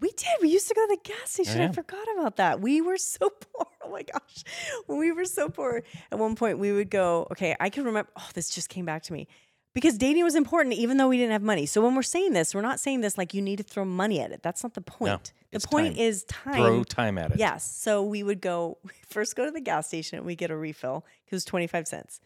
We 0.00 0.10
did. 0.12 0.28
We 0.40 0.48
used 0.48 0.68
to 0.68 0.74
go 0.74 0.86
to 0.86 0.96
the 1.02 1.10
gas 1.10 1.30
station. 1.32 1.58
yeah. 1.58 1.68
I 1.68 1.72
forgot 1.72 2.06
about 2.16 2.36
that. 2.36 2.60
We 2.60 2.80
were 2.80 2.96
so 2.96 3.28
poor. 3.54 3.66
Oh 3.84 3.90
my 3.90 4.02
gosh. 4.02 4.44
When 4.86 4.98
we 4.98 5.12
were 5.12 5.26
so 5.26 5.48
poor, 5.50 5.82
at 6.10 6.18
one 6.18 6.36
point 6.36 6.58
we 6.58 6.72
would 6.72 6.88
go, 6.88 7.26
okay, 7.32 7.54
I 7.60 7.68
can 7.68 7.84
remember. 7.84 8.10
Oh, 8.16 8.28
this 8.32 8.48
just 8.48 8.70
came 8.70 8.86
back 8.86 9.02
to 9.04 9.12
me. 9.12 9.28
Because 9.74 9.96
dating 9.96 10.22
was 10.22 10.34
important, 10.34 10.74
even 10.74 10.98
though 10.98 11.08
we 11.08 11.16
didn't 11.16 11.32
have 11.32 11.42
money. 11.42 11.64
So 11.64 11.80
when 11.80 11.94
we're 11.94 12.02
saying 12.02 12.34
this, 12.34 12.54
we're 12.54 12.60
not 12.60 12.78
saying 12.78 13.00
this 13.00 13.16
like 13.16 13.32
you 13.32 13.40
need 13.40 13.56
to 13.56 13.62
throw 13.62 13.84
money 13.84 14.20
at 14.20 14.30
it. 14.30 14.42
That's 14.42 14.62
not 14.62 14.74
the 14.74 14.82
point. 14.82 15.32
the 15.50 15.60
point 15.60 15.94
time. 15.94 16.04
is 16.04 16.24
time. 16.24 16.54
Throw 16.54 16.84
time 16.84 17.16
at 17.16 17.30
it. 17.30 17.38
Yes. 17.38 17.64
So 17.64 18.02
we 18.02 18.22
would 18.22 18.42
go 18.42 18.78
first 19.08 19.34
go 19.34 19.46
to 19.46 19.50
the 19.50 19.60
gas 19.60 19.88
station 19.88 20.18
and 20.18 20.26
we 20.26 20.36
get 20.36 20.50
a 20.50 20.56
refill 20.56 21.06
because 21.24 21.32
it 21.32 21.36
was 21.36 21.44
25 21.46 21.88
cents. 21.88 22.20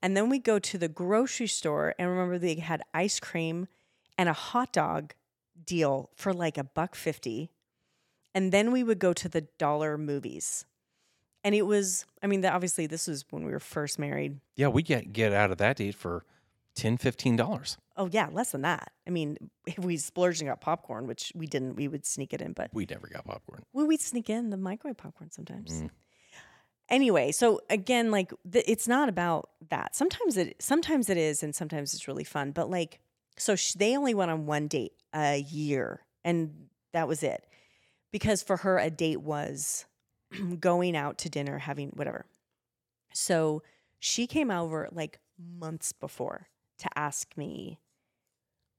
And 0.00 0.16
then 0.16 0.28
we 0.28 0.38
go 0.38 0.58
to 0.58 0.78
the 0.78 0.88
grocery 0.88 1.46
store 1.46 1.94
and 1.98 2.08
remember 2.08 2.38
they 2.38 2.56
had 2.56 2.82
ice 2.92 3.18
cream 3.20 3.68
and 4.16 4.28
a 4.28 4.32
hot 4.32 4.72
dog 4.72 5.14
deal 5.64 6.10
for 6.14 6.32
like 6.32 6.58
a 6.58 6.64
buck 6.64 6.94
50. 6.94 7.50
And 8.34 8.52
then 8.52 8.72
we 8.72 8.82
would 8.82 8.98
go 8.98 9.12
to 9.12 9.28
the 9.28 9.42
dollar 9.58 9.98
movies. 9.98 10.64
And 11.44 11.54
it 11.54 11.62
was, 11.62 12.06
I 12.22 12.28
mean, 12.28 12.44
obviously 12.44 12.86
this 12.86 13.08
was 13.08 13.24
when 13.30 13.44
we 13.44 13.50
were 13.50 13.60
first 13.60 13.98
married. 13.98 14.38
Yeah, 14.54 14.68
we 14.68 14.82
get 14.82 15.12
get 15.12 15.32
out 15.32 15.50
of 15.50 15.58
that 15.58 15.76
date 15.76 15.94
for 15.94 16.24
10 16.74 16.98
$15. 16.98 17.76
Oh 17.96 18.08
yeah, 18.10 18.28
less 18.32 18.52
than 18.52 18.62
that. 18.62 18.92
I 19.06 19.10
mean, 19.10 19.36
if 19.66 19.78
we 19.78 19.96
splurged 19.96 20.40
and 20.40 20.48
got 20.48 20.60
popcorn, 20.60 21.06
which 21.06 21.32
we 21.34 21.46
didn't, 21.46 21.76
we 21.76 21.88
would 21.88 22.06
sneak 22.06 22.32
it 22.32 22.40
in, 22.40 22.52
but 22.52 22.70
We 22.72 22.86
never 22.88 23.06
got 23.06 23.24
popcorn. 23.24 23.62
Well, 23.72 23.86
we'd 23.86 24.00
sneak 24.00 24.30
in 24.30 24.50
the 24.50 24.56
microwave 24.56 24.96
popcorn 24.96 25.30
sometimes. 25.30 25.82
Mm. 25.82 25.90
Anyway, 26.88 27.32
so 27.32 27.60
again, 27.70 28.10
like 28.10 28.32
th- 28.50 28.64
it's 28.66 28.88
not 28.88 29.08
about 29.08 29.50
that. 29.70 29.94
Sometimes 29.94 30.36
it, 30.36 30.56
sometimes 30.60 31.10
it 31.10 31.16
is, 31.16 31.42
and 31.42 31.54
sometimes 31.54 31.94
it's 31.94 32.08
really 32.08 32.24
fun. 32.24 32.52
But 32.52 32.70
like, 32.70 33.00
so 33.36 33.56
sh- 33.56 33.72
they 33.72 33.96
only 33.96 34.14
went 34.14 34.30
on 34.30 34.46
one 34.46 34.68
date 34.68 34.92
a 35.14 35.38
year, 35.38 36.00
and 36.24 36.68
that 36.92 37.08
was 37.08 37.22
it. 37.22 37.46
Because 38.10 38.42
for 38.42 38.58
her, 38.58 38.78
a 38.78 38.90
date 38.90 39.20
was 39.20 39.84
going 40.60 40.96
out 40.96 41.18
to 41.18 41.28
dinner, 41.28 41.58
having 41.58 41.90
whatever. 41.90 42.26
So 43.14 43.62
she 43.98 44.26
came 44.26 44.50
over 44.50 44.88
like 44.92 45.18
months 45.38 45.92
before 45.92 46.48
to 46.82 46.88
ask 46.98 47.36
me, 47.36 47.78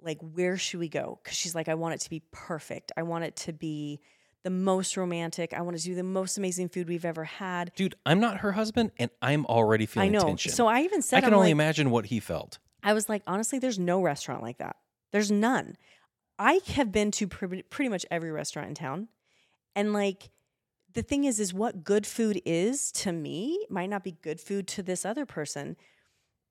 like, 0.01 0.19
where 0.21 0.57
should 0.57 0.79
we 0.79 0.89
go? 0.89 1.19
Because 1.23 1.37
she's 1.37 1.55
like, 1.55 1.67
I 1.69 1.75
want 1.75 1.95
it 1.95 2.01
to 2.01 2.09
be 2.09 2.21
perfect. 2.31 2.91
I 2.97 3.03
want 3.03 3.23
it 3.23 3.35
to 3.37 3.53
be 3.53 3.99
the 4.43 4.49
most 4.49 4.97
romantic. 4.97 5.53
I 5.53 5.61
want 5.61 5.77
to 5.77 5.83
do 5.83 5.95
the 5.95 6.03
most 6.03 6.37
amazing 6.37 6.67
food 6.69 6.89
we've 6.89 7.05
ever 7.05 7.23
had. 7.23 7.71
Dude, 7.75 7.95
I'm 8.05 8.19
not 8.19 8.37
her 8.39 8.51
husband 8.51 8.91
and 8.97 9.09
I'm 9.21 9.45
already 9.45 9.83
I 9.83 9.87
feeling 9.87 10.11
know. 10.11 10.19
tension. 10.25 10.51
So 10.51 10.67
I 10.67 10.81
even 10.81 11.01
said, 11.01 11.17
I 11.17 11.21
can 11.21 11.29
I'm 11.33 11.35
only 11.35 11.47
like- 11.47 11.51
imagine 11.53 11.89
what 11.91 12.05
he 12.07 12.19
felt. 12.19 12.59
I 12.83 12.91
was 12.93 13.07
like, 13.07 13.23
honestly, 13.25 13.59
there's 13.59 13.79
no 13.79 14.01
restaurant 14.01 14.41
like 14.43 14.57
that. 14.57 14.75
There's 15.13 15.31
none. 15.31 15.77
I 16.37 16.59
have 16.75 16.91
been 16.91 17.11
to 17.11 17.27
pre- 17.27 17.61
pretty 17.61 17.87
much 17.87 18.05
every 18.11 18.31
restaurant 18.31 18.67
in 18.67 18.75
town. 18.75 19.07
And 19.75 19.93
like, 19.93 20.29
the 20.93 21.01
thing 21.03 21.23
is, 21.23 21.39
is 21.39 21.53
what 21.53 21.85
good 21.85 22.05
food 22.05 22.41
is 22.45 22.91
to 22.91 23.13
me 23.13 23.65
might 23.69 23.89
not 23.89 24.03
be 24.03 24.11
good 24.21 24.41
food 24.41 24.67
to 24.69 24.83
this 24.83 25.05
other 25.05 25.25
person. 25.25 25.77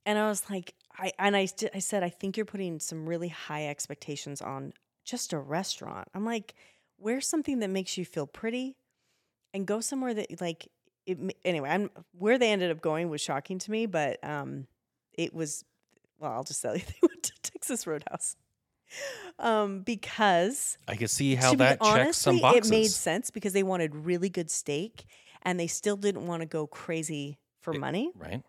And 0.06 0.18
I 0.18 0.28
was 0.28 0.48
like, 0.48 0.72
I, 0.98 1.12
and 1.18 1.34
I, 1.36 1.46
st- 1.46 1.70
I 1.74 1.78
said, 1.78 2.02
I 2.02 2.08
think 2.10 2.36
you're 2.36 2.46
putting 2.46 2.78
some 2.80 3.08
really 3.08 3.28
high 3.28 3.66
expectations 3.68 4.40
on 4.42 4.72
just 5.04 5.32
a 5.32 5.38
restaurant. 5.38 6.08
I'm 6.14 6.24
like, 6.24 6.54
wear 6.98 7.20
something 7.20 7.60
that 7.60 7.70
makes 7.70 7.96
you 7.98 8.04
feel 8.04 8.26
pretty 8.26 8.76
and 9.54 9.66
go 9.66 9.80
somewhere 9.80 10.14
that 10.14 10.40
like, 10.40 10.68
it, 11.06 11.18
anyway, 11.44 11.68
I'm, 11.70 11.90
where 12.16 12.38
they 12.38 12.52
ended 12.52 12.70
up 12.70 12.80
going 12.80 13.08
was 13.08 13.20
shocking 13.20 13.58
to 13.60 13.70
me, 13.70 13.86
but 13.86 14.22
um, 14.24 14.66
it 15.14 15.34
was 15.34 15.64
well, 16.20 16.30
I'll 16.32 16.44
just 16.44 16.62
tell 16.62 16.76
you, 16.76 16.82
they 16.86 16.94
went 17.02 17.22
to 17.24 17.32
Texas 17.42 17.86
Roadhouse. 17.86 18.36
Um, 19.38 19.80
because 19.80 20.76
I 20.86 20.96
could 20.96 21.10
see 21.10 21.34
how 21.34 21.54
that 21.54 21.80
be 21.80 21.86
checks 21.86 22.26
honestly, 22.26 22.32
some 22.32 22.38
boxes. 22.40 22.70
it 22.70 22.74
made 22.74 22.90
sense 22.90 23.30
because 23.30 23.52
they 23.54 23.62
wanted 23.62 23.94
really 23.96 24.28
good 24.28 24.50
steak 24.50 25.06
and 25.42 25.58
they 25.58 25.66
still 25.66 25.96
didn't 25.96 26.26
want 26.26 26.42
to 26.42 26.46
go 26.46 26.66
crazy 26.66 27.38
for 27.62 27.74
It- 27.74 27.80
money. 27.80 28.12
right? 28.14 28.42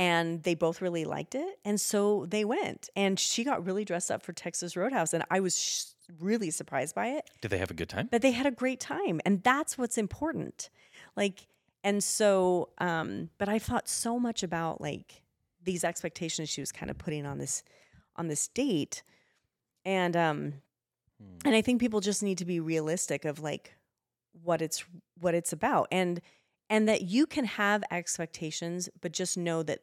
And 0.00 0.42
they 0.44 0.54
both 0.54 0.80
really 0.80 1.04
liked 1.04 1.34
it. 1.34 1.58
And 1.64 1.78
so 1.78 2.24
they 2.26 2.44
went 2.44 2.88
and 2.96 3.18
she 3.20 3.44
got 3.44 3.66
really 3.66 3.84
dressed 3.84 4.10
up 4.10 4.22
for 4.22 4.32
Texas 4.32 4.74
Roadhouse. 4.74 5.12
And 5.12 5.24
I 5.30 5.40
was 5.40 5.54
sh- 5.60 5.84
really 6.18 6.50
surprised 6.50 6.94
by 6.94 7.08
it. 7.08 7.28
Did 7.42 7.50
they 7.50 7.58
have 7.58 7.70
a 7.70 7.74
good 7.74 7.90
time? 7.90 8.08
But 8.10 8.22
they 8.22 8.30
had 8.30 8.46
a 8.46 8.50
great 8.50 8.80
time. 8.80 9.20
And 9.26 9.42
that's 9.42 9.76
what's 9.76 9.98
important. 9.98 10.70
Like, 11.16 11.46
and 11.84 12.02
so, 12.02 12.70
um, 12.78 13.28
but 13.36 13.48
I 13.48 13.58
thought 13.58 13.88
so 13.88 14.18
much 14.18 14.42
about 14.42 14.80
like 14.80 15.22
these 15.62 15.84
expectations 15.84 16.48
she 16.48 16.62
was 16.62 16.72
kind 16.72 16.90
of 16.90 16.96
putting 16.96 17.26
on 17.26 17.36
this 17.38 17.62
on 18.16 18.28
this 18.28 18.48
date. 18.48 19.02
And 19.84 20.16
um 20.16 20.54
Hmm. 21.20 21.36
and 21.44 21.54
I 21.54 21.60
think 21.60 21.80
people 21.80 22.00
just 22.00 22.22
need 22.22 22.38
to 22.38 22.46
be 22.46 22.60
realistic 22.60 23.26
of 23.26 23.40
like 23.40 23.74
what 24.42 24.62
it's 24.62 24.84
what 25.20 25.34
it's 25.34 25.52
about. 25.52 25.88
And 25.92 26.20
and 26.70 26.88
that 26.88 27.02
you 27.02 27.26
can 27.26 27.44
have 27.44 27.82
expectations, 27.90 28.88
but 29.02 29.12
just 29.12 29.36
know 29.36 29.62
that 29.64 29.80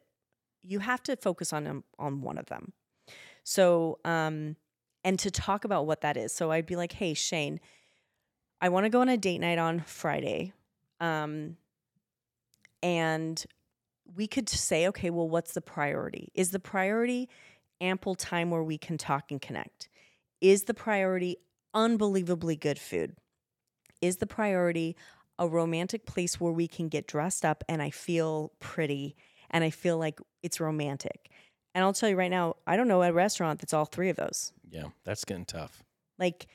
you 0.68 0.80
have 0.80 1.02
to 1.04 1.16
focus 1.16 1.52
on 1.52 1.82
on 1.98 2.20
one 2.20 2.38
of 2.38 2.46
them. 2.46 2.72
So, 3.42 3.98
um, 4.04 4.56
and 5.02 5.18
to 5.20 5.30
talk 5.30 5.64
about 5.64 5.86
what 5.86 6.02
that 6.02 6.16
is. 6.16 6.34
So 6.34 6.50
I'd 6.50 6.66
be 6.66 6.76
like, 6.76 6.92
hey, 6.92 7.14
Shane, 7.14 7.60
I 8.60 8.68
want 8.68 8.84
to 8.84 8.90
go 8.90 9.00
on 9.00 9.08
a 9.08 9.16
date 9.16 9.38
night 9.38 9.58
on 9.58 9.80
Friday. 9.80 10.52
Um, 11.00 11.56
and 12.82 13.42
we 14.16 14.26
could 14.26 14.48
say, 14.48 14.86
okay, 14.88 15.10
well, 15.10 15.28
what's 15.28 15.52
the 15.52 15.60
priority? 15.62 16.30
Is 16.34 16.50
the 16.50 16.60
priority 16.60 17.28
ample 17.80 18.14
time 18.14 18.50
where 18.50 18.62
we 18.62 18.76
can 18.76 18.98
talk 18.98 19.30
and 19.30 19.40
connect? 19.40 19.88
Is 20.40 20.64
the 20.64 20.74
priority 20.74 21.36
unbelievably 21.72 22.56
good 22.56 22.78
food? 22.78 23.16
Is 24.02 24.18
the 24.18 24.26
priority 24.26 24.96
a 25.38 25.48
romantic 25.48 26.04
place 26.04 26.40
where 26.40 26.52
we 26.52 26.68
can 26.68 26.88
get 26.88 27.06
dressed 27.06 27.44
up 27.44 27.64
and 27.68 27.80
I 27.80 27.90
feel 27.90 28.52
pretty 28.58 29.16
and 29.50 29.64
I 29.64 29.70
feel 29.70 29.98
like 29.98 30.20
it's 30.42 30.60
romantic? 30.60 31.30
And 31.74 31.84
I'll 31.84 31.92
tell 31.92 32.08
you 32.08 32.16
right 32.16 32.30
now, 32.30 32.56
I 32.66 32.76
don't 32.76 32.88
know 32.88 33.02
a 33.02 33.12
restaurant 33.12 33.60
that's 33.60 33.72
all 33.72 33.84
three 33.84 34.08
of 34.08 34.16
those. 34.16 34.52
Yeah, 34.70 34.86
that's 35.04 35.24
getting 35.24 35.44
tough. 35.44 35.82
Like 36.18 36.46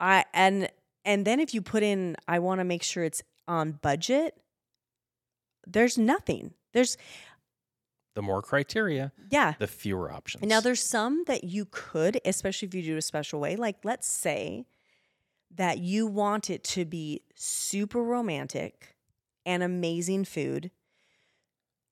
I 0.00 0.24
and 0.32 0.68
and 1.04 1.26
then 1.26 1.40
if 1.40 1.52
you 1.54 1.62
put 1.62 1.82
in 1.82 2.16
I 2.28 2.38
want 2.38 2.60
to 2.60 2.64
make 2.64 2.82
sure 2.82 3.04
it's 3.04 3.22
on 3.46 3.72
budget, 3.72 4.36
there's 5.66 5.98
nothing. 5.98 6.54
There's 6.72 6.96
The 8.14 8.22
more 8.22 8.40
criteria, 8.42 9.12
yeah. 9.30 9.54
the 9.58 9.66
fewer 9.66 10.10
options. 10.10 10.44
Now 10.44 10.60
there's 10.60 10.82
some 10.82 11.24
that 11.26 11.44
you 11.44 11.66
could, 11.70 12.20
especially 12.24 12.68
if 12.68 12.74
you 12.74 12.82
do 12.82 12.94
it 12.94 12.98
a 12.98 13.02
special 13.02 13.40
way. 13.40 13.56
Like 13.56 13.84
let's 13.84 14.08
say 14.08 14.64
that 15.54 15.78
you 15.78 16.06
want 16.06 16.48
it 16.48 16.64
to 16.64 16.84
be 16.86 17.22
super 17.34 18.02
romantic 18.02 18.96
and 19.44 19.62
amazing 19.62 20.24
food 20.24 20.70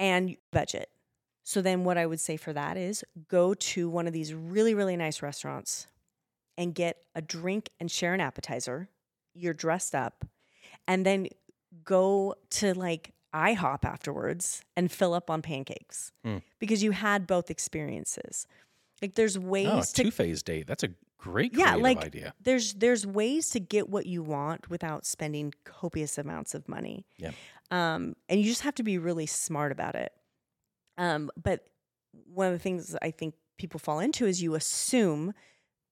and 0.01 0.37
budget. 0.51 0.89
So 1.45 1.63
then 1.63 1.85
what 1.85 1.97
I 1.99 2.07
would 2.07 2.19
say 2.21 2.37
for 2.37 2.53
that 2.53 2.77
is 2.77 3.05
go 3.29 3.55
to 3.55 3.89
one 3.89 4.07
of 4.09 4.13
these 4.13 4.35
really 4.35 4.75
really 4.75 4.97
nice 4.97 5.23
restaurants 5.23 5.87
and 6.59 6.75
get 6.75 7.05
a 7.15 7.23
drink 7.23 7.71
and 7.79 7.89
share 7.91 8.15
an 8.15 8.21
appetizer. 8.21 8.89
You're 9.35 9.55
dressed 9.55 9.95
up 9.95 10.25
and 10.89 11.07
then 11.07 11.29
go 11.85 12.35
to 12.51 12.75
like 12.75 13.13
IHOP 13.35 13.85
afterwards 13.85 14.63
and 14.77 14.91
fill 14.91 15.15
up 15.15 15.31
on 15.31 15.41
pancakes 15.41 16.11
Hmm. 16.25 16.39
because 16.59 16.83
you 16.83 16.91
had 16.91 17.27
both 17.29 17.49
experiences. 17.51 18.47
Like 19.01 19.15
there's 19.15 19.39
ways 19.39 19.69
oh, 19.71 19.79
a 19.79 19.83
to 19.83 20.03
two 20.05 20.11
phase 20.11 20.43
date. 20.43 20.67
That's 20.67 20.83
a 20.83 20.89
great 21.21 21.53
Yeah, 21.55 21.75
like- 21.77 21.99
idea. 22.05 22.35
there's 22.41 22.75
there's 22.75 23.07
ways 23.07 23.51
to 23.51 23.61
get 23.61 23.89
what 23.89 24.07
you 24.07 24.23
want 24.23 24.71
without 24.71 25.05
spending 25.07 25.53
copious 25.65 26.19
amounts 26.19 26.55
of 26.55 26.69
money. 26.69 27.07
Yeah. 27.19 27.33
Um, 27.71 28.17
and 28.29 28.41
you 28.41 28.47
just 28.47 28.63
have 28.63 28.75
to 28.77 28.83
be 28.83 28.99
really 28.99 29.27
smart 29.27 29.71
about 29.73 29.95
it. 29.95 30.13
Um, 30.99 31.31
but 31.41 31.67
one 32.33 32.47
of 32.49 32.53
the 32.53 32.59
things 32.59 32.97
I 33.01 33.11
think 33.11 33.35
people 33.59 33.79
fall 33.79 34.01
into 34.01 34.27
is 34.27 34.43
you 34.43 34.55
assume 34.55 35.33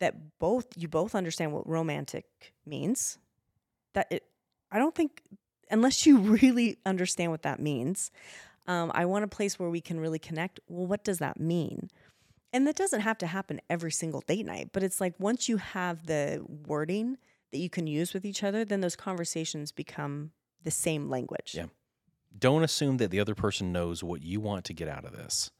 that 0.00 0.38
both 0.38 0.66
you 0.76 0.88
both 0.88 1.14
understand 1.14 1.52
what 1.52 1.68
romantic 1.68 2.52
means. 2.66 3.18
That 3.94 4.06
it, 4.10 4.24
I 4.70 4.78
don't 4.78 4.94
think 4.94 5.22
unless 5.70 6.06
you 6.06 6.18
really 6.42 6.78
understand 6.86 7.30
what 7.30 7.42
that 7.42 7.60
means. 7.60 8.10
Um, 8.66 8.90
I 8.94 9.06
want 9.06 9.24
a 9.24 9.28
place 9.28 9.58
where 9.58 9.70
we 9.70 9.80
can 9.80 9.98
really 9.98 10.18
connect. 10.18 10.60
Well, 10.68 10.86
what 10.86 11.02
does 11.02 11.18
that 11.18 11.40
mean? 11.40 11.88
And 12.52 12.66
that 12.66 12.76
doesn't 12.76 13.00
have 13.00 13.18
to 13.18 13.26
happen 13.26 13.60
every 13.68 13.92
single 13.92 14.22
date 14.22 14.46
night, 14.46 14.70
but 14.72 14.82
it's 14.82 15.00
like 15.00 15.14
once 15.18 15.48
you 15.48 15.58
have 15.58 16.06
the 16.06 16.44
wording 16.66 17.18
that 17.52 17.58
you 17.58 17.68
can 17.68 17.86
use 17.86 18.14
with 18.14 18.24
each 18.24 18.42
other, 18.42 18.64
then 18.64 18.80
those 18.80 18.96
conversations 18.96 19.70
become 19.70 20.32
the 20.62 20.70
same 20.70 21.08
language. 21.08 21.52
Yeah. 21.54 21.66
Don't 22.38 22.62
assume 22.62 22.98
that 22.98 23.10
the 23.10 23.20
other 23.20 23.34
person 23.34 23.72
knows 23.72 24.02
what 24.02 24.22
you 24.22 24.40
want 24.40 24.64
to 24.66 24.74
get 24.74 24.88
out 24.88 25.04
of 25.04 25.12
this. 25.12 25.50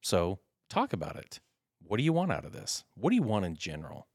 So 0.00 0.38
talk 0.68 0.92
about 0.92 1.16
it. 1.16 1.40
What 1.82 1.96
do 1.96 2.02
you 2.02 2.12
want 2.12 2.32
out 2.32 2.44
of 2.44 2.52
this? 2.52 2.84
What 2.94 3.10
do 3.10 3.16
you 3.16 3.22
want 3.22 3.44
in 3.44 3.56
general? 3.56 4.08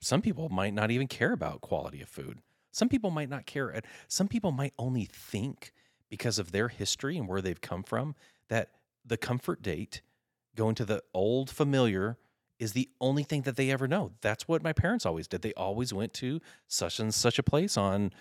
Some 0.00 0.20
people 0.20 0.48
might 0.48 0.74
not 0.74 0.90
even 0.90 1.06
care 1.06 1.32
about 1.32 1.60
quality 1.60 2.02
of 2.02 2.08
food. 2.08 2.40
Some 2.72 2.88
people 2.88 3.10
might 3.10 3.30
not 3.30 3.46
care. 3.46 3.80
Some 4.08 4.28
people 4.28 4.52
might 4.52 4.74
only 4.78 5.08
think 5.10 5.72
because 6.10 6.38
of 6.38 6.52
their 6.52 6.68
history 6.68 7.16
and 7.16 7.28
where 7.28 7.40
they've 7.40 7.60
come 7.60 7.82
from 7.82 8.14
that 8.48 8.70
the 9.04 9.16
comfort 9.16 9.62
date, 9.62 10.02
going 10.56 10.74
to 10.76 10.84
the 10.84 11.02
old 11.12 11.50
familiar, 11.50 12.16
is 12.58 12.72
the 12.72 12.88
only 13.00 13.22
thing 13.22 13.42
that 13.42 13.56
they 13.56 13.70
ever 13.70 13.88
know. 13.88 14.12
That's 14.20 14.46
what 14.46 14.62
my 14.62 14.72
parents 14.72 15.04
always 15.04 15.26
did. 15.26 15.42
They 15.42 15.52
always 15.54 15.92
went 15.92 16.14
to 16.14 16.40
such 16.68 17.00
and 17.00 17.12
such 17.12 17.38
a 17.38 17.42
place 17.42 17.76
on 17.76 18.12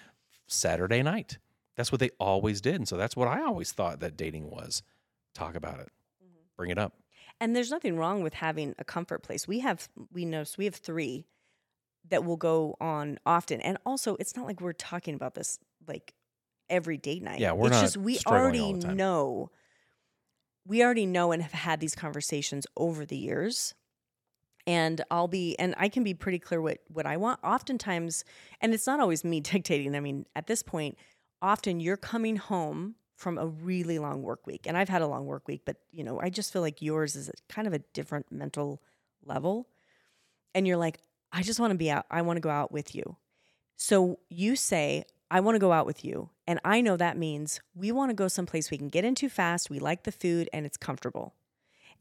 Saturday 0.48 1.04
night. 1.04 1.38
That's 1.76 1.92
what 1.92 2.00
they 2.00 2.10
always 2.20 2.62
did. 2.62 2.76
And 2.76 2.88
so 2.88 2.98
that's 2.98 3.16
what 3.16 3.28
I 3.28 3.44
always 3.44 3.72
thought 3.72 4.00
that 4.00 4.18
dating 4.18 4.50
was. 4.50 4.84
Talk 5.34 5.56
about 5.56 5.80
it, 5.80 5.90
mm-hmm. 6.24 6.42
bring 6.58 6.70
it 6.70 6.78
up. 6.78 6.94
And 7.40 7.56
there's 7.56 7.72
nothing 7.72 7.98
wrong 7.98 8.22
with 8.22 8.36
having 8.36 8.76
a 8.78 8.84
comfort 8.84 9.24
place. 9.24 9.48
We 9.48 9.60
have, 9.60 9.90
we 10.12 10.26
know, 10.26 10.44
so 10.44 10.56
we 10.58 10.66
have 10.66 10.76
three 10.76 11.26
that 12.10 12.24
will 12.24 12.38
go 12.38 12.76
on 12.80 13.18
often. 13.26 13.62
And 13.62 13.78
also, 13.86 14.16
it's 14.20 14.36
not 14.36 14.46
like 14.46 14.62
we're 14.62 14.74
talking 14.74 15.16
about 15.16 15.34
this 15.34 15.58
like 15.88 16.14
every 16.70 16.98
date 16.98 17.24
night. 17.24 17.40
Yeah, 17.40 17.54
we're 17.54 17.68
it's 17.68 17.76
not 17.76 17.82
just 17.82 17.98
we 17.98 18.20
already 18.28 18.74
know 18.74 19.50
we 20.66 20.84
already 20.84 21.06
know 21.06 21.32
and 21.32 21.42
have 21.42 21.52
had 21.52 21.80
these 21.80 21.96
conversations 21.96 22.66
over 22.78 23.06
the 23.06 23.18
years 23.18 23.74
and 24.66 25.02
I'll 25.12 25.28
be 25.28 25.58
and 25.60 25.76
I 25.78 25.90
can 25.90 26.04
be 26.04 26.14
pretty 26.14 26.40
clear 26.40 26.62
what 26.62 26.80
what 26.88 27.06
I 27.06 27.18
want. 27.18 27.40
Oftentimes 27.44 28.24
and 28.62 28.74
it's 28.74 28.88
not 28.88 29.00
always 29.00 29.24
me 29.24 29.40
dictating 29.42 29.96
I 29.96 30.00
mean 30.00 30.26
at 30.36 30.48
this 30.48 30.64
point 30.64 30.98
often 31.42 31.80
you're 31.80 31.98
coming 31.98 32.38
home 32.38 32.96
from 33.16 33.38
a 33.38 33.48
really 33.48 34.00
long 34.00 34.22
work 34.22 34.46
week 34.48 34.66
and 34.66 34.78
I've 34.78 34.90
had 34.90 35.02
a 35.02 35.08
long 35.08 35.26
work 35.26 35.48
week 35.48 35.62
but 35.66 35.78
you 35.92 36.04
know 36.04 36.20
I 36.20 36.30
just 36.30 36.52
feel 36.52 36.62
like 36.62 36.82
yours 36.82 37.16
is 37.16 37.30
kind 37.50 37.68
of 37.68 37.74
a 37.74 37.80
different 37.94 38.32
mental 38.32 38.82
level 39.26 39.68
and 40.56 40.68
you're 40.68 40.78
like 40.78 41.00
I 41.32 41.42
just 41.42 41.60
want 41.60 41.72
to 41.72 41.78
be 41.78 41.92
out 41.92 42.06
I 42.10 42.22
want 42.22 42.38
to 42.38 42.42
go 42.42 42.50
out 42.50 42.72
with 42.72 42.96
you. 42.96 43.18
So 43.76 44.20
you 44.30 44.56
say 44.56 45.04
I 45.34 45.40
want 45.40 45.56
to 45.56 45.60
go 45.60 45.72
out 45.72 45.86
with 45.86 46.06
you 46.06 46.30
and 46.48 46.60
I 46.64 46.82
know 46.82 46.96
that 46.98 47.18
means 47.18 47.60
we 47.76 47.92
want 47.92 48.10
to 48.12 48.14
go 48.14 48.28
someplace 48.28 48.70
we 48.70 48.78
can 48.78 48.90
get 48.90 49.04
into 49.04 49.30
fast 49.30 49.70
we 49.70 49.80
like 49.80 50.04
the 50.04 50.12
food 50.12 50.50
and 50.54 50.66
it's 50.66 50.78
comfortable 50.78 51.34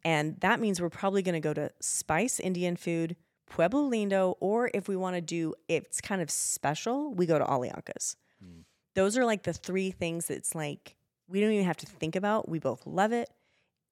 and 0.05 0.39
that 0.41 0.61
means 0.61 0.81
we're 0.81 0.91
probably 0.91 1.23
going 1.23 1.35
to 1.35 1.41
go 1.41 1.55
to 1.55 1.71
Spice 1.81 2.41
Indian 2.41 2.77
Food, 2.77 3.17
Pueblo 3.47 3.89
Lindo, 3.89 4.35
or 4.41 4.71
if 4.75 4.89
we 4.89 4.97
want 4.97 5.17
to 5.17 5.21
do 5.21 5.55
it's 5.69 6.01
kind 6.01 6.21
of 6.21 6.31
special, 6.31 7.15
we 7.15 7.27
go 7.27 7.39
to 7.39 7.45
Alianca's. 7.45 8.17
Mm. 8.45 8.65
Those 8.95 9.17
are 9.17 9.25
like 9.25 9.45
the 9.45 9.53
three 9.53 9.91
things 9.91 10.27
that's 10.27 10.55
like 10.55 10.97
we 11.29 11.41
don't 11.41 11.53
even 11.53 11.65
have 11.65 11.77
to 11.79 11.87
think 11.87 12.17
about. 12.17 12.49
We 12.49 12.59
both 12.59 12.87
love 12.87 13.13
it. 13.13 13.31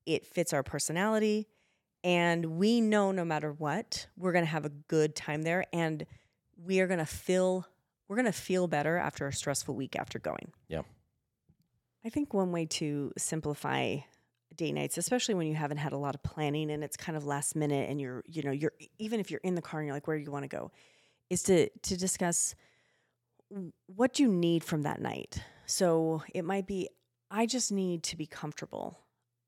It 0.05 0.27
fits 0.27 0.53
our 0.53 0.63
personality. 0.63 1.47
And 2.03 2.59
we 2.59 2.81
know 2.81 3.13
no 3.13 3.25
matter 3.25 3.53
what, 3.53 4.07
we're 4.17 4.33
going 4.33 4.45
to 4.45 4.51
have 4.51 4.65
a 4.65 4.71
good 4.71 5.15
time 5.15 5.43
there. 5.43 5.65
And 5.73 6.07
we 6.63 6.81
are 6.81 6.87
going 6.87 6.99
to 6.99 7.07
feel, 7.07 7.67
we're 8.11 8.17
going 8.17 8.27
to 8.27 8.33
feel 8.33 8.67
better 8.67 8.97
after 8.97 9.29
a 9.29 9.33
stressful 9.33 9.77
week 9.77 9.95
after 9.95 10.19
going. 10.19 10.51
Yeah. 10.69 10.83
I 12.05 12.09
think 12.09 12.35
one 12.35 12.51
way 12.51 12.67
to 12.67 13.13
simplify 13.17 13.99
date 14.57 14.73
nights, 14.73 14.99
especially 14.99 15.35
when 15.35 15.47
you 15.47 15.55
haven't 15.55 15.77
had 15.77 15.93
a 15.93 15.97
lot 15.97 16.17
of 16.17 16.23
planning 16.25 16.73
and 16.73 16.83
it's 16.83 16.97
kind 16.97 17.17
of 17.17 17.25
last 17.25 17.55
minute 17.55 17.89
and 17.89 18.01
you're, 18.01 18.25
you 18.27 18.43
know, 18.43 18.51
you're 18.51 18.73
even 18.99 19.21
if 19.21 19.31
you're 19.31 19.41
in 19.45 19.55
the 19.55 19.63
car 19.63 19.79
and 19.79 19.87
you're 19.87 19.95
like, 19.95 20.09
where 20.09 20.19
do 20.19 20.25
you 20.25 20.33
want 20.33 20.43
to 20.43 20.49
go, 20.49 20.73
is 21.31 21.45
to 21.45 21.69
to 21.69 21.97
discuss 21.97 22.57
what 23.87 24.19
you 24.19 24.27
need 24.33 24.65
from 24.65 24.83
that 24.83 25.01
night. 25.01 25.41
So 25.67 26.25
it 26.35 26.45
might 26.45 26.67
be, 26.67 26.89
I 27.31 27.47
just 27.47 27.71
need 27.71 28.03
to 28.05 28.17
be 28.17 28.27
comfortable, 28.27 28.99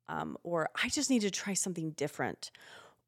um, 0.09 0.37
or 0.45 0.69
I 0.81 0.89
just 0.89 1.11
need 1.11 1.23
to 1.23 1.33
try 1.33 1.55
something 1.55 1.91
different, 1.91 2.53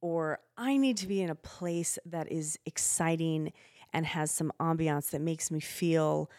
or 0.00 0.40
I 0.56 0.78
need 0.78 0.96
to 0.96 1.06
be 1.06 1.22
in 1.22 1.30
a 1.30 1.36
place 1.36 1.96
that 2.06 2.32
is 2.32 2.58
exciting 2.66 3.52
and 3.94 4.04
has 4.04 4.30
some 4.30 4.52
ambiance 4.60 5.10
that 5.10 5.20
makes 5.20 5.50
me 5.50 5.60
feel 5.60 6.30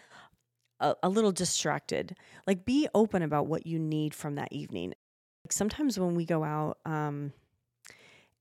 a, 0.80 0.96
a, 1.02 1.10
little 1.10 1.32
distracted. 1.32 2.16
Like, 2.46 2.66
be 2.66 2.88
open 2.94 3.24
about 3.24 3.48
what 3.48 3.66
you 3.66 3.80
need 3.80 4.14
from 4.14 4.36
that 4.36 4.52
evening 4.52 4.94
Like, 5.44 5.54
sometimes 5.54 5.98
when 5.98 6.16
we 6.16 6.26
go 6.26 6.44
out 6.44 6.78
um, 6.86 7.32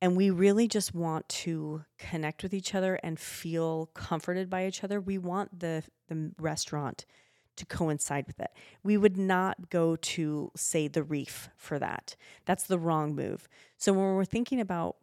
and 0.03 0.17
we 0.17 0.31
really 0.31 0.67
just 0.67 0.95
want 0.95 1.29
to 1.29 1.85
connect 1.99 2.43
with 2.43 2.53
each 2.53 2.75
other 2.75 2.97
and 3.05 3.19
feel 3.19 3.89
comforted 3.95 4.51
by 4.51 4.67
each 4.67 4.83
other, 4.83 5.01
we 5.01 5.17
want 5.17 5.61
the 5.61 5.85
the 6.09 6.33
restaurant 6.39 7.07
to 7.57 7.65
coincide 7.65 8.27
with 8.27 8.41
it. 8.41 8.51
We 8.83 8.97
would 8.97 9.17
not 9.17 9.71
go 9.71 9.95
to 9.95 10.51
say 10.57 10.89
the 10.89 11.05
reef 11.05 11.49
for 11.57 11.79
that. 11.79 12.17
That's 12.45 12.65
the 12.65 12.81
wrong 12.81 13.15
move. 13.15 13.49
So 13.77 13.93
when 13.93 14.17
we're 14.17 14.25
thinking 14.25 14.61
about 14.61 14.97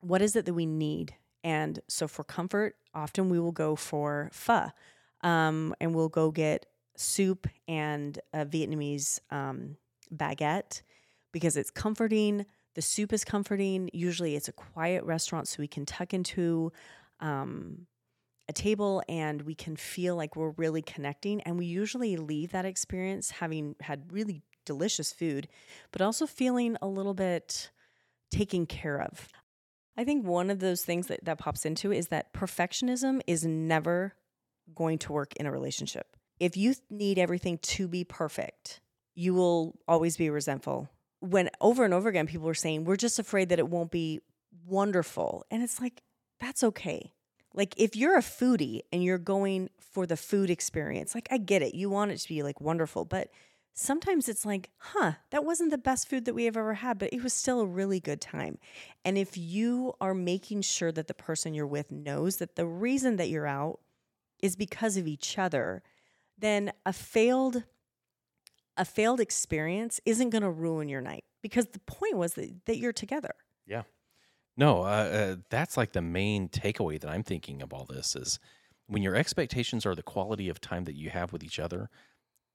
what 0.00 0.20
is 0.20 0.34
it 0.34 0.46
that 0.46 0.54
we 0.54 0.66
need, 0.66 1.14
and 1.42 1.78
so 1.88 2.06
for 2.08 2.24
comfort, 2.24 2.76
often 2.94 3.28
we 3.28 3.40
will 3.40 3.52
go 3.52 3.76
for 3.76 4.30
pho, 4.32 4.70
um, 5.22 5.74
and 5.80 5.94
we'll 5.94 6.08
go 6.08 6.30
get 6.30 6.66
soup 6.96 7.46
and 7.66 8.18
a 8.32 8.44
Vietnamese 8.44 9.20
um, 9.30 9.76
baguette 10.14 10.82
because 11.32 11.56
it's 11.56 11.70
comforting. 11.70 12.44
The 12.74 12.82
soup 12.82 13.12
is 13.12 13.24
comforting. 13.24 13.90
Usually 13.92 14.36
it's 14.36 14.48
a 14.48 14.52
quiet 14.52 15.04
restaurant, 15.04 15.48
so 15.48 15.56
we 15.58 15.68
can 15.68 15.86
tuck 15.86 16.12
into 16.14 16.72
um, 17.20 17.86
a 18.48 18.52
table 18.52 19.02
and 19.08 19.42
we 19.42 19.54
can 19.54 19.76
feel 19.76 20.16
like 20.16 20.36
we're 20.36 20.50
really 20.50 20.82
connecting. 20.82 21.40
And 21.42 21.58
we 21.58 21.66
usually 21.66 22.16
leave 22.16 22.52
that 22.52 22.64
experience 22.64 23.30
having 23.30 23.76
had 23.80 24.12
really 24.12 24.42
delicious 24.66 25.12
food, 25.12 25.48
but 25.92 26.02
also 26.02 26.26
feeling 26.26 26.76
a 26.82 26.86
little 26.86 27.14
bit 27.14 27.70
taken 28.30 28.66
care 28.66 29.00
of. 29.00 29.28
I 30.00 30.04
think 30.04 30.26
one 30.26 30.48
of 30.48 30.60
those 30.60 30.82
things 30.82 31.08
that, 31.08 31.26
that 31.26 31.36
pops 31.36 31.66
into 31.66 31.92
is 31.92 32.08
that 32.08 32.32
perfectionism 32.32 33.20
is 33.26 33.44
never 33.44 34.14
going 34.74 34.96
to 35.00 35.12
work 35.12 35.36
in 35.36 35.44
a 35.44 35.52
relationship. 35.52 36.16
If 36.38 36.56
you 36.56 36.74
need 36.88 37.18
everything 37.18 37.58
to 37.58 37.86
be 37.86 38.04
perfect, 38.04 38.80
you 39.14 39.34
will 39.34 39.78
always 39.86 40.16
be 40.16 40.30
resentful. 40.30 40.88
When 41.18 41.50
over 41.60 41.84
and 41.84 41.92
over 41.92 42.08
again 42.08 42.26
people 42.26 42.48
are 42.48 42.54
saying 42.54 42.86
we're 42.86 42.96
just 42.96 43.18
afraid 43.18 43.50
that 43.50 43.58
it 43.58 43.68
won't 43.68 43.90
be 43.90 44.20
wonderful. 44.64 45.44
And 45.50 45.62
it's 45.62 45.82
like 45.82 46.02
that's 46.40 46.64
okay. 46.64 47.12
Like 47.52 47.74
if 47.76 47.94
you're 47.94 48.16
a 48.16 48.22
foodie 48.22 48.80
and 48.90 49.04
you're 49.04 49.18
going 49.18 49.68
for 49.92 50.06
the 50.06 50.16
food 50.16 50.48
experience 50.48 51.14
like 51.14 51.28
i 51.30 51.36
get 51.36 51.60
it. 51.60 51.74
You 51.74 51.90
want 51.90 52.10
it 52.10 52.16
to 52.20 52.28
be 52.28 52.42
like 52.42 52.58
wonderful 52.58 53.04
but 53.04 53.28
sometimes 53.72 54.28
it's 54.28 54.44
like 54.44 54.70
huh 54.78 55.12
that 55.30 55.44
wasn't 55.44 55.70
the 55.70 55.78
best 55.78 56.08
food 56.08 56.24
that 56.24 56.34
we 56.34 56.44
have 56.44 56.56
ever 56.56 56.74
had 56.74 56.98
but 56.98 57.12
it 57.12 57.22
was 57.22 57.32
still 57.32 57.60
a 57.60 57.66
really 57.66 58.00
good 58.00 58.20
time 58.20 58.58
and 59.04 59.16
if 59.16 59.36
you 59.36 59.94
are 60.00 60.14
making 60.14 60.60
sure 60.60 60.92
that 60.92 61.06
the 61.06 61.14
person 61.14 61.54
you're 61.54 61.66
with 61.66 61.90
knows 61.90 62.36
that 62.36 62.56
the 62.56 62.66
reason 62.66 63.16
that 63.16 63.28
you're 63.28 63.46
out 63.46 63.80
is 64.42 64.56
because 64.56 64.96
of 64.96 65.06
each 65.06 65.38
other 65.38 65.82
then 66.38 66.72
a 66.84 66.92
failed 66.92 67.64
a 68.76 68.84
failed 68.84 69.20
experience 69.20 70.00
isn't 70.06 70.30
going 70.30 70.42
to 70.42 70.50
ruin 70.50 70.88
your 70.88 71.02
night 71.02 71.24
because 71.42 71.66
the 71.66 71.80
point 71.80 72.16
was 72.16 72.34
that, 72.34 72.64
that 72.64 72.78
you're 72.78 72.94
together. 72.94 73.34
Yeah. 73.66 73.82
No, 74.56 74.82
uh, 74.82 74.86
uh, 74.86 75.36
that's 75.50 75.76
like 75.76 75.92
the 75.92 76.02
main 76.02 76.48
takeaway 76.48 76.98
that 77.00 77.10
I'm 77.10 77.22
thinking 77.22 77.62
of 77.62 77.72
all 77.72 77.84
this 77.84 78.16
is 78.16 78.38
when 78.86 79.02
your 79.02 79.14
expectations 79.14 79.84
are 79.84 79.94
the 79.94 80.02
quality 80.02 80.48
of 80.48 80.60
time 80.60 80.84
that 80.84 80.96
you 80.96 81.10
have 81.10 81.32
with 81.32 81.44
each 81.44 81.58
other, 81.58 81.90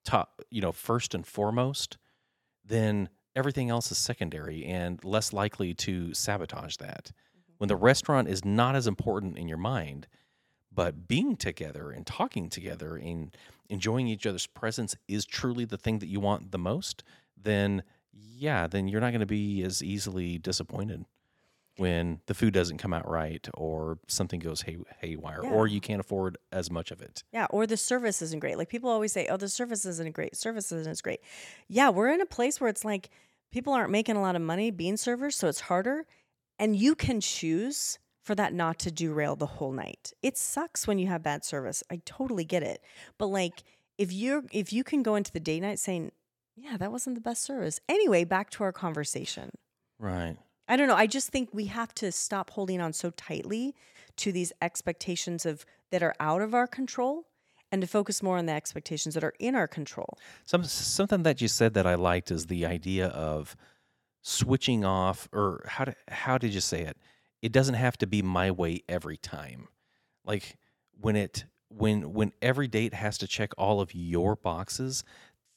top, 0.06 0.41
you 0.49 0.62
know, 0.62 0.72
first 0.72 1.14
and 1.14 1.26
foremost, 1.26 1.97
then 2.64 3.10
everything 3.36 3.70
else 3.70 3.91
is 3.91 3.97
secondary 3.97 4.64
and 4.66 5.03
less 5.03 5.34
likely 5.34 5.74
to 5.74 6.14
sabotage 6.14 6.78
that. 6.78 7.12
Mm-hmm. 7.12 7.53
When 7.58 7.68
the 7.68 7.76
restaurant 7.76 8.30
is 8.30 8.45
not 8.45 8.76
as 8.76 8.88
important 8.88 9.38
in 9.38 9.47
your 9.47 9.58
mind, 9.58 10.08
but 10.72 11.08
being 11.08 11.36
together 11.36 11.91
and 11.91 12.06
talking 12.06 12.49
together 12.49 12.95
and 12.95 13.36
enjoying 13.70 14.08
each 14.08 14.26
other's 14.26 14.47
presence 14.47 14.95
is 15.08 15.26
truly 15.26 15.66
the 15.66 15.78
thing 15.78 15.99
that 15.99 16.08
you 16.08 16.20
want 16.20 16.51
the 16.51 16.58
most, 16.58 17.03
then 17.41 17.84
yeah, 18.12 18.68
then 18.68 18.88
you're 18.88 19.01
not 19.01 19.12
going 19.12 19.20
to 19.20 19.26
be 19.26 19.64
as 19.64 19.84
easily 19.84 20.38
disappointed 20.38 21.06
when 21.78 22.21
the 22.28 22.34
food 22.34 22.53
doesn't 22.53 22.78
come 22.78 22.93
out 22.93 23.09
right 23.09 23.47
or 23.53 23.99
something 24.07 24.39
goes 24.39 24.61
hay- 24.61 24.78
haywire 24.99 25.41
yeah. 25.43 25.49
or 25.49 25.67
you 25.67 25.82
can't 25.82 25.99
afford 25.99 26.38
as 26.51 26.71
much 26.71 26.91
of 26.91 27.01
it. 27.01 27.23
Yeah, 27.34 27.47
or 27.49 27.67
the 27.67 27.78
service 27.78 28.21
isn't 28.21 28.39
great. 28.39 28.57
Like 28.57 28.69
people 28.69 28.89
always 28.89 29.11
say, 29.11 29.28
"Oh, 29.28 29.38
the 29.38 29.49
service 29.49 29.86
isn't 29.86 30.13
great. 30.13 30.36
Service 30.36 30.71
isn't 30.71 31.01
great." 31.03 31.21
Yeah, 31.67 31.89
we're 31.89 32.09
in 32.09 32.21
a 32.21 32.26
place 32.26 32.61
where 32.61 32.69
it's 32.69 32.86
like 32.86 33.09
people 33.51 33.73
aren't 33.73 33.91
making 33.91 34.15
a 34.15 34.21
lot 34.21 34.36
of 34.36 34.41
money 34.41 34.71
being 34.71 34.97
servers, 34.97 35.36
so 35.36 35.47
it's 35.47 35.61
harder 35.61 36.05
and 36.59 36.76
you 36.76 36.95
can 36.95 37.21
choose 37.21 37.99
for 38.23 38.36
that 38.36 38.53
not 38.53 38.80
to 38.80 38.91
derail 38.91 39.36
the 39.36 39.45
whole 39.45 39.71
night. 39.71 40.11
It 40.23 40.38
sucks 40.38 40.88
when 40.88 40.97
you 40.97 41.07
have 41.07 41.21
bad 41.21 41.45
service. 41.45 41.84
I 41.91 42.01
totally 42.05 42.43
get 42.43 42.63
it. 42.63 42.82
But 43.17 43.28
like 43.28 43.63
if 43.97 44.11
you're 44.11 44.43
if 44.51 44.73
you 44.73 44.84
can 44.84 45.03
go 45.03 45.15
into 45.15 45.32
the 45.32 45.39
date 45.39 45.61
night 45.61 45.80
saying, 45.80 46.11
"Yeah, 46.55 46.78
that 46.78 46.91
wasn't 46.91 47.15
the 47.15 47.21
best 47.21 47.43
service." 47.43 47.80
Anyway, 47.88 48.23
back 48.23 48.49
to 48.51 48.63
our 48.63 48.71
conversation. 48.71 49.51
Right. 49.99 50.38
I 50.68 50.76
don't 50.78 50.88
know. 50.88 50.95
I 50.95 51.07
just 51.07 51.30
think 51.30 51.49
we 51.53 51.66
have 51.66 51.93
to 51.95 52.11
stop 52.11 52.51
holding 52.51 52.82
on 52.82 52.93
so 52.93 53.11
tightly 53.11 53.76
to 54.18 54.32
these 54.32 54.51
expectations 54.61 55.45
of 55.45 55.66
that 55.91 56.01
are 56.01 56.16
out 56.20 56.41
of 56.41 56.53
our 56.53 56.68
control 56.68 57.28
and 57.72 57.82
to 57.82 57.88
focus 57.88 58.24
more 58.24 58.38
on 58.38 58.45
the 58.45 58.53
expectations 58.53 59.16
that 59.16 59.24
are 59.24 59.34
in 59.39 59.55
our 59.55 59.68
control. 59.68 60.18
Some 60.45 60.63
something 60.63 61.24
that 61.24 61.41
you 61.41 61.47
said 61.47 61.74
that 61.74 61.86
I 61.86 61.95
liked 61.95 62.32
is 62.32 62.47
the 62.47 62.66
idea 62.66 63.07
of 63.07 63.55
switching 64.22 64.84
off 64.84 65.28
or 65.32 65.66
how 65.68 65.86
to, 65.86 65.95
how 66.07 66.38
did 66.38 66.53
you 66.53 66.61
say 66.61 66.82
it? 66.82 66.97
It 67.41 67.51
doesn't 67.51 67.76
have 67.76 67.97
to 67.99 68.07
be 68.07 68.22
my 68.22 68.49
way 68.49 68.82
every 68.89 69.18
time. 69.18 69.68
Like 70.24 70.57
when 70.99 71.16
it 71.16 71.45
when 71.70 72.13
when 72.13 72.32
every 72.41 72.68
date 72.68 72.93
has 72.93 73.18
to 73.20 73.28
check 73.28 73.51
all 73.57 73.82
of 73.82 73.93
your 73.93 74.36
boxes, 74.36 75.03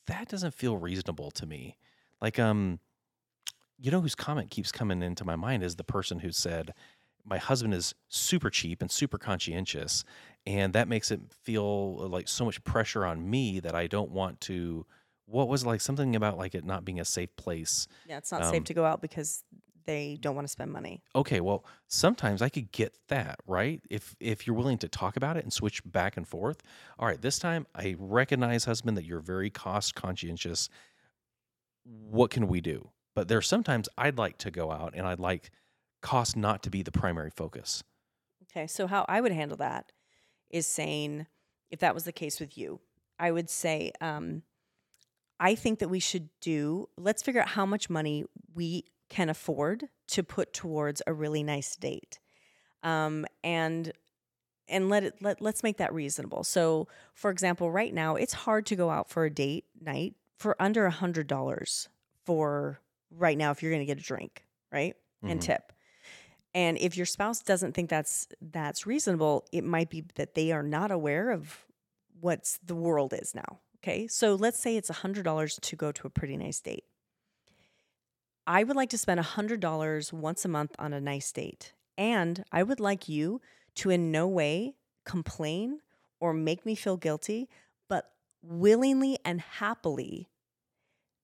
that 0.07 0.29
doesn't 0.29 0.55
feel 0.55 0.77
reasonable 0.77 1.31
to 1.33 1.47
me. 1.47 1.77
Like 2.21 2.39
um 2.39 2.81
you 3.79 3.91
know 3.91 4.01
whose 4.01 4.15
comment 4.15 4.51
keeps 4.51 4.73
coming 4.73 5.03
into 5.03 5.25
my 5.25 5.37
mind 5.37 5.63
is 5.63 5.77
the 5.77 5.85
person 5.85 6.19
who 6.21 6.33
said 6.33 6.73
my 7.25 7.39
husband 7.39 7.75
is 7.75 7.95
super 8.09 8.51
cheap 8.51 8.81
and 8.81 8.91
super 8.91 9.19
conscientious 9.19 10.05
and 10.47 10.73
that 10.73 10.89
makes 10.89 11.11
it 11.11 11.21
feel 11.43 11.97
like 12.09 12.27
so 12.29 12.45
much 12.45 12.63
pressure 12.65 13.05
on 13.05 13.29
me 13.29 13.61
that 13.61 13.75
I 13.75 13.87
don't 13.87 14.11
want 14.11 14.41
to 14.43 14.87
what 15.27 15.49
was 15.49 15.67
like 15.67 15.81
something 15.81 16.17
about 16.17 16.39
like 16.39 16.55
it 16.55 16.65
not 16.65 16.85
being 16.85 16.99
a 16.99 17.05
safe 17.05 17.35
place. 17.37 17.87
Yeah, 18.07 18.17
it's 18.17 18.33
not 18.33 18.43
Um, 18.43 18.51
safe 18.51 18.65
to 18.65 18.75
go 18.75 18.85
out 18.87 19.03
because 19.03 19.45
they 19.85 20.17
don't 20.21 20.35
want 20.35 20.47
to 20.47 20.51
spend 20.53 20.73
money. 20.73 21.03
Okay, 21.15 21.41
well, 21.41 21.65
sometimes 21.87 22.41
I 22.43 22.49
could 22.49 22.73
get 22.73 22.95
that, 23.09 23.39
right? 23.47 23.83
If 23.91 24.17
if 24.21 24.47
you're 24.47 24.57
willing 24.57 24.79
to 24.79 24.89
talk 24.89 25.17
about 25.17 25.37
it 25.37 25.45
and 25.45 25.53
switch 25.53 25.83
back 25.85 26.17
and 26.17 26.27
forth. 26.27 26.63
All 26.99 27.07
right, 27.07 27.21
this 27.21 27.39
time 27.39 27.67
I 27.75 27.95
recognize 27.99 28.65
husband 28.65 28.97
that 28.97 29.05
you're 29.05 29.21
very 29.21 29.51
cost 29.51 29.95
conscientious. 29.95 30.69
What 31.85 32.31
can 32.31 32.49
we 32.49 32.61
do? 32.61 32.91
But 33.19 33.27
there's 33.27 33.49
sometimes 33.49 33.89
I'd 33.99 34.17
like 34.17 34.39
to 34.39 34.51
go 34.53 34.71
out 34.71 34.95
and 34.95 35.05
I'd 35.05 35.19
like 35.19 35.51
cost 36.03 36.37
not 36.37 36.63
to 36.63 36.71
be 36.71 36.85
the 36.85 36.93
primary 36.93 37.33
focus. 37.35 37.83
Okay, 38.45 38.69
so 38.69 38.87
how 38.87 39.05
I 39.09 39.21
would 39.21 39.33
handle 39.33 39.57
that 39.57 39.91
is 40.51 40.69
saying, 40.69 41.27
if 41.69 41.81
that 41.81 41.97
was 41.97 42.05
the 42.05 42.13
case 42.13 42.39
with 42.39 42.57
you, 42.57 42.79
I 43.19 43.33
would 43.33 43.51
say, 43.51 43.91
um, 44.01 44.45
I 45.41 45.57
think 45.57 45.81
that 45.81 45.89
we 45.89 45.99
should 45.99 46.29
do, 46.41 46.91
let's 46.97 47.21
figure 47.21 47.41
out 47.41 47.49
how 47.49 47.67
much 47.67 47.91
money 47.91 48.25
we 48.55 48.85
can 49.09 49.29
afford 49.29 49.89
to 50.11 50.23
put 50.23 50.53
towards 50.53 51.03
a 51.05 51.13
really 51.13 51.43
nice 51.43 51.75
date. 51.75 52.21
Um, 52.85 53.27
and 53.43 53.91
and 54.69 54.89
let 54.89 55.03
it 55.03 55.15
let, 55.21 55.41
let's 55.41 55.65
make 55.65 55.79
that 55.79 55.93
reasonable. 55.93 56.45
So 56.45 56.87
for 57.15 57.33
example, 57.33 57.69
right 57.73 57.93
now 57.93 58.15
it's 58.15 58.33
hard 58.33 58.65
to 58.67 58.77
go 58.77 58.91
out 58.91 59.11
for 59.11 59.25
a 59.25 59.31
date 59.31 59.65
night 59.81 60.15
for 60.39 60.55
under 60.63 60.87
a 60.87 60.93
hundred 60.93 61.27
dollars 61.27 61.89
for 62.25 62.79
right 63.11 63.39
now 63.39 63.51
if 63.51 63.63
you're 63.63 63.73
gonna 63.73 63.85
get 63.85 63.99
a 63.99 64.03
drink, 64.03 64.45
right? 64.73 64.97
And 65.27 65.41
Mhm. 65.41 65.43
tip. 65.43 65.73
And 66.55 66.79
if 66.79 66.97
your 66.97 67.07
spouse 67.07 67.43
doesn't 67.43 67.75
think 67.75 67.91
that's 67.91 68.29
that's 68.41 68.87
reasonable, 68.87 69.47
it 69.53 69.65
might 69.65 69.91
be 69.91 70.05
that 70.17 70.35
they 70.35 70.53
are 70.53 70.63
not 70.63 70.91
aware 70.91 71.31
of 71.31 71.67
what's 72.21 72.59
the 72.59 72.75
world 72.75 73.13
is 73.15 73.35
now. 73.35 73.61
Okay. 73.79 74.09
So 74.09 74.35
let's 74.35 74.59
say 74.61 74.77
it's 74.77 74.91
$100 74.91 75.59
to 75.63 75.77
go 75.77 75.93
to 75.93 76.07
a 76.07 76.11
pretty 76.11 76.37
nice 76.37 76.61
date. 76.61 76.85
I 78.47 78.65
would 78.65 78.77
like 78.77 78.91
to 78.91 78.99
spend 78.99 79.19
$100 79.21 80.13
once 80.13 80.45
a 80.45 80.49
month 80.49 80.75
on 80.79 80.93
a 80.93 81.01
nice 81.01 81.31
date. 81.33 81.75
And 81.97 82.45
I 82.53 82.63
would 82.63 82.81
like 82.81 83.09
you 83.09 83.41
to 83.77 83.91
in 83.91 84.11
no 84.11 84.27
way 84.27 84.77
complain 85.05 85.81
or 86.21 86.33
make 86.33 86.65
me 86.65 86.75
feel 86.75 86.97
guilty, 86.97 87.49
but 87.89 88.13
willingly 88.43 89.19
and 89.25 89.41
happily 89.41 90.29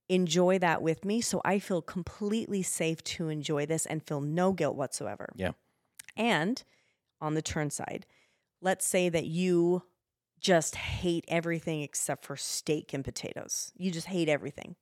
enjoy 0.08 0.58
that 0.58 0.82
with 0.82 1.04
me 1.04 1.20
so 1.20 1.40
I 1.44 1.58
feel 1.58 1.80
completely 1.80 2.62
safe 2.62 3.02
to 3.04 3.28
enjoy 3.28 3.66
this 3.66 3.86
and 3.86 4.02
feel 4.02 4.20
no 4.20 4.52
guilt 4.52 4.76
whatsoever. 4.76 5.30
Yeah. 5.36 5.52
And 6.16 6.62
on 7.20 7.34
the 7.34 7.42
turn 7.42 7.70
side, 7.70 8.06
let's 8.60 8.86
say 8.86 9.08
that 9.08 9.26
you 9.26 9.82
just 10.40 10.74
hate 10.74 11.24
everything 11.28 11.80
except 11.82 12.24
for 12.24 12.36
steak 12.36 12.92
and 12.92 13.04
potatoes. 13.04 13.72
You 13.76 13.90
just 13.90 14.08
hate 14.08 14.28
everything. 14.28 14.76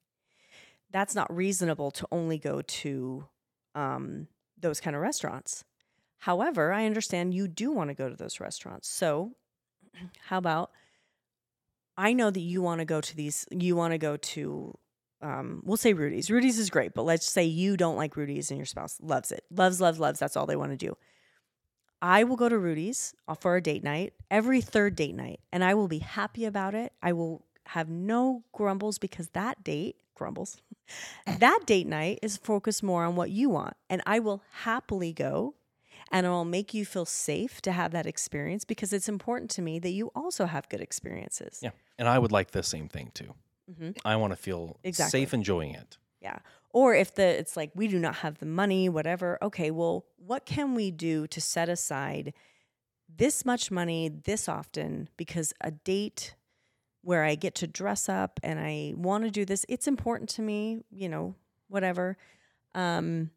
That's 0.90 1.14
not 1.14 1.34
reasonable 1.34 1.90
to 1.92 2.06
only 2.10 2.38
go 2.38 2.62
to 2.62 3.26
um, 3.74 4.26
those 4.58 4.80
kind 4.80 4.96
of 4.96 5.02
restaurants. 5.02 5.64
However, 6.18 6.72
I 6.72 6.84
understand 6.84 7.32
you 7.32 7.48
do 7.48 7.70
want 7.70 7.88
to 7.90 7.94
go 7.94 8.08
to 8.08 8.16
those 8.16 8.40
restaurants. 8.40 8.88
So, 8.88 9.32
how 10.26 10.38
about 10.38 10.70
I 11.96 12.12
know 12.12 12.30
that 12.30 12.40
you 12.40 12.62
want 12.62 12.80
to 12.80 12.84
go 12.84 13.00
to 13.00 13.16
these, 13.16 13.46
you 13.50 13.76
want 13.76 13.92
to 13.92 13.98
go 13.98 14.16
to, 14.16 14.78
um, 15.22 15.62
we'll 15.64 15.76
say 15.76 15.92
Rudy's. 15.92 16.30
Rudy's 16.30 16.58
is 16.58 16.70
great, 16.70 16.94
but 16.94 17.02
let's 17.02 17.26
say 17.26 17.44
you 17.44 17.76
don't 17.76 17.96
like 17.96 18.16
Rudy's 18.16 18.50
and 18.50 18.58
your 18.58 18.66
spouse 18.66 18.98
loves 19.00 19.32
it. 19.32 19.44
Loves, 19.50 19.80
loves, 19.80 19.98
loves. 19.98 20.18
That's 20.18 20.36
all 20.36 20.46
they 20.46 20.56
want 20.56 20.72
to 20.72 20.76
do. 20.76 20.96
I 22.00 22.24
will 22.24 22.36
go 22.36 22.48
to 22.48 22.58
Rudy's 22.58 23.14
uh, 23.28 23.34
for 23.34 23.56
a 23.56 23.62
date 23.62 23.84
night 23.84 24.14
every 24.30 24.60
third 24.60 24.96
date 24.96 25.14
night, 25.14 25.40
and 25.52 25.62
I 25.62 25.74
will 25.74 25.88
be 25.88 26.00
happy 26.00 26.44
about 26.44 26.74
it. 26.74 26.92
I 27.02 27.12
will 27.12 27.44
have 27.66 27.88
no 27.88 28.42
grumbles 28.52 28.98
because 28.98 29.28
that 29.28 29.62
date, 29.62 29.96
grumbles, 30.16 30.60
that 31.38 31.60
date 31.64 31.86
night 31.86 32.18
is 32.20 32.36
focused 32.36 32.82
more 32.82 33.04
on 33.04 33.14
what 33.14 33.30
you 33.30 33.48
want. 33.48 33.76
And 33.88 34.02
I 34.04 34.18
will 34.18 34.42
happily 34.50 35.12
go 35.12 35.54
and 36.10 36.26
I'll 36.26 36.44
make 36.44 36.74
you 36.74 36.84
feel 36.84 37.06
safe 37.06 37.62
to 37.62 37.72
have 37.72 37.92
that 37.92 38.06
experience 38.06 38.64
because 38.64 38.92
it's 38.92 39.08
important 39.08 39.50
to 39.52 39.62
me 39.62 39.78
that 39.78 39.90
you 39.90 40.10
also 40.14 40.46
have 40.46 40.68
good 40.68 40.80
experiences. 40.80 41.60
Yeah. 41.62 41.70
And 41.98 42.08
I 42.08 42.18
would 42.18 42.32
like 42.32 42.50
the 42.50 42.62
same 42.62 42.88
thing 42.88 43.12
too. 43.14 43.34
Mhm. 43.70 43.96
I 44.04 44.16
want 44.16 44.32
to 44.32 44.36
feel 44.36 44.78
Exactly. 44.84 45.20
safe 45.20 45.34
enjoying 45.34 45.74
it. 45.74 45.98
Yeah. 46.20 46.38
Or 46.70 46.94
if 46.94 47.14
the 47.14 47.22
it's 47.24 47.56
like 47.56 47.70
we 47.74 47.88
do 47.88 47.98
not 47.98 48.16
have 48.16 48.38
the 48.38 48.46
money, 48.46 48.88
whatever. 48.88 49.38
Okay, 49.42 49.70
well, 49.70 50.06
what 50.16 50.46
can 50.46 50.74
we 50.74 50.90
do 50.90 51.26
to 51.28 51.40
set 51.40 51.68
aside 51.68 52.32
this 53.08 53.44
much 53.44 53.70
money 53.70 54.08
this 54.08 54.48
often 54.48 55.08
because 55.16 55.52
a 55.60 55.70
date 55.70 56.34
where 57.02 57.24
I 57.24 57.34
get 57.34 57.54
to 57.56 57.66
dress 57.66 58.08
up 58.08 58.40
and 58.42 58.58
I 58.60 58.94
want 58.96 59.24
to 59.24 59.30
do 59.30 59.44
this, 59.44 59.66
it's 59.68 59.86
important 59.86 60.30
to 60.30 60.42
me, 60.42 60.82
you 60.90 61.08
know, 61.08 61.34
whatever. 61.68 62.16
Um 62.74 63.30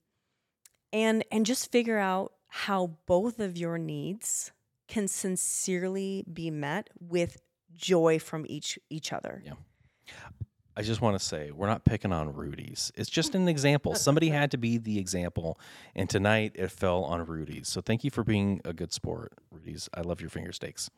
and 0.94 1.24
and 1.32 1.46
just 1.46 1.72
figure 1.72 1.98
out 1.98 2.34
how 2.48 2.98
both 3.06 3.40
of 3.40 3.58
your 3.58 3.78
needs 3.78 4.52
can 4.88 5.08
sincerely 5.08 6.24
be 6.32 6.50
met 6.52 6.90
with 7.00 7.38
joy 7.74 8.20
from 8.20 8.46
each 8.48 8.80
each 8.90 9.12
other. 9.12 9.42
Yeah. 9.46 9.54
I 10.78 10.82
just 10.82 11.00
want 11.00 11.18
to 11.18 11.24
say 11.24 11.52
we're 11.52 11.68
not 11.68 11.86
picking 11.86 12.12
on 12.12 12.34
Rudy's. 12.34 12.92
It's 12.96 13.10
just 13.10 13.34
an 13.34 13.48
example. 13.48 13.96
Somebody 13.96 14.30
had 14.30 14.52
to 14.52 14.58
be 14.58 14.78
the 14.78 15.00
example, 15.00 15.58
and 15.96 16.10
tonight 16.10 16.52
it 16.56 16.70
fell 16.70 17.04
on 17.06 17.26
Rudy's. 17.26 17.70
So 17.70 17.80
thank 17.82 18.04
you 18.04 18.12
for 18.12 18.24
being 18.26 18.60
a 18.66 18.74
good 18.74 18.92
sport, 18.92 19.34
Rudy's. 19.52 19.88
I 19.94 20.02
love 20.02 20.20
your 20.20 20.30
finger 20.30 20.52
steaks. 20.52 20.90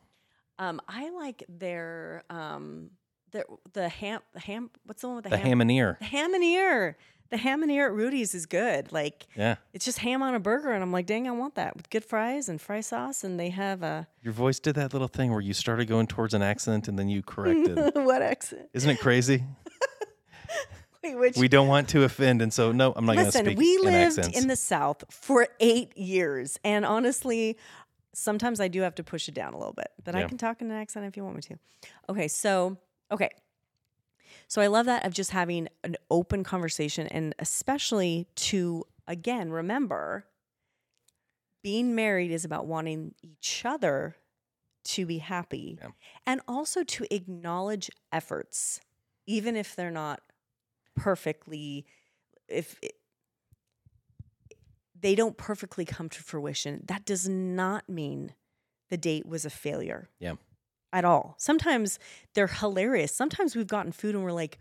Um, 0.58 0.80
I 0.88 1.10
like 1.10 1.44
their 1.48 2.24
um, 2.28 2.90
their 3.30 3.44
the 3.72 3.88
ham 3.88 4.20
the 4.32 4.40
ham. 4.40 4.70
What's 4.84 5.02
the 5.02 5.06
one 5.08 5.16
with 5.16 5.24
the, 5.24 5.30
The 5.30 5.36
ham? 5.38 5.46
ham 5.46 5.60
and 5.60 5.70
ear. 5.70 5.96
The 6.00 6.06
ham 6.06 6.34
and 6.34 6.42
ear. 6.42 6.96
The 7.30 7.36
ham 7.36 7.62
and 7.62 7.70
ear 7.70 7.86
at 7.86 7.92
Rudy's 7.92 8.34
is 8.34 8.46
good. 8.46 8.90
Like 8.90 9.26
Yeah. 9.36 9.56
it's 9.74 9.84
just 9.84 9.98
ham 9.98 10.22
on 10.22 10.34
a 10.34 10.40
burger, 10.40 10.72
and 10.72 10.82
I'm 10.82 10.92
like, 10.92 11.04
dang, 11.06 11.28
I 11.28 11.32
want 11.32 11.56
that 11.56 11.76
with 11.76 11.90
good 11.90 12.04
fries 12.04 12.48
and 12.48 12.60
fry 12.60 12.80
sauce. 12.80 13.22
And 13.24 13.38
they 13.38 13.50
have 13.50 13.82
a 13.82 14.06
Your 14.22 14.32
voice 14.32 14.58
did 14.58 14.76
that 14.76 14.92
little 14.92 15.08
thing 15.08 15.30
where 15.30 15.40
you 15.40 15.52
started 15.52 15.86
going 15.88 16.06
towards 16.06 16.32
an 16.34 16.42
accent 16.42 16.88
and 16.88 16.98
then 16.98 17.08
you 17.08 17.22
corrected. 17.22 17.76
what 17.94 18.22
accent? 18.22 18.68
Isn't 18.72 18.90
it 18.90 19.00
crazy? 19.00 19.44
Wait, 21.04 21.16
which 21.16 21.36
We 21.36 21.46
don't 21.48 21.68
want 21.68 21.88
to 21.90 22.02
offend, 22.02 22.42
and 22.42 22.52
so 22.52 22.72
no, 22.72 22.92
I'm 22.96 23.04
not 23.06 23.14
going 23.14 23.18
to 23.18 23.24
listen? 23.28 23.44
speak 23.44 23.58
We 23.58 23.78
lived 23.78 24.18
accents. 24.18 24.36
in 24.40 24.48
the 24.48 24.56
South 24.56 25.04
for 25.10 25.46
eight 25.60 25.96
years, 25.96 26.58
and 26.64 26.84
honestly, 26.84 27.56
sometimes 28.14 28.58
I 28.58 28.66
do 28.68 28.80
have 28.80 28.96
to 28.96 29.04
push 29.04 29.28
it 29.28 29.34
down 29.34 29.54
a 29.54 29.58
little 29.58 29.74
bit. 29.74 29.88
But 30.02 30.16
I 30.16 30.24
can 30.24 30.38
talk 30.38 30.60
in 30.60 30.70
an 30.70 30.76
accent 30.76 31.06
if 31.06 31.16
you 31.16 31.22
want 31.24 31.36
me 31.36 31.42
to. 31.42 31.58
Okay, 32.08 32.26
so 32.26 32.78
okay. 33.12 33.30
So 34.48 34.62
I 34.62 34.66
love 34.66 34.86
that 34.86 35.04
of 35.04 35.12
just 35.12 35.30
having 35.30 35.68
an 35.84 35.96
open 36.10 36.42
conversation 36.42 37.06
and 37.08 37.34
especially 37.38 38.26
to 38.36 38.84
again 39.06 39.50
remember 39.52 40.26
being 41.62 41.94
married 41.94 42.30
is 42.30 42.44
about 42.44 42.66
wanting 42.66 43.14
each 43.22 43.64
other 43.64 44.16
to 44.84 45.04
be 45.06 45.18
happy 45.18 45.78
Yeah. 45.80 45.88
and 46.26 46.40
also 46.48 46.82
to 46.84 47.14
acknowledge 47.14 47.90
efforts 48.12 48.80
even 49.26 49.54
if 49.56 49.76
they're 49.76 49.90
not 49.90 50.22
perfectly 50.96 51.86
if 52.48 52.78
it, 52.82 52.94
they 54.98 55.14
don't 55.14 55.36
perfectly 55.36 55.84
come 55.84 56.08
to 56.08 56.22
fruition 56.22 56.82
that 56.86 57.04
does 57.04 57.28
not 57.28 57.88
mean 57.88 58.34
the 58.88 58.96
date 58.96 59.26
was 59.26 59.44
a 59.44 59.50
failure 59.50 60.08
Yeah. 60.18 60.34
At 60.92 61.04
all 61.04 61.34
sometimes 61.38 61.98
they're 62.34 62.46
hilarious 62.46 63.14
sometimes 63.14 63.54
we've 63.54 63.66
gotten 63.66 63.92
food 63.92 64.14
and 64.14 64.24
we're 64.24 64.32
like 64.32 64.58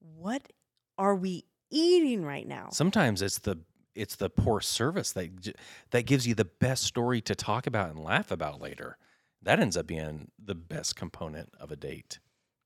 what 0.00 0.52
are 0.98 1.14
we 1.16 1.44
eating 1.70 2.24
right 2.24 2.46
now 2.46 2.68
Sometimes 2.70 3.20
it's 3.20 3.38
the 3.38 3.58
it's 3.94 4.16
the 4.16 4.30
poor 4.30 4.60
service 4.60 5.12
that 5.12 5.54
that 5.90 6.06
gives 6.06 6.26
you 6.26 6.34
the 6.34 6.44
best 6.44 6.84
story 6.84 7.20
to 7.22 7.34
talk 7.34 7.66
about 7.66 7.90
and 7.90 7.98
laugh 7.98 8.30
about 8.30 8.60
later. 8.60 8.98
That 9.42 9.60
ends 9.60 9.76
up 9.76 9.86
being 9.86 10.30
the 10.42 10.54
best 10.54 10.96
component 10.96 11.50
of 11.60 11.70
a 11.70 11.76
date. 11.76 12.18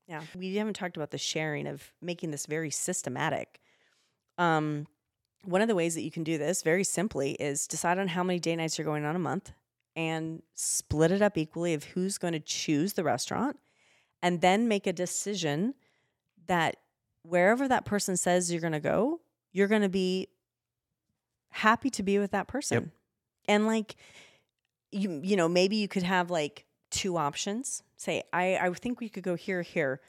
Yeah. 0.07 0.21
We 0.35 0.55
haven't 0.55 0.73
talked 0.73 0.97
about 0.97 1.11
the 1.11 1.17
sharing 1.17 1.67
of 1.67 1.91
making 2.01 2.31
this 2.31 2.45
very 2.45 2.71
systematic. 2.71 3.59
Um, 4.37 4.87
one 5.43 5.61
of 5.61 5.67
the 5.67 5.75
ways 5.75 5.93
that 5.95 6.01
you 6.01 6.11
can 6.11 6.23
do 6.23 6.37
this 6.37 6.63
very 6.63 6.83
simply 6.83 7.31
is 7.33 7.67
decide 7.67 7.99
on 7.99 8.07
how 8.07 8.23
many 8.23 8.39
day 8.39 8.55
nights 8.55 8.77
you're 8.77 8.85
going 8.85 9.05
on 9.05 9.15
a 9.15 9.19
month 9.19 9.51
and 9.99 10.41
split 10.55 11.11
it 11.11 11.21
up 11.21 11.37
equally 11.37 11.73
of 11.73 11.83
who's 11.83 12.17
going 12.17 12.31
to 12.31 12.39
choose 12.39 12.93
the 12.93 13.03
restaurant 13.03 13.59
and 14.21 14.39
then 14.39 14.65
make 14.65 14.87
a 14.87 14.93
decision 14.93 15.73
that 16.47 16.77
wherever 17.23 17.67
that 17.67 17.83
person 17.83 18.15
says 18.15 18.49
you're 18.49 18.61
going 18.61 18.71
to 18.71 18.79
go, 18.79 19.19
you're 19.51 19.67
going 19.67 19.81
to 19.81 19.89
be 19.89 20.29
happy 21.49 21.89
to 21.89 22.01
be 22.01 22.17
with 22.17 22.31
that 22.31 22.47
person. 22.47 22.93
And 23.49 23.67
like 23.67 23.97
you 24.91 25.19
you 25.21 25.35
know, 25.35 25.49
maybe 25.49 25.75
you 25.75 25.89
could 25.89 26.03
have 26.03 26.31
like 26.31 26.65
two 26.91 27.17
options. 27.17 27.83
Say, 27.97 28.23
I 28.31 28.55
I 28.55 28.71
think 28.71 29.01
we 29.01 29.09
could 29.09 29.23
go 29.23 29.35
here 29.35 29.63
here. 29.63 29.99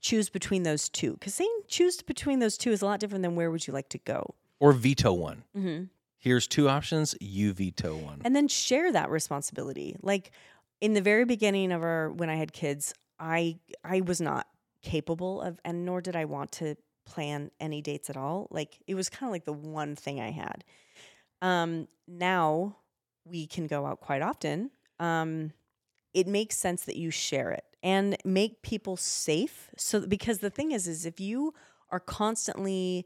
Choose 0.00 0.30
between 0.30 0.64
those 0.64 0.88
two. 0.88 1.16
Cuz 1.20 1.34
saying 1.34 1.60
choose 1.68 2.02
between 2.02 2.40
those 2.40 2.58
two 2.58 2.72
is 2.72 2.82
a 2.82 2.86
lot 2.86 2.98
different 2.98 3.22
than 3.22 3.36
where 3.36 3.52
would 3.52 3.68
you 3.68 3.72
like 3.72 3.88
to 3.90 3.98
go. 3.98 4.34
Or 4.58 4.72
veto 4.72 5.12
one. 5.12 5.44
Mm-hmm. 5.56 5.84
Here's 6.18 6.46
two 6.46 6.68
options. 6.68 7.14
You 7.20 7.52
veto 7.52 7.96
one. 7.96 8.20
and 8.24 8.34
then 8.34 8.48
share 8.48 8.90
that 8.92 9.10
responsibility 9.10 9.96
like 10.02 10.30
in 10.80 10.92
the 10.94 11.00
very 11.00 11.24
beginning 11.24 11.72
of 11.72 11.82
our 11.82 12.10
when 12.10 12.28
i 12.30 12.36
had 12.36 12.52
kids 12.52 12.92
i 13.18 13.58
i 13.84 14.00
was 14.00 14.20
not 14.20 14.46
capable 14.82 15.40
of 15.42 15.58
and 15.64 15.84
nor 15.84 16.00
did 16.00 16.14
i 16.16 16.24
want 16.24 16.52
to 16.52 16.76
plan 17.06 17.50
any 17.58 17.80
dates 17.82 18.08
at 18.10 18.16
all 18.16 18.46
like 18.50 18.78
it 18.86 18.94
was 18.94 19.08
kind 19.08 19.28
of 19.28 19.32
like 19.32 19.44
the 19.44 19.52
one 19.52 19.96
thing 19.96 20.20
i 20.20 20.30
had 20.30 20.62
um 21.42 21.88
now 22.06 22.76
we 23.24 23.46
can 23.46 23.66
go 23.66 23.86
out 23.86 24.00
quite 24.00 24.22
often 24.22 24.70
um 25.00 25.52
it 26.14 26.26
makes 26.26 26.56
sense 26.56 26.84
that 26.84 26.96
you 26.96 27.10
share 27.10 27.50
it 27.50 27.64
and 27.82 28.16
make 28.24 28.62
people 28.62 28.96
safe 28.96 29.70
so 29.76 30.06
because 30.06 30.38
the 30.38 30.50
thing 30.50 30.70
is 30.72 30.86
is 30.86 31.04
if 31.06 31.18
you 31.18 31.52
are 31.90 32.00
constantly 32.00 33.04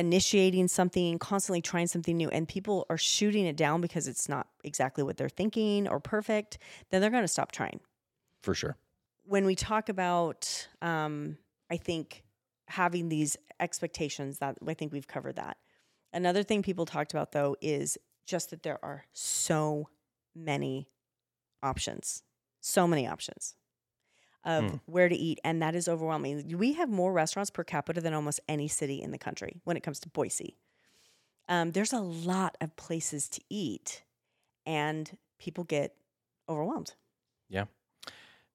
initiating 0.00 0.66
something, 0.66 1.18
constantly 1.18 1.60
trying 1.60 1.86
something 1.86 2.16
new, 2.16 2.28
and 2.30 2.48
people 2.48 2.86
are 2.90 2.98
shooting 2.98 3.46
it 3.46 3.56
down 3.56 3.80
because 3.80 4.08
it's 4.08 4.28
not 4.28 4.48
exactly 4.64 5.04
what 5.04 5.16
they're 5.16 5.28
thinking 5.28 5.86
or 5.86 6.00
perfect, 6.00 6.58
then 6.90 7.00
they're 7.00 7.10
going 7.10 7.22
to 7.22 7.28
stop 7.28 7.52
trying. 7.52 7.80
For 8.42 8.54
sure. 8.54 8.76
When 9.24 9.44
we 9.44 9.54
talk 9.54 9.88
about, 9.88 10.68
um, 10.80 11.36
I 11.70 11.76
think, 11.76 12.24
having 12.66 13.08
these 13.08 13.36
expectations, 13.60 14.38
that 14.38 14.56
I 14.66 14.74
think 14.74 14.92
we've 14.92 15.06
covered 15.06 15.36
that. 15.36 15.58
Another 16.12 16.42
thing 16.42 16.62
people 16.62 16.86
talked 16.86 17.12
about, 17.12 17.32
though, 17.32 17.56
is 17.60 17.98
just 18.26 18.50
that 18.50 18.62
there 18.62 18.82
are 18.82 19.04
so 19.12 19.88
many 20.34 20.88
options, 21.62 22.22
so 22.60 22.88
many 22.88 23.06
options 23.06 23.54
of 24.44 24.64
Hmm. 24.70 24.76
where 24.86 25.08
to 25.08 25.14
eat, 25.14 25.38
and 25.44 25.60
that 25.62 25.74
is 25.74 25.88
overwhelming. 25.88 26.56
We 26.56 26.72
have 26.74 26.88
more 26.88 27.12
restaurants 27.12 27.50
per 27.50 27.64
capita 27.64 28.00
than 28.00 28.14
almost 28.14 28.40
any 28.48 28.68
city 28.68 29.02
in 29.02 29.10
the 29.10 29.18
country 29.18 29.60
when 29.64 29.76
it 29.76 29.82
comes 29.82 30.00
to 30.00 30.08
Boise. 30.08 30.56
Um, 31.48 31.72
there's 31.72 31.92
a 31.92 32.00
lot 32.00 32.56
of 32.60 32.74
places 32.76 33.28
to 33.30 33.40
eat, 33.50 34.04
and 34.64 35.16
people 35.38 35.64
get 35.64 35.96
overwhelmed. 36.48 36.94
Yeah. 37.48 37.64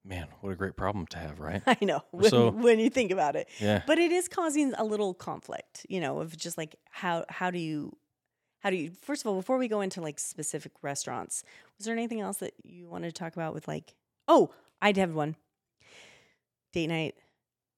Man, 0.04 0.28
what 0.42 0.52
a 0.52 0.56
great 0.56 0.76
problem 0.76 1.08
to 1.08 1.18
have, 1.18 1.40
right? 1.40 1.62
I 1.68 1.78
know 1.82 2.04
when, 2.12 2.30
So- 2.30 2.52
when 2.52 2.80
you 2.80 2.90
think 2.90 3.12
about 3.12 3.36
it, 3.36 3.50
Yeah. 3.60 3.84
but 3.88 3.98
it 3.98 4.12
is 4.12 4.28
causing 4.28 4.74
a 4.76 4.84
little 4.84 5.14
conflict. 5.14 5.86
You 5.90 6.00
know, 6.00 6.20
of 6.20 6.36
just 6.38 6.58
like 6.58 6.76
how 6.90 7.26
how 7.30 7.50
do 7.52 7.58
you 7.60 7.96
how 8.60 8.70
do 8.70 8.76
you 8.78 8.92
first 9.02 9.24
of 9.24 9.28
all 9.28 9.36
before 9.36 9.58
we 9.58 9.68
go 9.68 9.82
into 9.82 10.02
like 10.02 10.20
specific 10.20 10.72
restaurants, 10.82 11.44
was 11.78 11.86
there 11.86 11.94
anything 11.96 12.22
else 12.22 12.38
that 12.38 12.54
you 12.64 12.88
wanted 12.88 13.08
to 13.08 13.14
talk 13.20 13.34
about 13.36 13.54
with 13.54 13.68
like? 13.68 13.96
Oh, 14.28 14.52
I'd 14.82 14.98
have 14.98 15.14
one 15.16 15.36
date 16.76 16.88
night. 16.88 17.15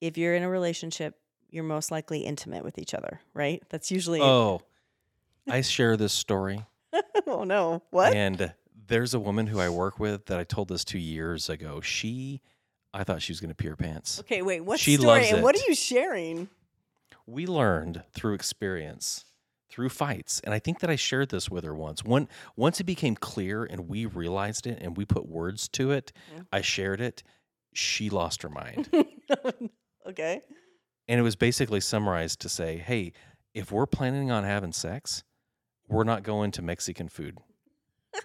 If 0.02 0.18
you're 0.18 0.36
in 0.36 0.44
a 0.44 0.50
relationship, 0.50 1.16
you're 1.50 1.64
most 1.64 1.90
likely 1.92 2.20
intimate 2.20 2.64
with 2.66 2.78
each 2.78 2.94
other, 2.94 3.22
right? 3.34 3.64
That's 3.70 3.90
usually. 3.90 4.20
Oh, 4.22 4.62
I 5.50 5.62
share 5.62 5.96
this 5.96 6.12
story. 6.14 6.66
oh 7.28 7.44
no! 7.46 7.82
What? 7.92 8.14
And 8.14 8.54
there's 8.88 9.14
a 9.14 9.20
woman 9.20 9.48
who 9.48 9.60
I 9.60 9.70
work 9.70 10.00
with 10.00 10.26
that 10.26 10.38
I 10.40 10.44
told 10.44 10.68
this 10.68 10.84
two 10.84 11.00
years 11.00 11.50
ago. 11.50 11.80
She, 11.82 12.42
I 12.94 13.04
thought 13.04 13.22
she 13.22 13.32
was 13.32 13.40
going 13.40 13.50
to 13.50 13.56
pee 13.56 13.68
her 13.70 13.76
pants. 13.76 14.20
Okay, 14.20 14.42
wait. 14.42 14.62
What 14.62 14.80
She 14.80 14.96
story? 14.96 15.08
loves 15.22 15.32
And 15.32 15.44
what 15.44 15.56
are 15.56 15.68
you 15.68 15.76
sharing? 15.76 16.50
We 17.26 17.46
learned 17.46 18.04
through 18.14 18.34
experience, 18.36 19.26
through 19.70 19.90
fights, 19.90 20.40
and 20.44 20.54
I 20.54 20.60
think 20.60 20.80
that 20.80 20.90
I 20.90 20.96
shared 20.96 21.30
this 21.30 21.50
with 21.50 21.64
her 21.64 21.76
once. 21.76 22.04
When 22.04 22.28
once 22.56 22.80
it 22.80 22.86
became 22.86 23.16
clear 23.16 23.64
and 23.66 23.88
we 23.90 24.06
realized 24.06 24.68
it 24.68 24.80
and 24.82 24.96
we 24.98 25.06
put 25.06 25.28
words 25.28 25.68
to 25.70 25.92
it, 25.92 26.12
Yeah. 26.34 26.44
I 26.52 26.62
shared 26.62 27.02
it. 27.02 27.24
She 27.78 28.10
lost 28.10 28.42
her 28.42 28.50
mind. 28.50 28.90
okay. 30.08 30.42
And 31.08 31.20
it 31.20 31.24
was 31.24 31.36
basically 31.36 31.80
summarized 31.80 32.40
to 32.42 32.50
say, 32.50 32.78
hey, 32.78 33.14
if 33.54 33.72
we're 33.72 33.86
planning 33.86 34.32
on 34.32 34.44
having 34.44 34.74
sex, 34.74 35.24
we're 35.88 36.04
not 36.04 36.24
going 36.24 36.50
to 36.52 36.64
Mexican 36.64 37.08
food. 37.08 37.38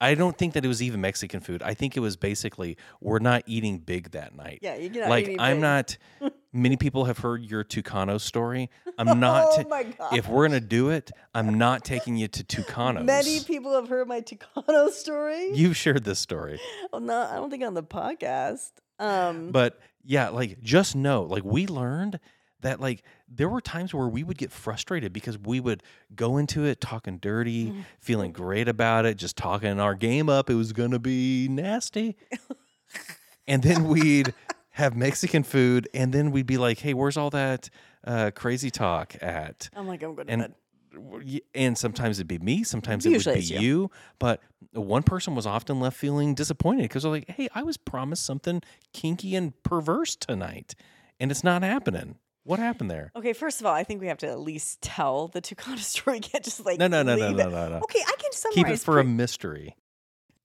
I 0.00 0.14
don't 0.14 0.38
think 0.38 0.54
that 0.54 0.64
it 0.64 0.68
was 0.68 0.80
even 0.80 1.00
Mexican 1.00 1.40
food. 1.40 1.64
I 1.64 1.74
think 1.74 1.96
it 1.96 2.00
was 2.00 2.16
basically 2.16 2.76
we're 3.00 3.18
not 3.18 3.42
eating 3.46 3.78
big 3.78 4.12
that 4.12 4.36
night. 4.36 4.60
Yeah, 4.62 4.76
you 4.76 4.88
get 4.88 5.10
like 5.10 5.34
I'm 5.40 5.60
not 5.60 5.98
many 6.52 6.76
people 6.76 7.04
have 7.06 7.18
heard 7.18 7.42
your 7.44 7.64
Tucano 7.64 8.20
story. 8.20 8.70
I'm 8.98 9.18
not 9.20 9.46
Oh 9.58 9.68
my 9.68 9.82
god! 9.84 10.14
if 10.16 10.28
we're 10.28 10.46
going 10.48 10.60
to 10.60 10.66
do 10.66 10.90
it, 10.90 11.10
I'm 11.34 11.58
not 11.58 11.84
taking 11.84 12.16
you 12.16 12.28
to 12.28 12.44
Tucanos. 12.44 13.04
Many 13.04 13.40
people 13.40 13.74
have 13.74 13.88
heard 13.88 14.06
my 14.08 14.20
Tucano 14.20 14.90
story. 14.92 15.52
You've 15.52 15.76
shared 15.76 16.04
this 16.04 16.18
story. 16.18 16.60
well, 16.92 17.00
not, 17.00 17.30
I 17.30 17.36
don't 17.36 17.50
think 17.50 17.64
on 17.64 17.74
the 17.74 17.82
podcast. 17.82 18.70
Um, 18.98 19.50
But 19.50 19.80
yeah, 20.04 20.28
like 20.28 20.60
just 20.62 20.94
know, 20.96 21.22
like 21.22 21.44
we 21.44 21.66
learned 21.66 22.20
that 22.60 22.80
like 22.80 23.02
there 23.28 23.48
were 23.48 23.60
times 23.60 23.92
where 23.92 24.06
we 24.06 24.22
would 24.22 24.38
get 24.38 24.52
frustrated 24.52 25.12
because 25.12 25.36
we 25.36 25.58
would 25.58 25.82
go 26.14 26.36
into 26.36 26.64
it 26.64 26.80
talking 26.80 27.18
dirty, 27.18 27.66
Mm-hmm. 27.66 27.80
feeling 28.00 28.30
great 28.32 28.68
about 28.68 29.04
it, 29.06 29.16
just 29.16 29.36
talking 29.36 29.80
our 29.80 29.94
game 29.96 30.28
up. 30.28 30.48
It 30.48 30.54
was 30.54 30.72
gonna 30.72 30.98
be 31.00 31.48
nasty. 31.48 32.16
and 33.48 33.62
then 33.62 33.84
we'd 33.88 34.34
have 34.72 34.96
Mexican 34.96 35.42
food, 35.42 35.88
and 35.94 36.12
then 36.12 36.30
we'd 36.30 36.46
be 36.46 36.58
like, 36.58 36.78
"Hey, 36.80 36.94
where's 36.94 37.16
all 37.16 37.30
that 37.30 37.68
uh, 38.06 38.30
crazy 38.34 38.70
talk 38.70 39.14
at?" 39.22 39.68
I'm 39.76 39.86
like, 39.86 40.02
I'm 40.02 40.14
going 40.14 40.26
to 40.26 40.32
and 40.32 40.42
bed. 40.42 41.40
and 41.54 41.76
sometimes 41.78 42.18
it'd 42.18 42.28
be 42.28 42.38
me, 42.38 42.64
sometimes 42.64 43.06
it 43.06 43.10
Usually 43.10 43.36
would 43.36 43.40
be 43.40 43.46
you. 43.54 43.60
you. 43.60 43.90
But 44.18 44.40
one 44.72 45.02
person 45.02 45.34
was 45.34 45.46
often 45.46 45.80
left 45.80 45.96
feeling 45.96 46.34
disappointed 46.34 46.82
because 46.82 47.02
they're 47.02 47.12
like, 47.12 47.28
"Hey, 47.30 47.48
I 47.54 47.62
was 47.62 47.76
promised 47.76 48.24
something 48.24 48.62
kinky 48.92 49.34
and 49.36 49.60
perverse 49.62 50.16
tonight, 50.16 50.74
and 51.20 51.30
it's 51.30 51.44
not 51.44 51.62
happening. 51.62 52.16
What 52.44 52.58
happened 52.58 52.90
there?" 52.90 53.12
Okay, 53.16 53.32
first 53.34 53.60
of 53.60 53.66
all, 53.66 53.74
I 53.74 53.84
think 53.84 54.00
we 54.00 54.08
have 54.08 54.18
to 54.18 54.28
at 54.28 54.40
least 54.40 54.80
tell 54.82 55.28
the 55.28 55.40
Tucano 55.40 55.78
story. 55.80 56.20
Can't 56.20 56.44
just 56.44 56.64
like 56.64 56.78
No, 56.78 56.88
no, 56.88 57.02
no, 57.02 57.14
no, 57.16 57.30
no, 57.32 57.46
it. 57.48 57.50
no, 57.50 57.68
no. 57.68 57.76
Okay, 57.84 58.00
I 58.06 58.14
can 58.18 58.32
summarize. 58.32 58.54
Keep 58.54 58.68
it 58.68 58.80
for 58.80 58.98
a 58.98 59.04
mystery. 59.04 59.76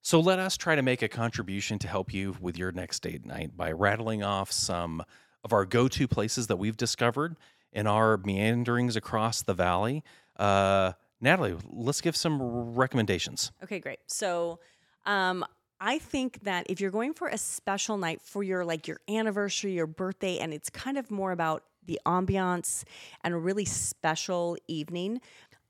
So 0.02 0.20
let 0.20 0.38
us 0.38 0.56
try 0.56 0.74
to 0.74 0.82
make 0.82 1.02
a 1.02 1.08
contribution 1.08 1.78
to 1.80 1.88
help 1.88 2.12
you 2.14 2.36
with 2.40 2.56
your 2.56 2.72
next 2.72 3.02
date 3.02 3.26
night 3.26 3.56
by 3.56 3.72
rattling 3.72 4.22
off 4.22 4.52
some 4.52 5.02
of 5.44 5.52
our 5.52 5.64
go-to 5.64 6.08
places 6.08 6.46
that 6.46 6.56
we've 6.56 6.76
discovered 6.76 7.36
in 7.72 7.86
our 7.86 8.16
meanderings 8.16 8.96
across 8.96 9.42
the 9.42 9.54
valley. 9.54 10.02
Uh, 10.36 10.92
Natalie, 11.20 11.56
let's 11.70 12.00
give 12.00 12.16
some 12.16 12.40
recommendations. 12.74 13.52
Okay, 13.62 13.80
great. 13.80 13.98
So, 14.06 14.60
um, 15.04 15.44
I 15.80 15.98
think 15.98 16.40
that 16.42 16.66
if 16.68 16.80
you're 16.80 16.90
going 16.90 17.14
for 17.14 17.28
a 17.28 17.38
special 17.38 17.98
night 17.98 18.20
for 18.20 18.42
your 18.42 18.64
like 18.64 18.88
your 18.88 19.00
anniversary, 19.08 19.72
your 19.72 19.86
birthday, 19.86 20.38
and 20.38 20.52
it's 20.52 20.70
kind 20.70 20.98
of 20.98 21.10
more 21.10 21.30
about 21.30 21.62
the 21.86 22.00
ambiance 22.04 22.84
and 23.22 23.32
a 23.32 23.36
really 23.36 23.64
special 23.64 24.56
evening, 24.66 25.20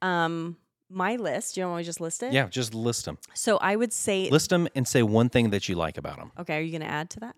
um, 0.01 0.57
my 0.91 1.17
list. 1.17 1.57
You 1.57 1.63
know, 1.65 1.71
want 1.71 1.79
me 1.81 1.85
to 1.85 1.89
just 1.89 2.01
list 2.01 2.23
it? 2.23 2.33
Yeah, 2.33 2.49
just 2.49 2.75
list 2.75 3.05
them. 3.05 3.19
So 3.35 3.59
I 3.59 3.77
would 3.77 3.93
say, 3.93 4.29
List 4.31 4.51
them 4.51 4.69
and 4.75 4.87
say 4.89 5.03
one 5.03 5.29
thing 5.29 5.51
that 5.51 5.69
you 5.69 5.75
like 5.75 5.99
about 5.99 6.17
them. 6.19 6.33
okay, 6.39 6.57
are 6.59 6.61
you 6.61 6.71
going 6.71 6.83
to 6.83 6.87
add 6.91 7.11
to 7.11 7.21
that? 7.21 7.37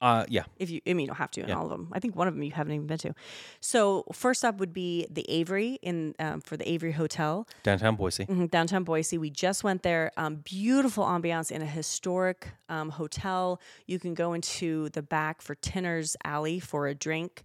Uh, 0.00 0.24
yeah. 0.28 0.42
If 0.58 0.68
you, 0.68 0.82
I 0.86 0.90
mean, 0.92 1.00
you 1.00 1.06
don't 1.06 1.16
have 1.16 1.30
to 1.30 1.40
in 1.40 1.48
Yeah. 1.48 1.56
all 1.56 1.64
of 1.64 1.70
them. 1.70 1.88
I 1.92 1.98
think 1.98 2.14
one 2.14 2.28
of 2.28 2.34
them 2.34 2.42
you 2.42 2.50
haven't 2.50 2.74
even 2.74 2.86
been 2.86 2.98
to. 2.98 3.14
So 3.60 4.04
first 4.12 4.44
up 4.44 4.58
would 4.58 4.74
be 4.74 5.06
the 5.08 5.24
Avery 5.30 5.78
in 5.80 6.14
um, 6.18 6.42
for 6.42 6.58
the 6.58 6.68
Avery 6.68 6.92
Hotel. 6.92 7.48
Downtown 7.62 7.96
Boise. 7.96 8.26
Mhm, 8.26 8.50
downtown 8.50 8.84
Boise. 8.84 9.16
We 9.16 9.30
just 9.30 9.64
went 9.64 9.82
there. 9.82 10.12
Um, 10.18 10.36
beautiful 10.44 11.04
ambiance 11.06 11.50
in 11.50 11.62
a 11.62 11.66
historic 11.66 12.48
um, 12.68 12.90
hotel. 12.90 13.62
You 13.86 13.98
can 13.98 14.12
go 14.12 14.34
into 14.34 14.90
the 14.90 15.02
back 15.02 15.40
for 15.40 15.54
Tinner's 15.54 16.16
Alley 16.22 16.60
for 16.60 16.86
a 16.86 16.94
drink. 16.94 17.42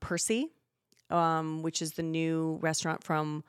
Percy, 0.00 0.52
um, 1.08 1.62
which 1.62 1.80
is 1.80 1.92
the 1.92 2.02
new 2.02 2.58
restaurant 2.60 3.02
from 3.02 3.44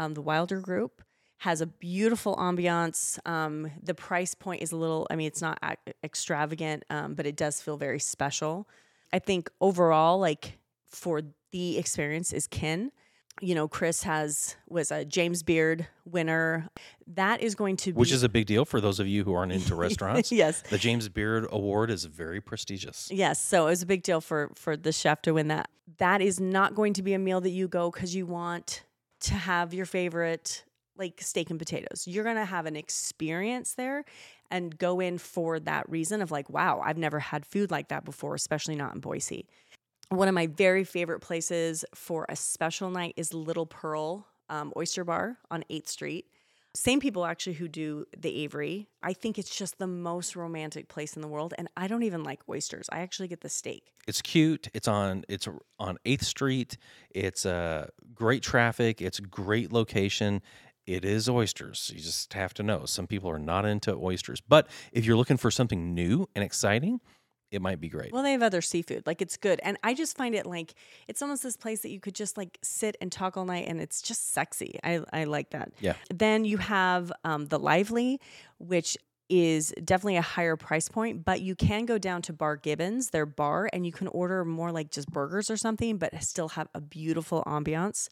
um, 0.00 0.14
the 0.14 0.22
Wilder 0.22 0.60
Group, 0.60 1.02
has 1.38 1.60
a 1.60 1.66
beautiful 1.66 2.34
ambiance. 2.36 3.18
Um, 3.26 3.70
the 3.82 3.94
price 3.94 4.34
point 4.34 4.62
is 4.62 4.72
a 4.72 4.76
little, 4.76 5.06
I 5.10 5.16
mean, 5.16 5.26
it's 5.26 5.40
not 5.42 5.58
ac- 5.64 5.94
extravagant, 6.04 6.84
um, 6.90 7.14
but 7.14 7.24
it 7.26 7.36
does 7.36 7.60
feel 7.62 7.76
very 7.76 7.98
special. 8.00 8.68
I 9.12 9.18
think 9.20 9.50
overall, 9.60 10.18
like 10.18 10.58
for 10.86 11.22
the 11.52 11.78
experience 11.78 12.32
is 12.32 12.46
kin. 12.46 12.92
you 13.40 13.54
know, 13.54 13.66
Kris 13.68 14.02
has 14.02 14.56
was 14.68 14.90
a 14.90 15.04
James 15.04 15.42
Beard 15.42 15.86
winner. 16.04 16.68
That 17.06 17.40
is 17.40 17.54
going 17.54 17.76
to 17.78 17.92
be 17.92 17.96
Which 17.98 18.12
is 18.12 18.22
a 18.22 18.28
big 18.28 18.46
deal 18.46 18.64
for 18.66 18.80
those 18.80 19.00
of 19.00 19.06
you 19.08 19.24
who 19.24 19.32
aren't 19.34 19.52
into 19.52 19.74
restaurants. 19.86 20.30
yes. 20.30 20.62
The 20.68 20.78
James 20.78 21.08
Beard 21.08 21.46
Award 21.50 21.90
is 21.90 22.04
very 22.04 22.40
prestigious. 22.42 23.08
Yes, 23.10 23.40
so 23.42 23.66
it 23.66 23.70
was 23.70 23.82
a 23.82 23.86
big 23.86 24.02
deal 24.02 24.20
for 24.20 24.50
for 24.54 24.76
the 24.76 24.92
chef 24.92 25.22
to 25.22 25.32
win 25.32 25.48
that. 25.48 25.68
That 25.98 26.20
is 26.20 26.38
not 26.38 26.74
going 26.74 26.92
to 26.94 27.02
be 27.02 27.14
a 27.14 27.18
meal 27.18 27.40
that 27.40 27.50
you 27.50 27.66
go 27.66 27.90
because 27.90 28.14
you 28.14 28.26
want 28.26 28.84
to 29.20 29.34
have 29.34 29.74
your 29.74 29.86
favorite 29.86 30.64
like 30.96 31.20
steak 31.20 31.50
and 31.50 31.58
potatoes. 31.58 32.04
You're 32.06 32.24
gonna 32.24 32.44
have 32.44 32.66
an 32.66 32.76
experience 32.76 33.74
there 33.74 34.04
and 34.50 34.76
go 34.76 35.00
in 35.00 35.18
for 35.18 35.58
that 35.60 35.88
reason 35.88 36.20
of 36.20 36.30
like, 36.30 36.50
wow, 36.50 36.82
I've 36.84 36.98
never 36.98 37.18
had 37.18 37.46
food 37.46 37.70
like 37.70 37.88
that 37.88 38.04
before, 38.04 38.34
especially 38.34 38.74
not 38.74 38.94
in 38.94 39.00
Boise. 39.00 39.46
One 40.10 40.28
of 40.28 40.34
my 40.34 40.48
very 40.48 40.84
favorite 40.84 41.20
places 41.20 41.84
for 41.94 42.26
a 42.28 42.36
special 42.36 42.90
night 42.90 43.14
is 43.16 43.32
Little 43.32 43.66
Pearl 43.66 44.26
um, 44.48 44.72
Oyster 44.76 45.04
Bar 45.04 45.38
on 45.50 45.64
8th 45.70 45.88
Street. 45.88 46.26
Same 46.74 47.00
people 47.00 47.26
actually 47.26 47.54
who 47.54 47.66
do 47.66 48.06
the 48.16 48.42
Avery. 48.42 48.88
I 49.02 49.12
think 49.12 49.38
it's 49.38 49.54
just 49.54 49.78
the 49.78 49.88
most 49.88 50.36
romantic 50.36 50.88
place 50.88 51.16
in 51.16 51.22
the 51.22 51.26
world, 51.26 51.52
and 51.58 51.68
I 51.76 51.88
don't 51.88 52.04
even 52.04 52.22
like 52.22 52.40
oysters. 52.48 52.88
I 52.92 53.00
actually 53.00 53.26
get 53.26 53.40
the 53.40 53.48
steak. 53.48 53.92
It's 54.06 54.22
cute. 54.22 54.68
It's 54.72 54.86
on 54.86 55.24
it's 55.28 55.48
on 55.80 55.98
8th 56.06 56.24
Street. 56.24 56.76
It's 57.10 57.44
uh, 57.44 57.88
great 58.14 58.44
traffic. 58.44 59.02
It's 59.02 59.18
great 59.18 59.72
location. 59.72 60.42
It 60.86 61.04
is 61.04 61.28
oysters. 61.28 61.90
You 61.92 62.00
just 62.00 62.32
have 62.34 62.54
to 62.54 62.62
know. 62.62 62.84
Some 62.84 63.08
people 63.08 63.30
are 63.30 63.38
not 63.38 63.64
into 63.64 63.94
oysters. 63.94 64.40
But 64.40 64.68
if 64.92 65.04
you're 65.04 65.16
looking 65.16 65.36
for 65.36 65.50
something 65.50 65.92
new 65.92 66.28
and 66.36 66.44
exciting, 66.44 67.00
it 67.50 67.60
might 67.60 67.80
be 67.80 67.88
great. 67.88 68.12
Well, 68.12 68.22
they 68.22 68.32
have 68.32 68.42
other 68.42 68.60
seafood. 68.60 69.06
Like 69.06 69.20
it's 69.20 69.36
good. 69.36 69.60
And 69.62 69.76
I 69.82 69.94
just 69.94 70.16
find 70.16 70.34
it 70.34 70.46
like 70.46 70.74
it's 71.08 71.20
almost 71.20 71.42
this 71.42 71.56
place 71.56 71.80
that 71.80 71.90
you 71.90 72.00
could 72.00 72.14
just 72.14 72.36
like 72.36 72.58
sit 72.62 72.96
and 73.00 73.10
talk 73.10 73.36
all 73.36 73.44
night 73.44 73.66
and 73.66 73.80
it's 73.80 74.02
just 74.02 74.32
sexy. 74.32 74.78
I, 74.84 75.00
I 75.12 75.24
like 75.24 75.50
that. 75.50 75.72
Yeah. 75.80 75.94
Then 76.14 76.44
you 76.44 76.58
have 76.58 77.12
um, 77.24 77.46
the 77.46 77.58
Lively, 77.58 78.20
which 78.58 78.96
is 79.28 79.72
definitely 79.84 80.16
a 80.16 80.22
higher 80.22 80.56
price 80.56 80.88
point, 80.88 81.24
but 81.24 81.40
you 81.40 81.54
can 81.54 81.86
go 81.86 81.98
down 81.98 82.20
to 82.20 82.32
Bar 82.32 82.56
Gibbons, 82.56 83.10
their 83.10 83.26
bar, 83.26 83.70
and 83.72 83.86
you 83.86 83.92
can 83.92 84.08
order 84.08 84.44
more 84.44 84.72
like 84.72 84.90
just 84.90 85.08
burgers 85.08 85.50
or 85.50 85.56
something, 85.56 85.98
but 85.98 86.20
still 86.22 86.48
have 86.50 86.68
a 86.74 86.80
beautiful 86.80 87.44
ambiance. 87.46 88.08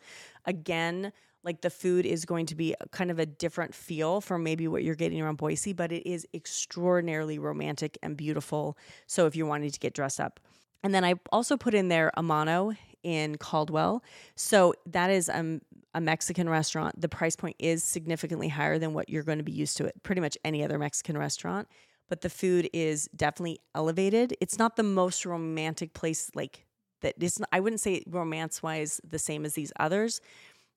Again, 0.46 1.12
like 1.44 1.60
the 1.60 1.70
food 1.70 2.04
is 2.04 2.24
going 2.24 2.46
to 2.46 2.54
be 2.54 2.74
kind 2.90 3.10
of 3.10 3.18
a 3.18 3.26
different 3.26 3.74
feel 3.74 4.20
from 4.20 4.42
maybe 4.42 4.68
what 4.68 4.82
you're 4.82 4.94
getting 4.94 5.20
around 5.20 5.36
Boise, 5.36 5.72
but 5.72 5.92
it 5.92 6.08
is 6.08 6.26
extraordinarily 6.34 7.38
romantic 7.38 7.96
and 8.02 8.16
beautiful. 8.16 8.76
So 9.06 9.26
if 9.26 9.36
you're 9.36 9.46
wanting 9.46 9.70
to 9.70 9.78
get 9.78 9.94
dressed 9.94 10.20
up. 10.20 10.40
And 10.82 10.94
then 10.94 11.04
I 11.04 11.14
also 11.32 11.56
put 11.56 11.74
in 11.74 11.88
there 11.88 12.12
Amano 12.16 12.76
in 13.02 13.36
Caldwell. 13.36 14.02
So 14.36 14.74
that 14.86 15.10
is 15.10 15.28
um, 15.28 15.60
a 15.94 16.00
Mexican 16.00 16.48
restaurant. 16.48 17.00
The 17.00 17.08
price 17.08 17.36
point 17.36 17.56
is 17.58 17.82
significantly 17.82 18.48
higher 18.48 18.78
than 18.78 18.94
what 18.94 19.08
you're 19.08 19.22
going 19.22 19.38
to 19.38 19.44
be 19.44 19.52
used 19.52 19.76
to 19.78 19.86
at 19.86 20.02
pretty 20.02 20.20
much 20.20 20.36
any 20.44 20.62
other 20.62 20.78
Mexican 20.78 21.16
restaurant. 21.16 21.68
But 22.08 22.22
the 22.22 22.30
food 22.30 22.70
is 22.72 23.08
definitely 23.14 23.60
elevated. 23.74 24.34
It's 24.40 24.58
not 24.58 24.76
the 24.76 24.82
most 24.82 25.26
romantic 25.26 25.94
place 25.94 26.30
like 26.34 26.64
that. 27.02 27.14
It's 27.20 27.40
I 27.52 27.60
wouldn't 27.60 27.80
say 27.80 28.02
romance 28.08 28.62
wise 28.62 29.00
the 29.06 29.18
same 29.18 29.44
as 29.44 29.54
these 29.54 29.72
others, 29.78 30.20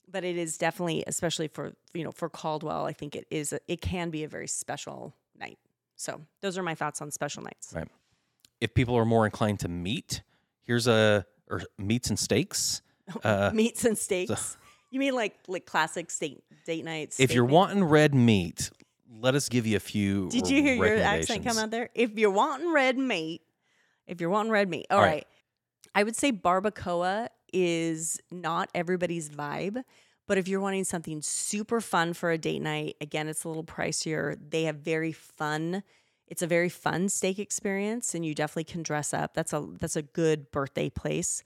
but 0.07 0.23
it 0.23 0.37
is 0.37 0.57
definitely, 0.57 1.03
especially 1.07 1.47
for 1.47 1.73
you 1.93 2.03
know 2.03 2.11
for 2.11 2.29
Caldwell, 2.29 2.85
I 2.85 2.93
think 2.93 3.15
it 3.15 3.25
is. 3.29 3.53
A, 3.53 3.59
it 3.67 3.81
can 3.81 4.09
be 4.09 4.23
a 4.23 4.27
very 4.27 4.47
special 4.47 5.15
night. 5.39 5.57
So 5.95 6.21
those 6.41 6.57
are 6.57 6.63
my 6.63 6.75
thoughts 6.75 7.01
on 7.01 7.11
special 7.11 7.43
nights. 7.43 7.73
Right. 7.75 7.87
If 8.59 8.73
people 8.73 8.95
are 8.95 9.05
more 9.05 9.25
inclined 9.25 9.59
to 9.61 9.67
meat, 9.67 10.21
here's 10.63 10.87
a 10.87 11.25
or 11.49 11.61
meats 11.77 12.09
and 12.09 12.17
steaks. 12.19 12.81
Uh, 13.25 13.51
Meats 13.53 13.83
and 13.83 13.97
steaks. 13.97 14.55
you 14.89 14.97
mean 14.97 15.13
like 15.13 15.35
like 15.49 15.65
classic 15.65 16.09
steak 16.09 16.41
date 16.65 16.85
nights? 16.85 17.19
if 17.19 17.33
you're 17.33 17.43
wanting 17.43 17.83
red 17.83 18.15
meat, 18.15 18.69
let 19.19 19.35
us 19.35 19.49
give 19.49 19.67
you 19.67 19.75
a 19.75 19.81
few. 19.81 20.29
did 20.29 20.47
you 20.49 20.61
hear 20.61 20.75
your 20.75 21.03
accent 21.03 21.43
come 21.43 21.57
out 21.57 21.71
there? 21.71 21.89
If 21.93 22.17
you're 22.17 22.31
wanting 22.31 22.71
red 22.71 22.97
meat, 22.97 23.41
if 24.07 24.21
you're 24.21 24.29
wanting 24.29 24.51
red 24.51 24.69
meat, 24.69 24.85
all 24.89 24.97
All 24.99 25.03
right. 25.03 25.11
right. 25.11 25.27
I 25.93 26.03
would 26.03 26.15
say 26.15 26.31
barbacoa 26.31 27.27
is 27.53 28.19
not 28.31 28.69
everybody's 28.73 29.29
vibe. 29.29 29.83
But 30.27 30.37
if 30.37 30.47
you're 30.47 30.61
wanting 30.61 30.85
something 30.85 31.21
super 31.21 31.81
fun 31.81 32.13
for 32.13 32.31
a 32.31 32.37
date 32.37 32.61
night, 32.61 32.95
again, 33.01 33.27
it's 33.27 33.43
a 33.43 33.47
little 33.49 33.63
pricier. 33.65 34.37
They 34.49 34.63
have 34.63 34.77
very 34.77 35.11
fun. 35.11 35.83
It's 36.27 36.41
a 36.41 36.47
very 36.47 36.69
fun 36.69 37.09
steak 37.09 37.39
experience, 37.39 38.15
and 38.15 38.25
you 38.25 38.33
definitely 38.33 38.63
can 38.65 38.83
dress 38.83 39.13
up. 39.13 39.33
That's 39.33 39.51
a 39.51 39.67
that's 39.79 39.97
a 39.97 40.01
good 40.01 40.49
birthday 40.51 40.89
place. 40.89 41.43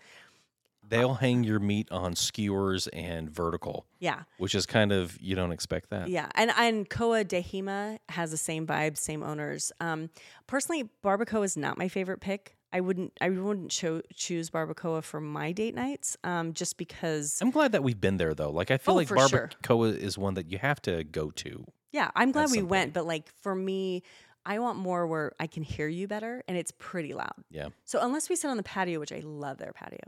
They'll 0.88 1.16
hang 1.16 1.44
your 1.44 1.58
meat 1.60 1.92
on 1.92 2.16
skewers 2.16 2.88
and 2.90 3.28
vertical, 3.28 3.88
Yeah, 4.00 4.24
which 4.38 4.54
is 4.54 4.68
kind 4.68 4.92
of 4.92 5.20
you 5.20 5.36
don't 5.36 5.52
expect 5.52 5.90
that. 5.90 6.10
yeah, 6.10 6.30
and 6.36 6.52
and 6.56 6.88
Koa 6.88 7.26
Dehima 7.26 7.98
has 8.10 8.30
the 8.30 8.38
same 8.38 8.68
vibe, 8.68 8.96
same 8.96 9.24
owners. 9.24 9.72
Um, 9.80 10.12
personally, 10.46 10.88
barbacoa 11.04 11.44
is 11.44 11.58
not 11.58 11.80
my 11.80 11.88
favorite 11.88 12.20
pick. 12.22 12.56
I 12.76 12.82
wouldn't 12.82 13.14
I 13.22 13.30
wouldn't 13.30 13.72
cho- 13.72 14.02
choose 14.14 14.50
barbacoa 14.50 15.02
for 15.02 15.22
my 15.22 15.52
date 15.54 15.76
nights, 15.76 16.18
um, 16.26 16.54
just 16.54 16.78
because. 16.78 17.40
I'm 17.42 17.52
glad 17.52 17.72
that 17.72 17.84
we've 17.84 18.00
been 18.02 18.18
there 18.18 18.34
though. 18.34 18.52
Like 18.52 18.70
I 18.70 18.78
feel 18.78 18.94
Oh, 18.94 18.98
like 18.98 19.08
for 19.08 19.18
sure. 19.30 19.50
barbacoa 19.64 19.98
is 19.98 20.18
one 20.18 20.34
that 20.34 20.52
you 20.52 20.58
have 20.58 20.82
to 20.84 21.04
go 21.06 21.32
to. 21.32 21.66
Yeah, 21.94 22.12
I'm 22.16 22.32
glad 22.34 22.52
we 22.52 22.62
went, 22.62 22.70
point. 22.88 22.94
but 22.94 23.06
like 23.06 23.30
for 23.42 23.56
me, 23.56 24.04
I 24.46 24.60
want 24.60 24.78
more 24.78 25.08
where 25.08 25.32
I 25.40 25.48
can 25.48 25.64
hear 25.64 25.88
you 25.88 26.08
better 26.08 26.44
and 26.50 26.58
it's 26.58 26.74
pretty 26.78 27.14
loud. 27.14 27.34
Yeah. 27.50 27.70
So 27.86 28.00
unless 28.02 28.30
we 28.30 28.36
sit 28.36 28.50
on 28.50 28.58
the 28.58 28.64
patio, 28.64 29.00
which 29.00 29.14
I 29.14 29.22
love 29.24 29.58
their 29.58 29.72
patio. 29.72 30.00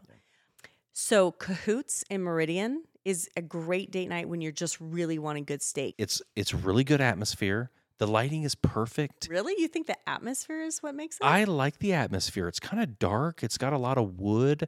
So 0.93 1.31
Cahoots 1.31 2.03
in 2.09 2.21
Meridian 2.23 2.83
is 3.05 3.29
a 3.37 3.41
great 3.41 3.91
date 3.91 4.09
night 4.09 4.27
when 4.27 4.41
you're 4.41 4.51
just 4.51 4.77
really 4.81 5.17
wanting 5.19 5.45
good 5.45 5.61
steak. 5.61 5.95
It's 5.97 6.21
it's 6.35 6.53
really 6.53 6.83
good 6.83 7.01
atmosphere. 7.01 7.71
The 7.99 8.07
lighting 8.07 8.43
is 8.43 8.55
perfect. 8.55 9.27
Really? 9.29 9.55
You 9.57 9.67
think 9.67 9.87
the 9.87 9.97
atmosphere 10.07 10.61
is 10.61 10.79
what 10.83 10.93
makes 10.95 11.17
it? 11.17 11.23
I 11.25 11.45
like 11.45 11.79
the 11.79 11.93
atmosphere. 11.93 12.47
It's 12.47 12.59
kind 12.59 12.81
of 12.81 12.99
dark. 12.99 13.43
It's 13.43 13.57
got 13.57 13.73
a 13.73 13.77
lot 13.77 13.97
of 13.97 14.19
wood 14.19 14.67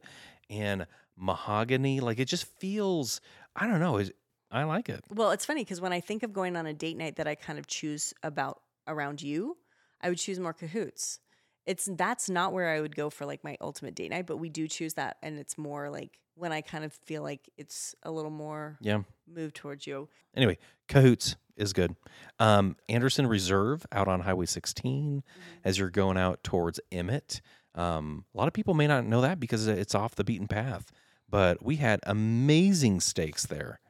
and 0.50 0.88
mahogany. 1.16 2.00
Like 2.00 2.20
it 2.20 2.26
just 2.26 2.46
feels. 2.60 3.22
I 3.56 3.68
don't 3.68 3.80
know. 3.80 3.98
It, 3.98 4.16
I 4.52 4.64
like 4.64 4.90
it. 4.90 5.04
well, 5.14 5.30
it's 5.32 5.46
funny 5.46 5.62
because 5.62 5.80
when 5.80 5.94
I 5.94 6.00
think 6.00 6.24
of 6.24 6.34
going 6.34 6.56
on 6.56 6.66
a 6.66 6.74
date 6.74 6.98
night 6.98 7.18
that 7.18 7.28
I 7.28 7.36
kind 7.36 7.60
of 7.60 7.68
choose 7.68 8.14
about 8.24 8.62
around 8.88 9.22
you, 9.22 9.58
I 10.02 10.10
would 10.10 10.18
choose 10.18 10.40
more 10.40 10.54
Cahoots. 10.54 11.20
It's 11.68 11.88
that's 11.92 12.30
not 12.32 12.52
where 12.52 12.70
I 12.70 12.82
would 12.82 12.96
go 12.96 13.12
for 13.12 13.28
like 13.28 13.44
my 13.44 13.58
ultimate 13.62 13.94
date 13.94 14.10
night, 14.10 14.26
but 14.26 14.38
we 14.38 14.50
do 14.50 14.68
choose 14.68 14.96
that, 14.96 15.18
and 15.22 15.38
it's 15.38 15.56
more 15.56 15.92
like 15.92 16.20
when 16.40 16.52
I 16.54 16.62
kind 16.62 16.84
of 16.86 16.94
feel 16.94 17.22
like 17.22 17.50
it's 17.58 17.94
a 18.04 18.10
little 18.12 18.32
more 18.32 18.78
Yeah. 18.80 19.04
moved 19.28 19.56
towards 19.56 19.86
you. 19.86 20.08
Anyway, 20.34 20.58
Cahoots 20.88 21.36
is 21.58 21.74
good. 21.74 21.96
Um, 22.40 22.78
Anderson 22.88 23.28
Reserve 23.28 23.86
out 23.92 24.08
on 24.08 24.22
Highway 24.22 24.46
16 24.46 25.22
as 25.66 25.78
you're 25.78 25.90
going 25.90 26.18
out 26.18 26.42
towards 26.44 26.80
Emmett. 26.92 27.42
Um, 27.76 28.26
a 28.34 28.38
lot 28.38 28.48
of 28.48 28.54
people 28.54 28.74
may 28.74 28.88
not 28.88 29.06
know 29.06 29.22
that 29.22 29.40
because 29.40 29.68
it's 29.68 29.94
off 29.94 30.16
the 30.16 30.24
beaten 30.24 30.48
path, 30.48 30.92
but 31.30 31.64
we 31.64 31.76
had 31.76 32.00
amazing 32.04 33.02
steaks 33.02 33.46
there. 33.46 33.82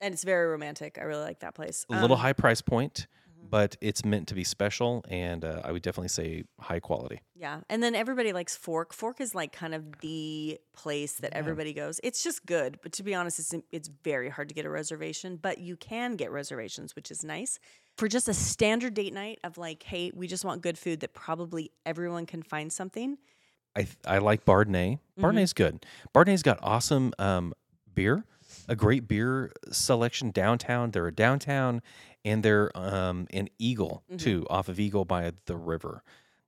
And 0.00 0.12
it's 0.12 0.24
very 0.24 0.48
romantic. 0.48 0.98
I 1.00 1.02
really 1.04 1.22
like 1.22 1.40
that 1.40 1.54
place. 1.54 1.86
A 1.88 2.00
little 2.00 2.16
Um, 2.16 2.22
high 2.22 2.32
price 2.32 2.60
point, 2.62 3.06
mhm. 3.40 3.50
but 3.50 3.76
it's 3.80 4.04
meant 4.04 4.28
to 4.28 4.34
be 4.34 4.44
special, 4.44 5.04
and 5.08 5.44
uh, 5.44 5.62
I 5.64 5.72
would 5.72 5.82
definitely 5.82 6.08
say 6.08 6.44
high 6.60 6.80
quality. 6.80 7.20
Yeah. 7.34 7.60
And 7.68 7.82
then 7.82 7.94
everybody 7.94 8.32
likes 8.32 8.56
Fork. 8.56 8.92
Fork 8.92 9.20
is 9.20 9.34
like 9.34 9.52
kind 9.52 9.74
of 9.74 10.00
the 10.00 10.58
place 10.74 11.14
that 11.14 11.32
Yeah. 11.32 11.38
everybody 11.38 11.72
goes. 11.72 12.00
It's 12.02 12.22
just 12.22 12.44
good. 12.46 12.78
But 12.82 12.92
to 12.92 13.02
be 13.02 13.14
honest, 13.14 13.38
it's, 13.38 13.54
it's 13.72 13.88
very 14.04 14.28
hard 14.28 14.48
to 14.50 14.54
get 14.54 14.64
a 14.66 14.70
reservation, 14.70 15.36
but 15.40 15.58
you 15.58 15.76
can 15.76 16.16
get 16.16 16.30
reservations, 16.30 16.94
which 16.94 17.10
is 17.10 17.24
nice. 17.24 17.58
For 17.96 18.08
just 18.08 18.28
a 18.28 18.34
standard 18.34 18.94
date 18.94 19.12
night 19.14 19.38
of 19.44 19.58
like, 19.58 19.82
hey, 19.82 20.10
we 20.14 20.26
just 20.26 20.44
want 20.44 20.62
good 20.62 20.78
food 20.78 21.00
that 21.00 21.14
probably 21.14 21.70
everyone 21.86 22.26
can 22.26 22.42
find 22.42 22.72
something. 22.72 23.18
I 23.76 23.82
th- 23.82 23.96
I 24.06 24.18
like 24.18 24.44
Bardenay. 24.44 24.98
Mhm. 25.18 25.22
Bardenay's 25.22 25.52
good. 25.52 25.86
Bardenay's 26.14 26.42
got 26.42 26.58
awesome 26.62 27.12
um, 27.18 27.54
beer, 27.94 28.24
a 28.68 28.74
great 28.74 29.06
beer 29.06 29.52
selection 29.70 30.30
downtown. 30.32 30.90
They're 30.90 31.06
a 31.06 31.14
downtown, 31.14 31.80
and 32.24 32.42
they're 32.42 32.70
um, 32.76 33.26
in 33.30 33.48
Eagle 33.58 34.02
Mhm. 34.10 34.18
too, 34.18 34.46
off 34.50 34.68
of 34.68 34.78
Eagle 34.80 35.04
by 35.04 35.32
the 35.46 35.56
river. 35.56 36.02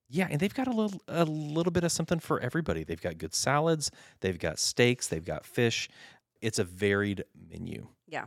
Yeah, 0.08 0.28
and 0.30 0.38
they've 0.40 0.52
got 0.52 0.66
a 0.68 0.72
little 0.72 1.00
a 1.08 1.24
little 1.24 1.70
bit 1.72 1.84
of 1.84 1.92
something 1.92 2.18
for 2.20 2.38
everybody. 2.40 2.84
They've 2.84 3.00
got 3.00 3.16
good 3.18 3.34
salads. 3.34 3.90
They've 4.20 4.38
got 4.38 4.58
steaks. 4.58 5.08
They've 5.08 5.24
got 5.24 5.46
fish. 5.46 5.88
It's 6.42 6.58
a 6.58 6.64
varied 6.64 7.24
menu. 7.50 7.88
Yeah. 8.06 8.26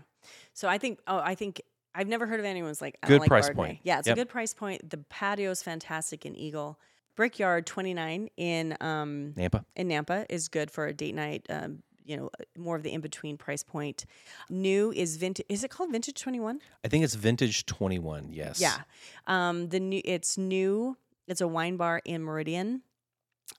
So 0.54 0.68
I 0.68 0.78
think, 0.80 1.00
oh, 1.06 1.18
I 1.20 1.36
think 1.36 1.62
I've 1.94 2.08
never 2.08 2.26
heard 2.26 2.40
of 2.40 2.46
anyone's 2.46 2.82
like, 2.82 2.98
I 3.04 3.08
Good 3.08 3.22
like 3.22 3.28
price 3.28 3.50
point. 3.52 3.80
Yeah, 3.84 4.00
it's 4.00 4.08
Yep. 4.08 4.18
a 4.18 4.20
good 4.22 4.30
price 4.30 4.54
point. 4.54 4.90
The 4.90 4.98
patio 4.98 5.52
is 5.52 5.62
fantastic 5.62 6.26
in 6.26 6.36
Eagle. 6.36 6.80
Brickyard 7.16 7.66
29 7.68 8.30
in 8.36 8.76
um, 8.82 9.34
Nampa. 9.38 9.64
in 9.76 9.88
Nampa 9.88 10.26
is 10.30 10.48
good 10.50 10.72
for 10.72 10.88
a 10.88 10.94
date 10.94 11.16
night. 11.16 11.46
Um, 11.50 11.84
you 12.06 12.18
know, 12.18 12.30
more 12.58 12.76
of 12.76 12.84
the 12.84 12.92
in 12.92 13.02
between 13.02 13.38
price 13.38 13.64
point. 13.64 14.06
New 14.50 14.92
is 14.92 15.18
vintage. 15.18 15.46
Is 15.50 15.64
it 15.64 15.72
called 15.72 15.92
Vintage 15.92 16.22
Twenty 16.22 16.40
One? 16.40 16.60
I 16.84 16.88
think 16.88 17.04
it's 17.04 17.16
vintage 17.16 17.66
twenty 17.66 18.00
one. 18.00 18.30
Yes. 18.32 18.62
Yeah. 18.62 18.78
Um, 19.28 19.70
the 19.70 19.80
new 19.80 20.02
it's 20.06 20.38
new. 20.38 20.98
It's 21.28 21.42
a 21.42 21.48
wine 21.48 21.78
bar 21.78 22.02
in 22.06 22.24
Meridian. 22.24 22.84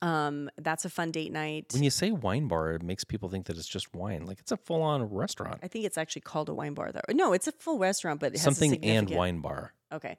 Um, 0.02 0.50
that's 0.58 0.84
a 0.84 0.90
fun 0.90 1.10
date 1.10 1.32
night. 1.32 1.66
When 1.72 1.82
you 1.82 1.90
say 1.90 2.10
wine 2.10 2.48
bar, 2.48 2.72
it 2.72 2.82
makes 2.82 3.04
people 3.04 3.28
think 3.28 3.46
that 3.46 3.56
it's 3.56 3.68
just 3.68 3.94
wine. 3.94 4.26
Like 4.26 4.40
it's 4.40 4.52
a 4.52 4.56
full 4.56 4.82
on 4.82 5.02
restaurant. 5.04 5.60
I 5.62 5.68
think 5.68 5.84
it's 5.84 5.98
actually 5.98 6.22
called 6.22 6.48
a 6.48 6.54
wine 6.54 6.74
bar 6.74 6.92
though. 6.92 7.00
No, 7.12 7.32
it's 7.32 7.46
a 7.46 7.52
full 7.52 7.78
restaurant, 7.78 8.20
but 8.20 8.34
it 8.34 8.38
has 8.38 8.40
a 8.42 8.44
Something 8.44 8.84
and 8.84 9.08
wine 9.10 9.40
bar. 9.40 9.74
Okay. 9.92 10.18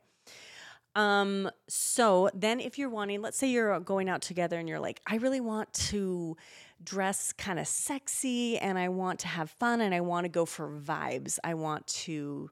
Um, 0.96 1.52
so 1.68 2.32
then 2.34 2.60
if 2.60 2.80
you're 2.80 2.90
wanting, 2.90 3.22
let's 3.22 3.38
say 3.38 3.48
you're 3.48 3.80
going 3.82 4.10
out 4.10 4.24
together 4.24 4.58
and 4.58 4.68
you're 4.68 4.80
like, 4.80 5.00
I 5.06 5.18
really 5.18 5.42
want 5.42 5.72
to 5.74 6.36
dress 6.84 7.34
kind 7.34 7.60
of 7.60 7.68
sexy 7.68 8.58
and 8.58 8.78
I 8.78 8.90
want 8.90 9.20
to 9.20 9.28
have 9.28 9.50
fun 9.50 9.82
and 9.82 9.94
I 9.94 10.02
want 10.02 10.26
to 10.26 10.30
go 10.30 10.46
for 10.46 10.70
vibes. 10.70 11.40
I 11.44 11.54
want 11.54 11.88
to, 11.88 12.50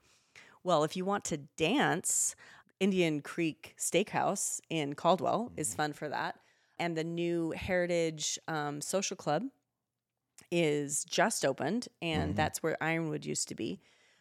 well, 0.64 0.84
if 0.84 0.96
you 0.98 1.06
want 1.06 1.26
to 1.26 1.38
dance, 1.58 2.36
Indian 2.80 3.22
Creek 3.22 3.76
Steakhouse 3.78 4.60
in 4.70 4.94
Caldwell 4.96 5.52
is 5.56 5.74
fun 5.74 5.94
for 5.94 6.10
that. 6.10 6.36
And 6.78 6.98
the 6.98 7.04
new 7.04 7.52
Heritage 7.52 8.38
um, 8.48 8.82
Social 8.82 9.16
Club 9.16 9.44
is 10.52 11.04
just 11.06 11.46
opened, 11.46 11.88
and 12.02 12.34
Mhm. 12.34 12.36
that's 12.36 12.62
where 12.62 12.82
Ironwood 12.82 13.26
used 13.26 13.48
to 13.50 13.56
be. 13.56 13.80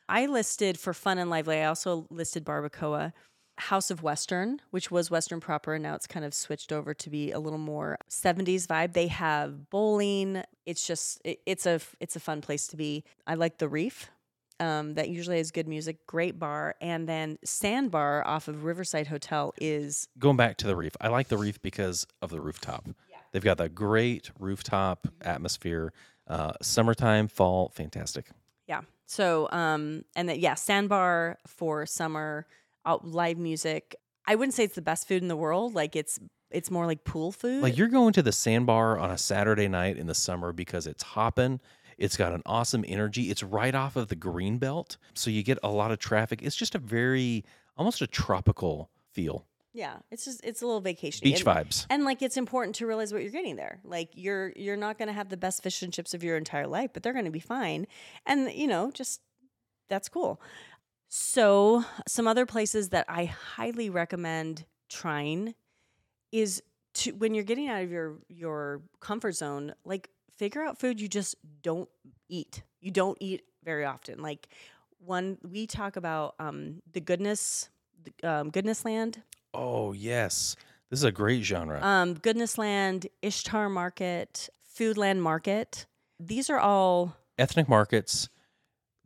I 0.09 0.26
listed 0.26 0.78
for 0.78 0.94
fun 0.94 1.18
and 1.18 1.30
lively. 1.30 1.61
I 1.61 1.64
also 1.66 2.07
listed 2.11 2.44
Barbacoa, 2.44 3.12
House 3.57 3.90
of 3.90 4.02
Western, 4.02 4.61
which 4.70 4.90
was 4.90 5.11
Western 5.11 5.40
proper, 5.40 5.74
and 5.74 5.82
now 5.82 5.94
it's 5.94 6.07
kind 6.07 6.24
of 6.24 6.34
switched 6.34 6.72
over 6.72 6.92
to 6.94 7.11
be 7.11 7.30
a 7.30 7.38
little 7.38 7.59
more 7.59 7.98
70s 8.11 8.66
vibe. 8.66 8.92
They 8.92 9.07
have 9.09 9.70
bowling. 9.70 10.42
It's 10.66 10.86
just 10.86 11.20
it, 11.24 11.40
it's 11.46 11.66
a 11.66 11.80
it's 12.00 12.16
a 12.16 12.20
fun 12.20 12.40
place 12.40 12.66
to 12.68 12.76
be. 12.76 13.05
I 13.26 13.34
like 13.34 13.59
the 13.59 13.68
Reef. 13.68 14.11
Um, 14.61 14.94
that 14.94 15.09
usually 15.09 15.38
has 15.38 15.50
good 15.50 15.66
music, 15.66 16.07
great 16.07 16.38
bar, 16.38 16.76
and 16.80 17.09
then 17.09 17.38
Sandbar 17.44 18.24
off 18.24 18.46
of 18.46 18.62
Riverside 18.62 19.09
Hotel 19.09 19.52
is 19.61 20.07
Going 20.16 20.36
back 20.36 20.59
to 20.59 20.68
the 20.68 20.76
reef, 20.76 20.96
I 21.00 21.09
like 21.09 21.26
the 21.26 21.36
reef 21.36 21.61
because 21.61 22.07
of 22.22 22.30
the 22.30 22.40
rooftop. 22.40 22.86
Yeah. 22.86 23.16
They've 23.32 23.42
got 23.42 23.59
that 23.59 23.74
great 23.74 24.30
rooftop 24.38 25.09
atmosphere. 25.22 25.92
Uh, 26.28 26.52
summertime, 26.62 27.26
fall, 27.26 27.72
fantastic. 27.74 28.26
Yeah. 28.68 28.82
So, 29.07 29.48
um, 29.50 30.05
and 30.14 30.28
then 30.28 30.38
yeah, 30.38 30.55
sandbar 30.55 31.38
for 31.46 31.84
summer, 31.84 32.46
live 33.03 33.39
music. 33.39 33.97
I 34.26 34.35
wouldn't 34.35 34.55
say 34.55 34.64
it's 34.64 34.74
the 34.74 34.82
best 34.82 35.07
food 35.07 35.22
in 35.22 35.28
the 35.28 35.37
world. 35.37 35.74
Like 35.74 35.97
it's 35.97 36.18
it's 36.51 36.70
more 36.70 36.87
like 36.87 37.05
pool 37.05 37.32
food. 37.32 37.62
Like 37.62 37.76
you're 37.76 37.89
going 37.89 38.12
to 38.14 38.22
the 38.22 38.32
sandbar 38.32 38.99
on 38.99 39.11
a 39.11 39.18
Saturday 39.18 39.68
night 39.68 39.99
in 39.99 40.07
the 40.07 40.14
summer 40.14 40.53
because 40.53 40.87
it's 40.87 41.03
hopping. 41.03 41.61
It's 41.99 42.16
got 42.16 42.32
an 42.32 42.43
awesome 42.47 42.85
energy. 42.87 43.30
It's 43.30 43.43
right 43.43 43.74
off 43.74 43.97
of 43.97 44.09
the 44.09 44.16
green 44.16 44.59
belt, 44.59 44.97
so 45.14 45.30
you 45.30 45.43
get 45.43 45.59
a 45.62 45.70
lot 45.70 45.91
of 45.93 45.99
traffic. 45.99 46.43
It's 46.43 46.57
just 46.57 46.74
a 46.74 46.78
very 46.78 47.45
almost 47.76 48.03
a 48.03 48.07
tropical 48.07 48.91
feel. 49.12 49.47
yeah, 49.72 49.97
it's 50.11 50.24
just 50.24 50.41
it's 50.45 50.62
a 50.62 50.66
little 50.66 50.80
vacation. 50.80 51.24
Beach 51.24 51.45
and, 51.45 51.49
vibes. 51.49 51.87
And 51.91 52.05
like 52.05 52.22
it's 52.22 52.37
important 52.37 52.76
to 52.76 52.87
realize 52.87 53.12
what 53.12 53.22
you're 53.22 53.32
getting 53.32 53.57
there. 53.57 53.80
Like 53.85 54.11
you're 54.14 54.53
you're 54.57 54.76
not 54.76 54.99
going 54.99 55.09
to 55.09 55.12
have 55.12 55.28
the 55.28 55.37
best 55.37 55.62
fish 55.62 55.82
and 55.82 55.93
chips 55.93 56.14
of 56.14 56.22
your 56.22 56.37
entire 56.37 56.66
life, 56.66 56.91
but 56.95 57.03
they're 57.03 57.12
going 57.12 57.24
to 57.26 57.30
be 57.30 57.41
fine. 57.41 57.87
And 58.24 58.53
you 58.53 58.68
know, 58.68 58.91
just 58.93 59.20
that's 59.89 60.09
cool. 60.09 60.41
So, 61.17 61.85
some 62.09 62.27
other 62.27 62.45
places 62.45 62.89
that 62.89 63.05
I 63.09 63.27
highly 63.27 63.89
recommend 63.89 64.65
trying 64.89 65.55
is 66.33 66.61
to 66.95 67.12
when 67.12 67.35
you're 67.35 67.45
getting 67.45 67.69
out 67.69 67.85
of 67.85 67.91
your 67.93 68.17
your 68.29 68.83
comfort 68.99 69.37
zone, 69.37 69.75
like 69.85 70.11
figure 70.37 70.65
out 70.65 70.81
food 70.81 71.01
you 71.01 71.07
just 71.07 71.37
don't 71.62 71.89
eat. 72.29 72.65
You 72.81 72.91
don't 72.91 73.17
eat 73.21 73.43
very 73.62 73.85
often. 73.85 74.23
Like 74.23 74.49
one 74.99 75.39
we 75.49 75.69
talk 75.69 75.95
about 75.95 76.35
um 76.41 76.83
the 76.93 77.01
goodness 77.01 77.69
um, 78.25 78.51
goodness 78.51 78.85
land 78.85 79.23
Oh 79.55 79.93
yes, 79.93 80.57
this 80.91 80.99
is 80.99 81.05
a 81.05 81.12
great 81.12 81.45
genre. 81.45 81.81
um, 81.81 82.15
Goodness 82.15 82.59
Land, 82.59 83.07
Ishtar 83.23 83.69
Market, 83.69 84.49
Foodland 84.77 85.21
Market. 85.21 85.87
These 86.19 86.51
are 86.51 86.59
all 86.59 87.17
ethnic 87.39 87.69
markets. 87.69 88.29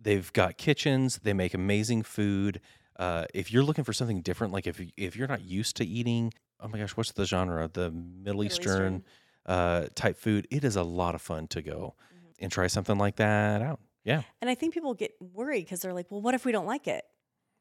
They've 0.01 0.33
got 0.33 0.59
kitchens. 0.59 1.21
They 1.23 1.33
make 1.33 1.55
amazing 1.55 2.03
food. 2.03 2.61
Uh, 2.99 3.27
if 3.35 3.53
you're 3.53 3.63
looking 3.63 3.85
for 3.85 3.93
something 3.93 4.23
different, 4.23 4.53
like 4.53 4.67
if 4.67 4.81
if 4.97 5.17
you're 5.17 5.29
not 5.29 5.43
used 5.43 5.77
to 5.77 5.85
eating, 5.85 6.33
oh 6.61 6.69
my 6.69 6.79
gosh, 6.79 6.97
what's 6.97 7.13
the 7.13 7.25
genre? 7.25 7.69
The 7.73 7.91
Middle, 7.91 8.45
Eastern, 8.45 8.65
Eastern. 8.71 9.05
Uh, 9.47 9.87
type 9.95 10.19
food. 10.19 10.47
It 10.51 10.65
is 10.65 10.77
a 10.77 10.83
lot 10.83 11.15
of 11.15 11.23
fun 11.23 11.47
to 11.49 11.63
go 11.63 11.95
Mm-hmm. 12.15 12.45
and 12.45 12.53
try 12.53 12.67
something 12.67 12.99
like 12.99 13.17
that 13.17 13.63
out. 13.63 13.81
Yeah, 14.05 14.23
and 14.41 14.49
I 14.49 14.55
think 14.55 14.73
people 14.75 14.95
get 14.95 15.13
worried 15.21 15.65
because 15.65 15.81
they're 15.81 15.93
like, 15.93 16.11
well, 16.11 16.21
what 16.23 16.35
if 16.35 16.45
we 16.45 16.53
don't 16.53 16.67
like 16.67 16.87
it? 16.89 17.05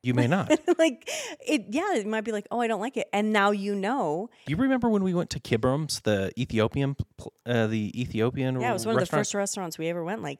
you 0.03 0.13
may 0.13 0.27
not. 0.27 0.49
like 0.77 1.09
it 1.45 1.65
yeah, 1.69 1.95
it 1.95 2.05
might 2.07 2.21
be 2.23 2.31
like, 2.31 2.47
oh, 2.51 2.61
I 2.61 2.67
don't 2.67 2.79
like 2.79 2.95
it. 2.97 3.07
And 3.11 3.33
now 3.33 3.51
you 3.51 3.75
know. 3.75 4.29
you 4.47 4.55
remember 4.55 4.87
when 4.89 5.03
we 5.03 5.13
went 5.13 5.29
to 5.31 5.39
Kibrom's, 5.39 5.99
the 6.01 6.31
Ethiopian, 6.39 6.95
pl- 7.17 7.33
uh, 7.45 7.67
the 7.67 7.91
Ethiopian? 7.99 8.55
Restaurant. 8.55 8.61
Yeah, 8.61 8.69
it 8.69 8.73
was 8.73 8.85
one 8.85 8.95
of 8.95 9.01
the 9.01 9.05
first 9.07 9.33
restaurants 9.33 9.77
we 9.77 9.87
ever 9.89 10.03
went 10.03 10.21
like 10.21 10.39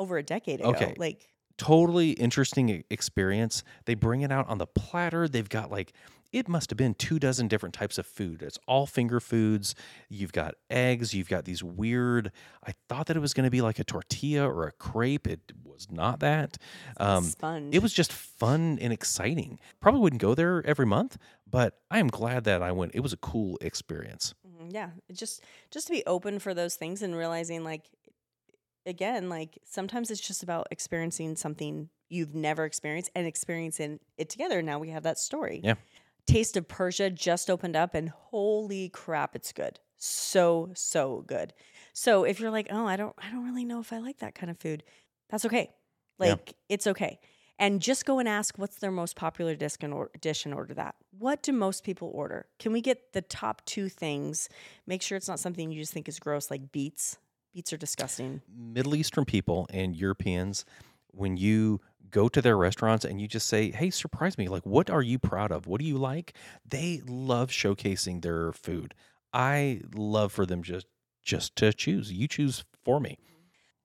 over 0.00 0.16
a 0.18 0.22
decade 0.22 0.60
ago. 0.60 0.70
Okay. 0.70 0.94
Like 0.96 1.28
totally 1.58 2.12
interesting 2.12 2.84
experience. 2.90 3.62
They 3.84 3.94
bring 3.94 4.22
it 4.22 4.32
out 4.32 4.48
on 4.48 4.58
the 4.58 4.66
platter. 4.66 5.28
They've 5.28 5.48
got 5.48 5.70
like 5.70 5.92
it 6.32 6.48
must 6.48 6.70
have 6.70 6.76
been 6.76 6.94
two 6.94 7.18
dozen 7.18 7.48
different 7.48 7.74
types 7.74 7.98
of 7.98 8.06
food. 8.06 8.40
It's 8.42 8.58
all 8.68 8.86
finger 8.86 9.18
foods. 9.20 9.74
You've 10.08 10.32
got 10.32 10.54
eggs. 10.70 11.12
You've 11.12 11.28
got 11.28 11.44
these 11.44 11.62
weird. 11.62 12.30
I 12.64 12.72
thought 12.88 13.06
that 13.06 13.16
it 13.16 13.20
was 13.20 13.34
going 13.34 13.44
to 13.44 13.50
be 13.50 13.60
like 13.60 13.78
a 13.80 13.84
tortilla 13.84 14.48
or 14.48 14.66
a 14.66 14.72
crepe. 14.72 15.26
It 15.26 15.52
was 15.64 15.88
not 15.90 16.20
that. 16.20 16.56
Um, 16.98 17.24
sponge. 17.24 17.74
it 17.74 17.82
was 17.82 17.92
just 17.92 18.12
fun 18.12 18.78
and 18.80 18.92
exciting. 18.92 19.58
Probably 19.80 20.00
wouldn't 20.00 20.22
go 20.22 20.34
there 20.34 20.64
every 20.64 20.86
month, 20.86 21.18
but 21.50 21.80
I 21.90 21.98
am 21.98 22.06
glad 22.08 22.44
that 22.44 22.62
I 22.62 22.70
went. 22.70 22.94
It 22.94 23.00
was 23.00 23.12
a 23.12 23.16
cool 23.18 23.58
experience. 23.60 24.32
Mhm, 24.46 24.72
yeah 24.72 24.90
just 25.12 25.42
just 25.70 25.88
to 25.88 25.92
be 25.92 26.04
open 26.06 26.38
for 26.38 26.54
those 26.54 26.76
things 26.76 27.02
and 27.02 27.16
realizing 27.16 27.64
like 27.64 27.90
again 28.86 29.28
like 29.28 29.58
sometimes 29.64 30.10
it's 30.10 30.20
just 30.20 30.42
about 30.42 30.66
experiencing 30.70 31.36
something 31.36 31.88
you've 32.08 32.34
never 32.34 32.64
experienced 32.64 33.10
and 33.14 33.26
experiencing 33.26 34.00
it 34.16 34.28
together 34.28 34.62
now 34.62 34.78
we 34.78 34.90
have 34.90 35.02
that 35.02 35.18
story 35.18 35.60
Yeah. 35.62 35.74
taste 36.26 36.56
of 36.56 36.66
persia 36.68 37.10
just 37.10 37.50
opened 37.50 37.76
up 37.76 37.94
and 37.94 38.08
holy 38.08 38.88
crap 38.88 39.36
it's 39.36 39.52
good 39.52 39.78
so 39.98 40.70
so 40.74 41.22
good 41.26 41.52
so 41.92 42.24
if 42.24 42.40
you're 42.40 42.50
like 42.50 42.68
oh 42.70 42.86
i 42.86 42.96
don't 42.96 43.14
i 43.18 43.30
don't 43.30 43.44
really 43.44 43.64
know 43.64 43.80
if 43.80 43.92
i 43.92 43.98
like 43.98 44.18
that 44.18 44.34
kind 44.34 44.50
of 44.50 44.58
food 44.58 44.82
that's 45.28 45.44
okay 45.44 45.70
Yeah. 46.18 46.30
like 46.30 46.54
it's 46.68 46.86
okay 46.86 47.20
and 47.58 47.82
just 47.82 48.06
go 48.06 48.18
and 48.18 48.26
ask 48.26 48.56
what's 48.56 48.76
their 48.76 48.90
most 48.90 49.14
popular 49.16 49.54
dish 49.54 49.76
and, 49.82 49.92
or- 49.92 50.10
dish 50.18 50.46
and 50.46 50.54
order 50.54 50.72
that. 50.72 50.94
What 51.18 51.42
do 51.42 51.52
most 51.52 51.84
people 51.84 52.10
order? 52.14 52.46
Can 52.58 52.72
we 52.72 52.80
get 52.80 53.12
the 53.12 53.20
top 53.20 53.62
two 53.66 53.90
things? 53.90 54.48
Make 54.86 55.02
sure 55.02 55.18
it's 55.18 55.28
not 55.28 55.40
something 55.40 55.70
you 55.70 55.78
just 55.78 55.92
think 55.92 56.08
is 56.08 56.18
gross, 56.18 56.50
like 56.50 56.72
beets. 56.72 57.18
Beets 57.52 57.72
are 57.72 57.76
disgusting. 57.76 58.42
Middle 58.54 58.94
Eastern 58.94 59.24
people 59.24 59.66
and 59.72 59.96
Europeans, 59.96 60.64
when 61.08 61.36
you 61.36 61.80
go 62.10 62.28
to 62.28 62.42
their 62.42 62.56
restaurants 62.56 63.04
and 63.04 63.20
you 63.20 63.28
just 63.28 63.46
say, 63.46 63.70
Hey, 63.70 63.90
surprise 63.90 64.38
me, 64.38 64.48
like, 64.48 64.64
what 64.64 64.90
are 64.90 65.02
you 65.02 65.18
proud 65.18 65.52
of? 65.52 65.66
What 65.66 65.80
do 65.80 65.86
you 65.86 65.98
like? 65.98 66.34
They 66.68 67.02
love 67.06 67.50
showcasing 67.50 68.22
their 68.22 68.52
food. 68.52 68.94
I 69.32 69.82
love 69.94 70.32
for 70.32 70.46
them 70.46 70.62
just 70.62 70.86
just 71.22 71.54
to 71.56 71.72
choose. 71.72 72.12
You 72.12 72.26
choose 72.26 72.64
for 72.82 72.98
me. 72.98 73.18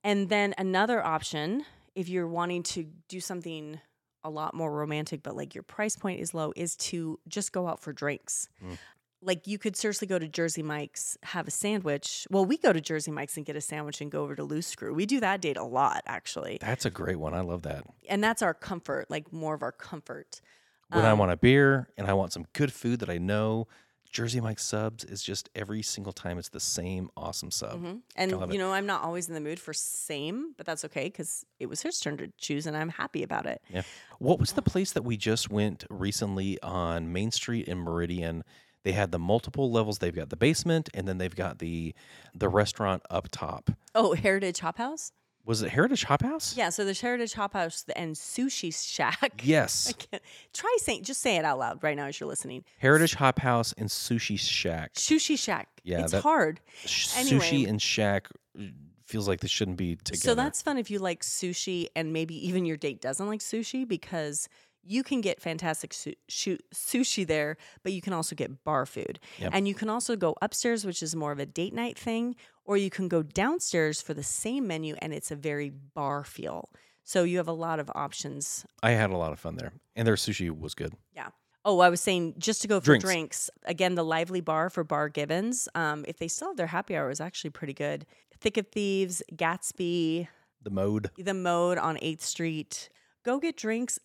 And 0.04 0.30
then 0.30 0.54
another 0.58 1.04
option, 1.04 1.66
if 1.96 2.08
you're 2.08 2.28
wanting 2.28 2.64
to 2.64 2.86
do 3.10 3.20
something 3.20 3.80
a 4.24 4.30
lot 4.30 4.54
more 4.54 4.72
romantic, 4.72 5.22
but 5.22 5.36
like 5.36 5.54
your 5.54 5.64
price 5.64 5.96
point 5.96 6.20
is 6.20 6.34
low, 6.34 6.54
is 6.56 6.76
to 6.76 7.20
just 7.28 7.52
go 7.52 7.68
out 7.68 7.80
for 7.80 7.94
drinks. 7.94 8.50
Mm. 8.64 8.78
Like 9.26 9.48
you 9.48 9.58
could 9.58 9.76
seriously 9.76 10.08
go 10.08 10.20
to 10.20 10.28
Jersey 10.28 10.62
Mike's, 10.64 11.18
have 11.24 11.48
a 11.48 11.52
sandwich. 11.52 12.28
Well, 12.30 12.46
we 12.46 12.58
go 12.58 12.72
to 12.72 12.80
Jersey 12.80 13.12
Mike's 13.12 13.36
and 13.38 13.46
get 13.46 13.56
a 13.56 13.62
sandwich 13.62 14.00
and 14.02 14.12
go 14.12 14.22
over 14.24 14.36
to 14.36 14.44
Loose 14.44 14.68
Screw. 14.68 14.94
We 14.94 15.06
do 15.06 15.20
that 15.20 15.42
date 15.42 15.58
a 15.58 15.64
lot, 15.64 16.04
actually. 16.06 16.60
That's 16.62 16.86
a 16.86 16.92
great 16.92 17.18
one. 17.18 17.34
I 17.34 17.42
love 17.42 17.64
that. 17.64 17.86
And 18.08 18.24
that's 18.24 18.42
our 18.42 18.54
comfort, 18.54 19.10
like 19.10 19.34
more 19.34 19.56
of 19.56 19.64
our 19.64 19.72
comfort. 19.72 20.42
When 20.90 21.04
I 21.04 21.10
Um, 21.12 21.20
want 21.20 21.32
a 21.32 21.38
beer 21.38 21.90
and 21.98 22.08
I 22.08 22.14
want 22.14 22.32
some 22.34 22.46
good 22.54 22.72
food 22.72 23.00
that 23.00 23.10
I 23.10 23.18
know, 23.18 23.68
Jersey 24.12 24.40
Mike's 24.40 24.64
subs 24.64 25.04
is 25.04 25.22
just 25.24 25.50
every 25.56 25.82
single 25.82 26.14
time 26.14 26.38
it's 26.38 26.50
the 26.50 26.60
same 26.60 27.10
awesome 27.18 27.52
sub. 27.52 27.82
Mhm. 27.82 28.02
And 28.16 28.32
you 28.32 28.40
it. 28.44 28.58
know, 28.60 28.72
I'm 28.72 28.86
not 28.86 29.02
always 29.02 29.28
in 29.28 29.34
the 29.34 29.42
mood 29.42 29.60
for 29.60 29.74
same, 29.74 30.54
but 30.56 30.66
that's 30.66 30.86
okay 30.86 31.06
because 31.06 31.44
it 31.60 31.66
was 31.66 31.82
his 31.82 32.00
turn 32.00 32.16
to 32.18 32.32
choose, 32.38 32.66
and 32.66 32.78
I'm 32.78 32.90
happy 32.90 33.24
about 33.24 33.46
it. 33.46 33.62
Yeah. 33.70 33.82
What 34.20 34.40
was 34.40 34.54
the 34.54 34.62
place 34.62 34.94
that 34.94 35.02
we 35.02 35.18
just 35.18 35.50
went 35.50 35.84
recently 35.90 36.62
on 36.62 37.12
Main 37.12 37.32
Street 37.32 37.68
in 37.68 37.80
Meridian? 37.80 38.44
They 38.86 38.94
had 38.94 39.12
the 39.12 39.20
multiple 39.20 39.70
levels. 39.72 39.98
They've 39.98 40.16
got 40.16 40.30
the 40.30 40.38
basement 40.38 40.90
and 40.94 41.08
then 41.08 41.18
they've 41.18 41.36
got 41.36 41.58
the 41.60 41.94
the 42.36 42.48
restaurant 42.48 43.02
up 43.10 43.28
top. 43.32 43.72
Oh, 43.96 44.14
Heritage 44.14 44.60
Hop 44.60 44.78
House. 44.78 45.12
Was 45.44 45.62
it 45.62 45.70
Heritage 45.70 46.04
Hop 46.06 46.22
House? 46.24 46.56
Yeah, 46.58 46.70
so 46.70 46.86
there's 46.86 47.02
Heritage 47.02 47.34
Hop 47.34 47.54
House 47.54 47.84
and 47.96 48.16
Sushi 48.16 48.74
Shack. 48.74 49.42
Yes. 49.44 49.88
I 49.90 49.94
can't, 49.94 50.24
try 50.54 50.78
saying, 50.80 51.04
just 51.04 51.22
say 51.22 51.36
it 51.36 51.46
out 51.46 51.60
loud 51.60 51.84
right 51.84 51.96
now 51.96 52.06
as 52.06 52.20
you're 52.20 52.30
listening. 52.30 52.64
Heritage 52.80 53.16
Hop 53.16 53.40
House 53.40 53.74
and 53.78 53.90
Sushi 53.90 54.40
Shack. 54.40 54.94
Sushi 54.94 55.38
Shack. 55.38 55.68
Yeah, 55.84 56.02
it's 56.02 56.14
that- 56.14 56.22
hard. 56.24 56.62
Sh- 56.86 57.10
Anyway. 57.18 57.40
Sushi 57.40 57.68
and 57.68 57.80
Shack 57.82 58.30
uh, 58.60 58.64
feels 59.06 59.28
like 59.28 59.40
they 59.40 59.48
shouldn't 59.48 59.78
be 59.78 59.96
together. 59.98 60.22
So 60.22 60.34
that's 60.36 60.62
fun 60.64 60.78
if 60.80 60.90
you 60.90 60.98
like 60.98 61.22
sushi 61.22 61.88
and 61.96 62.12
maybe 62.12 62.48
even 62.48 62.66
your 62.66 62.78
date 62.78 63.02
doesn't 63.02 63.28
like 63.28 63.40
sushi 63.40 63.88
because 63.88 64.50
you 64.88 65.04
can 65.04 65.20
get 65.22 65.42
fantastic 65.42 65.94
su- 65.94 66.14
shu- 66.30 66.60
sushi 66.74 67.26
there, 67.26 67.58
but 67.84 67.92
you 67.92 68.02
can 68.02 68.14
also 68.14 68.36
get 68.36 68.64
bar 68.64 68.86
food. 68.86 69.20
Yep. 69.40 69.52
And 69.54 69.68
you 69.68 69.74
can 69.74 69.90
also 69.90 70.16
go 70.16 70.36
upstairs, 70.42 70.86
which 70.86 71.02
is 71.02 71.16
more 71.16 71.32
of 71.32 71.40
a 71.40 71.46
date 71.46 71.74
night 71.74 71.98
thing, 71.98 72.36
or 72.66 72.78
you 72.78 72.90
can 72.90 73.08
go 73.08 73.24
downstairs 73.24 74.02
for 74.02 74.14
the 74.14 74.24
same 74.24 74.68
menu 74.68 74.96
and 75.02 75.14
it's 75.14 75.32
a 75.32 75.36
very 75.36 75.70
bar 75.72 76.24
feel. 76.24 76.70
So 77.04 77.24
you 77.24 77.38
have 77.38 77.48
a 77.48 77.54
lot 77.54 77.80
of 77.80 77.90
options. 77.96 78.66
I 78.84 78.92
had 78.92 79.10
a 79.12 79.18
lot 79.18 79.32
of 79.32 79.40
fun 79.40 79.56
there, 79.58 79.74
and 79.96 80.08
their 80.08 80.16
sushi 80.16 80.50
was 80.56 80.74
good. 80.74 80.94
Yeah. 81.16 81.30
Oh, 81.64 81.80
I 81.80 81.90
was 81.90 82.00
saying 82.02 82.36
just 82.38 82.62
to 82.62 82.68
go 82.68 82.80
for 82.80 82.86
Drinks. 82.86 83.06
drinks. 83.06 83.50
Again, 83.66 83.96
the 83.96 84.04
Lively 84.04 84.40
Bar 84.42 84.70
for 84.70 84.84
Bar 84.84 85.10
Gibbons. 85.10 85.68
Um, 85.74 86.06
if 86.08 86.18
they 86.20 86.28
still 86.28 86.50
have 86.50 86.58
their 86.58 86.68
happy 86.68 86.96
hour, 86.96 87.10
is 87.10 87.20
actually 87.20 87.50
pretty 87.52 87.74
good. 87.74 88.06
Thick 88.40 88.58
of 88.58 88.68
Thieves, 88.68 89.24
Gatsby, 89.36 90.28
The 90.62 90.70
mode. 90.70 91.10
the 91.18 91.34
Mode 91.34 91.78
on 91.80 91.98
Eighth 92.02 92.24
Street. 92.24 92.90
Go 93.24 93.40
get 93.40 93.58
drinks. 93.58 93.98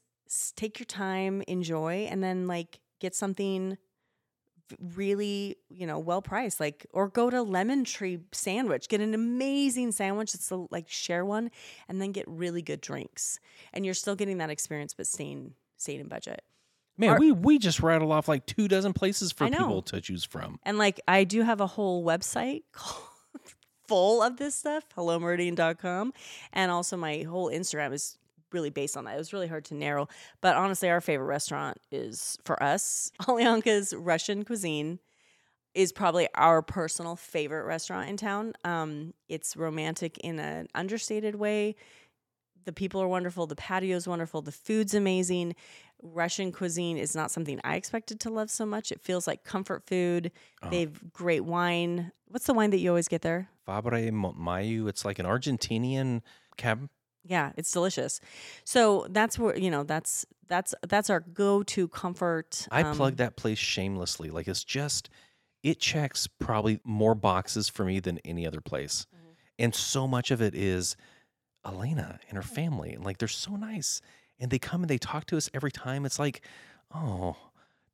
Take 0.56 0.78
your 0.78 0.86
time, 0.86 1.42
enjoy, 1.46 2.06
and 2.10 2.22
then 2.22 2.46
like 2.46 2.80
get 3.00 3.14
something 3.14 3.78
really 4.94 5.56
you 5.68 5.84
know 5.84 5.98
well 5.98 6.22
priced 6.22 6.60
like 6.60 6.86
or 6.92 7.08
go 7.08 7.28
to 7.28 7.42
lemon 7.42 7.82
tree 7.82 8.20
sandwich 8.30 8.88
get 8.88 9.00
an 9.00 9.14
amazing 9.14 9.90
sandwich 9.90 10.32
it's 10.32 10.48
a, 10.52 10.64
like 10.70 10.88
share 10.88 11.24
one 11.24 11.50
and 11.88 12.00
then 12.00 12.12
get 12.12 12.24
really 12.28 12.62
good 12.62 12.80
drinks 12.80 13.40
and 13.72 13.84
you're 13.84 13.94
still 13.94 14.14
getting 14.14 14.38
that 14.38 14.48
experience 14.48 14.94
but 14.94 15.08
staying 15.08 15.52
staying 15.76 15.98
in 15.98 16.06
budget 16.06 16.44
Man, 17.00 17.10
Our- 17.10 17.18
we 17.18 17.32
we 17.32 17.58
just 17.58 17.80
rattled 17.80 18.12
off 18.12 18.28
like 18.28 18.44
two 18.44 18.68
dozen 18.68 18.92
places 18.92 19.32
for 19.32 19.48
people 19.48 19.80
to 19.82 20.02
choose 20.02 20.22
from. 20.22 20.58
And 20.64 20.76
like 20.76 21.00
I 21.08 21.24
do 21.24 21.40
have 21.42 21.62
a 21.62 21.66
whole 21.66 22.04
website 22.04 22.64
called 22.72 23.02
full 23.88 24.22
of 24.22 24.36
this 24.36 24.54
stuff, 24.54 24.84
hellomeridian.com. 24.94 26.12
And 26.52 26.70
also 26.70 26.98
my 26.98 27.22
whole 27.22 27.50
Instagram 27.50 27.94
is 27.94 28.18
really 28.52 28.70
based 28.70 28.96
on 28.96 29.04
that. 29.04 29.14
It 29.14 29.18
was 29.18 29.32
really 29.32 29.48
hard 29.48 29.64
to 29.66 29.74
narrow. 29.74 30.08
But 30.40 30.56
honestly, 30.56 30.88
our 30.90 31.00
favorite 31.00 31.26
restaurant 31.26 31.78
is 31.90 32.38
for 32.44 32.62
us, 32.62 33.10
Alyonka's 33.22 33.94
Russian 33.94 34.44
cuisine 34.44 34.98
is 35.74 35.92
probably 35.92 36.28
our 36.34 36.62
personal 36.62 37.16
favorite 37.16 37.64
restaurant 37.64 38.08
in 38.08 38.16
town. 38.16 38.54
Um, 38.64 39.14
it's 39.28 39.56
romantic 39.56 40.18
in 40.18 40.38
an 40.38 40.66
understated 40.74 41.36
way. 41.36 41.76
The 42.64 42.72
people 42.72 43.00
are 43.00 43.08
wonderful. 43.08 43.46
The 43.46 43.56
patio 43.56 43.96
is 43.96 44.06
wonderful. 44.06 44.42
The 44.42 44.52
food's 44.52 44.94
amazing. 44.94 45.54
Russian 46.02 46.50
cuisine 46.50 46.96
is 46.96 47.14
not 47.14 47.30
something 47.30 47.60
I 47.62 47.76
expected 47.76 48.20
to 48.20 48.30
love 48.30 48.50
so 48.50 48.66
much. 48.66 48.90
It 48.90 49.00
feels 49.00 49.26
like 49.26 49.44
comfort 49.44 49.86
food. 49.86 50.32
Oh. 50.62 50.70
They 50.70 50.80
have 50.80 51.12
great 51.12 51.44
wine. 51.44 52.12
What's 52.26 52.46
the 52.46 52.54
wine 52.54 52.70
that 52.70 52.78
you 52.78 52.88
always 52.88 53.08
get 53.08 53.22
there? 53.22 53.48
Fabre 53.66 54.10
Montmayou. 54.10 54.88
It's 54.88 55.04
like 55.04 55.18
an 55.18 55.26
Argentinian 55.26 56.22
cab. 56.56 56.88
Yeah, 57.24 57.52
it's 57.56 57.70
delicious. 57.70 58.20
So 58.64 59.06
that's 59.10 59.38
where 59.38 59.56
you 59.56 59.70
know 59.70 59.84
that's 59.84 60.24
that's 60.48 60.74
that's 60.88 61.10
our 61.10 61.20
go-to 61.20 61.88
comfort. 61.88 62.66
I 62.70 62.82
um, 62.82 62.96
plugged 62.96 63.18
that 63.18 63.36
place 63.36 63.58
shamelessly. 63.58 64.30
Like 64.30 64.48
it's 64.48 64.64
just, 64.64 65.10
it 65.62 65.78
checks 65.80 66.26
probably 66.26 66.80
more 66.84 67.14
boxes 67.14 67.68
for 67.68 67.84
me 67.84 68.00
than 68.00 68.18
any 68.24 68.46
other 68.46 68.60
place, 68.60 69.06
Mhm. 69.14 69.34
and 69.58 69.74
so 69.74 70.08
much 70.08 70.30
of 70.30 70.40
it 70.40 70.54
is 70.54 70.96
Elena 71.64 72.18
and 72.28 72.36
her 72.36 72.42
family. 72.42 72.92
And 72.94 73.04
like 73.04 73.18
they're 73.18 73.28
so 73.28 73.56
nice, 73.56 74.00
and 74.38 74.50
they 74.50 74.58
come 74.58 74.82
and 74.82 74.90
they 74.90 74.98
talk 74.98 75.26
to 75.26 75.36
us 75.36 75.50
every 75.52 75.70
time. 75.72 76.04
It's 76.06 76.18
like, 76.18 76.42
oh, 76.94 77.36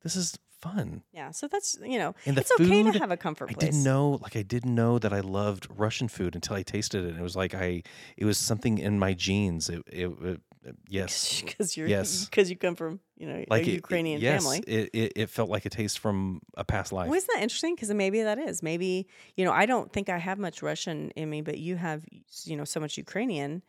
this 0.03 0.15
is 0.15 0.37
fun. 0.59 1.03
Yeah, 1.13 1.31
so 1.31 1.47
that's 1.47 1.77
you 1.81 1.97
know 1.97 2.15
And 2.25 2.35
the 2.37 2.41
it's 2.41 2.51
okay 2.59 2.83
to 2.83 2.99
have 2.99 3.11
a 3.11 3.17
comfort 3.17 3.49
I 3.49 3.53
didn't 3.53 3.83
know, 3.83 4.19
like 4.21 4.35
I 4.35 4.41
didn't 4.43 4.73
know 4.75 4.99
that 4.99 5.13
I 5.13 5.21
loved 5.21 5.67
Russian 5.69 6.07
food 6.07 6.35
until 6.35 6.55
I 6.55 6.63
tasted 6.63 7.03
it. 7.05 7.09
And 7.11 7.19
it 7.19 7.23
was 7.23 7.35
like 7.35 7.53
I, 7.53 7.83
it 8.17 8.25
was 8.25 8.37
something 8.37 8.77
in 8.77 8.99
my 8.99 9.13
genes. 9.13 9.69
It, 9.69 9.83
it, 9.87 10.09
it 10.23 10.41
yes, 10.89 11.41
because 11.45 11.77
you're 11.77 11.87
Yes. 11.87 12.25
because 12.25 12.49
you 12.49 12.57
come 12.57 12.75
from 12.75 12.99
you 13.17 13.27
know 13.27 13.43
like 13.49 13.65
a 13.67 13.71
it- 13.71 13.73
Ukrainian 13.75 14.19
yes, 14.21 14.43
family. 14.43 14.59
It, 14.67 14.89
it, 14.93 15.13
it 15.15 15.29
felt 15.29 15.49
like 15.49 15.65
a 15.65 15.69
taste 15.69 15.99
from 15.99 16.41
a 16.55 16.63
past 16.63 16.91
life. 16.91 17.07
Well, 17.09 17.17
isn't 17.17 17.33
that 17.35 17.41
interesting? 17.43 17.75
Because 17.75 17.91
maybe 17.93 18.21
that 18.23 18.37
is. 18.39 18.61
Maybe, 18.61 19.07
you 19.35 19.45
know, 19.45 19.51
I 19.51 19.65
don't 19.65 19.91
think 19.93 20.09
I 20.09 20.17
have 20.17 20.37
much 20.39 20.61
Russian 20.61 21.11
in 21.11 21.29
me, 21.29 21.41
but 21.41 21.57
you 21.57 21.75
have, 21.77 22.03
you 22.45 22.55
know, 22.57 22.65
so 22.65 22.79
much 22.79 22.97
Ukrainian. 22.97 23.63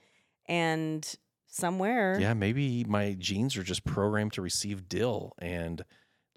And 0.46 1.06
somewhere, 1.46 2.18
Yeah, 2.20 2.34
maybe 2.34 2.84
my 2.84 3.14
genes 3.18 3.56
are 3.56 3.62
just 3.62 3.84
programmed 3.84 4.32
to 4.34 4.42
receive 4.42 4.88
dill 4.88 5.34
and 5.38 5.84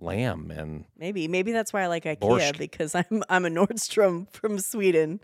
lamb 0.02 0.52
and 0.52 0.86
maybe, 0.98 1.28
maybe 1.28 1.52
that's 1.52 1.72
why 1.72 1.84
I 1.84 1.88
like 1.88 2.04
IKEA 2.06 2.20
Borscht. 2.20 2.58
because 2.58 2.96
I'm 2.96 3.24
I'm 3.30 3.46
a 3.46 3.50
Nordstrom 3.50 4.30
from 4.32 4.60
Sweden. 4.60 5.20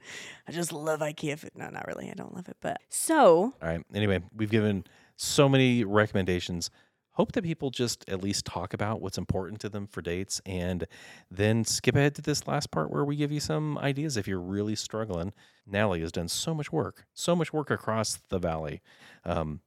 I 0.47 0.51
just 0.51 0.71
love 0.71 0.99
IKEA 0.99 1.37
food. 1.39 1.51
No, 1.55 1.69
not 1.69 1.87
really. 1.87 2.09
I 2.09 2.13
don't 2.13 2.33
love 2.35 2.47
it. 2.47 2.57
But 2.61 2.79
so 2.89 3.53
all 3.61 3.69
right. 3.69 3.83
Anyway, 3.93 4.21
we've 4.35 4.51
given 4.51 4.85
so 5.15 5.49
many 5.49 5.83
recommendations. 5.83 6.69
Hope 7.11 7.31
that 7.31 7.43
people 7.43 7.71
just 7.71 8.07
at 8.07 8.21
least 8.21 8.45
talk 8.45 8.75
about 8.75 9.01
what's 9.01 9.17
important 9.17 9.59
to 9.61 9.69
them 9.69 9.87
for 9.87 10.03
dates 10.03 10.39
and 10.45 10.85
then 11.31 11.65
skip 11.65 11.95
ahead 11.95 12.13
to 12.13 12.21
this 12.21 12.45
last 12.45 12.69
part 12.69 12.91
where 12.91 13.03
we 13.03 13.15
give 13.15 13.31
you 13.31 13.39
some 13.39 13.75
ideas 13.79 14.17
if 14.17 14.27
you're 14.27 14.39
really 14.39 14.75
struggling. 14.75 15.33
Natalie 15.65 16.01
has 16.01 16.11
done 16.11 16.27
so 16.27 16.53
much 16.53 16.71
work, 16.71 17.05
so 17.15 17.35
much 17.35 17.51
work 17.51 17.71
across 17.71 18.19
the 18.29 18.37
valley. 18.37 18.81
Um, 19.25 19.61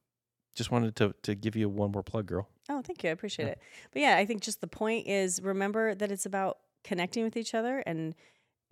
just 0.55 0.71
wanted 0.71 0.97
to, 0.97 1.15
to 1.23 1.35
give 1.35 1.57
you 1.57 1.69
one 1.69 1.93
more 1.93 2.03
plug, 2.03 2.27
girl. 2.27 2.49
Oh, 2.69 2.83
thank 2.83 3.03
you. 3.05 3.11
I 3.11 3.13
appreciate 3.13 3.47
Yeah. 3.47 3.53
it. 3.53 3.61
But 3.93 4.03
yeah, 4.03 4.17
I 4.17 4.27
think 4.27 4.43
just 4.43 4.61
the 4.61 4.67
point 4.67 5.07
is 5.07 5.41
remember 5.43 5.95
that 5.95 6.11
it's 6.11 6.27
about 6.27 6.59
connecting 6.85 7.25
with 7.25 7.37
each 7.37 7.55
other 7.55 7.79
and 7.87 8.15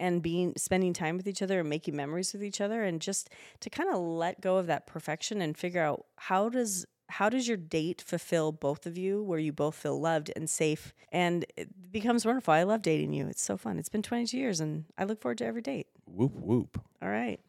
and 0.00 0.22
being 0.22 0.54
spending 0.56 0.92
time 0.92 1.16
with 1.16 1.26
each 1.26 1.42
other 1.42 1.58
and 1.58 1.68
making 1.68 1.96
memories 1.96 2.32
with 2.32 2.44
each 2.44 2.60
other 2.60 2.84
and 2.84 3.00
just 3.00 3.28
to 3.58 3.68
kind 3.68 3.88
of 3.90 3.96
let 3.98 4.40
go 4.40 4.56
of 4.56 4.68
that 4.68 4.86
perfection 4.86 5.42
and 5.42 5.58
figure 5.58 5.82
out 5.82 6.06
how 6.16 6.48
does 6.48 6.86
how 7.08 7.28
does 7.28 7.48
your 7.48 7.56
date 7.56 8.00
fulfill 8.06 8.52
both 8.52 8.86
of 8.86 8.96
you 8.96 9.22
where 9.24 9.38
you 9.40 9.52
both 9.52 9.74
feel 9.74 9.98
loved 10.00 10.30
and 10.36 10.48
safe 10.48 10.92
and 11.10 11.44
it 11.56 11.90
becomes 11.90 12.24
wonderful. 12.24 12.54
I 12.54 12.62
love 12.62 12.82
dating 12.82 13.12
you. 13.12 13.26
It's 13.26 13.42
so 13.42 13.56
fun. 13.56 13.78
It's 13.78 13.88
been 13.88 14.02
22 14.02 14.36
years 14.38 14.60
and 14.60 14.84
I 14.96 15.04
look 15.04 15.20
forward 15.20 15.38
to 15.38 15.46
every 15.46 15.62
date. 15.62 15.88
Whoop, 16.06 16.32
whoop. 16.34 16.80
All 17.02 17.08
right. 17.08 17.40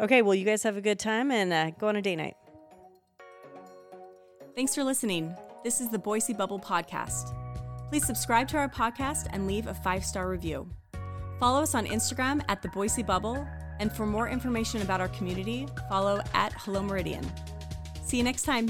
Okay, 0.00 0.22
well, 0.22 0.34
you 0.34 0.44
guys 0.44 0.64
have 0.64 0.76
a 0.76 0.80
good 0.82 0.98
time 0.98 1.30
and 1.30 1.52
uh, 1.52 1.70
go 1.70 1.88
on 1.88 1.96
a 1.96 2.02
date 2.02 2.16
night. 2.16 2.36
Thanks 4.54 4.72
for 4.72 4.84
listening. 4.84 5.34
This 5.64 5.80
is 5.80 5.88
the 5.88 5.98
Boise 5.98 6.32
Bubble 6.32 6.60
Podcast. 6.60 7.34
Please 7.88 8.06
subscribe 8.06 8.46
to 8.48 8.56
our 8.56 8.68
podcast 8.68 9.26
and 9.32 9.48
leave 9.48 9.66
a 9.66 9.74
five 9.74 10.04
star 10.04 10.28
review. 10.28 10.68
Follow 11.40 11.60
us 11.60 11.74
on 11.74 11.86
Instagram 11.86 12.40
at 12.48 12.62
the 12.62 12.68
Boise 12.68 13.02
Bubble, 13.02 13.44
and 13.80 13.92
for 13.92 14.06
more 14.06 14.28
information 14.28 14.80
about 14.80 15.00
our 15.00 15.08
community, 15.08 15.66
follow 15.88 16.20
at 16.34 16.52
Hello 16.52 16.80
Meridian. 16.84 17.28
See 18.04 18.16
you 18.16 18.22
next 18.22 18.42
time. 18.42 18.68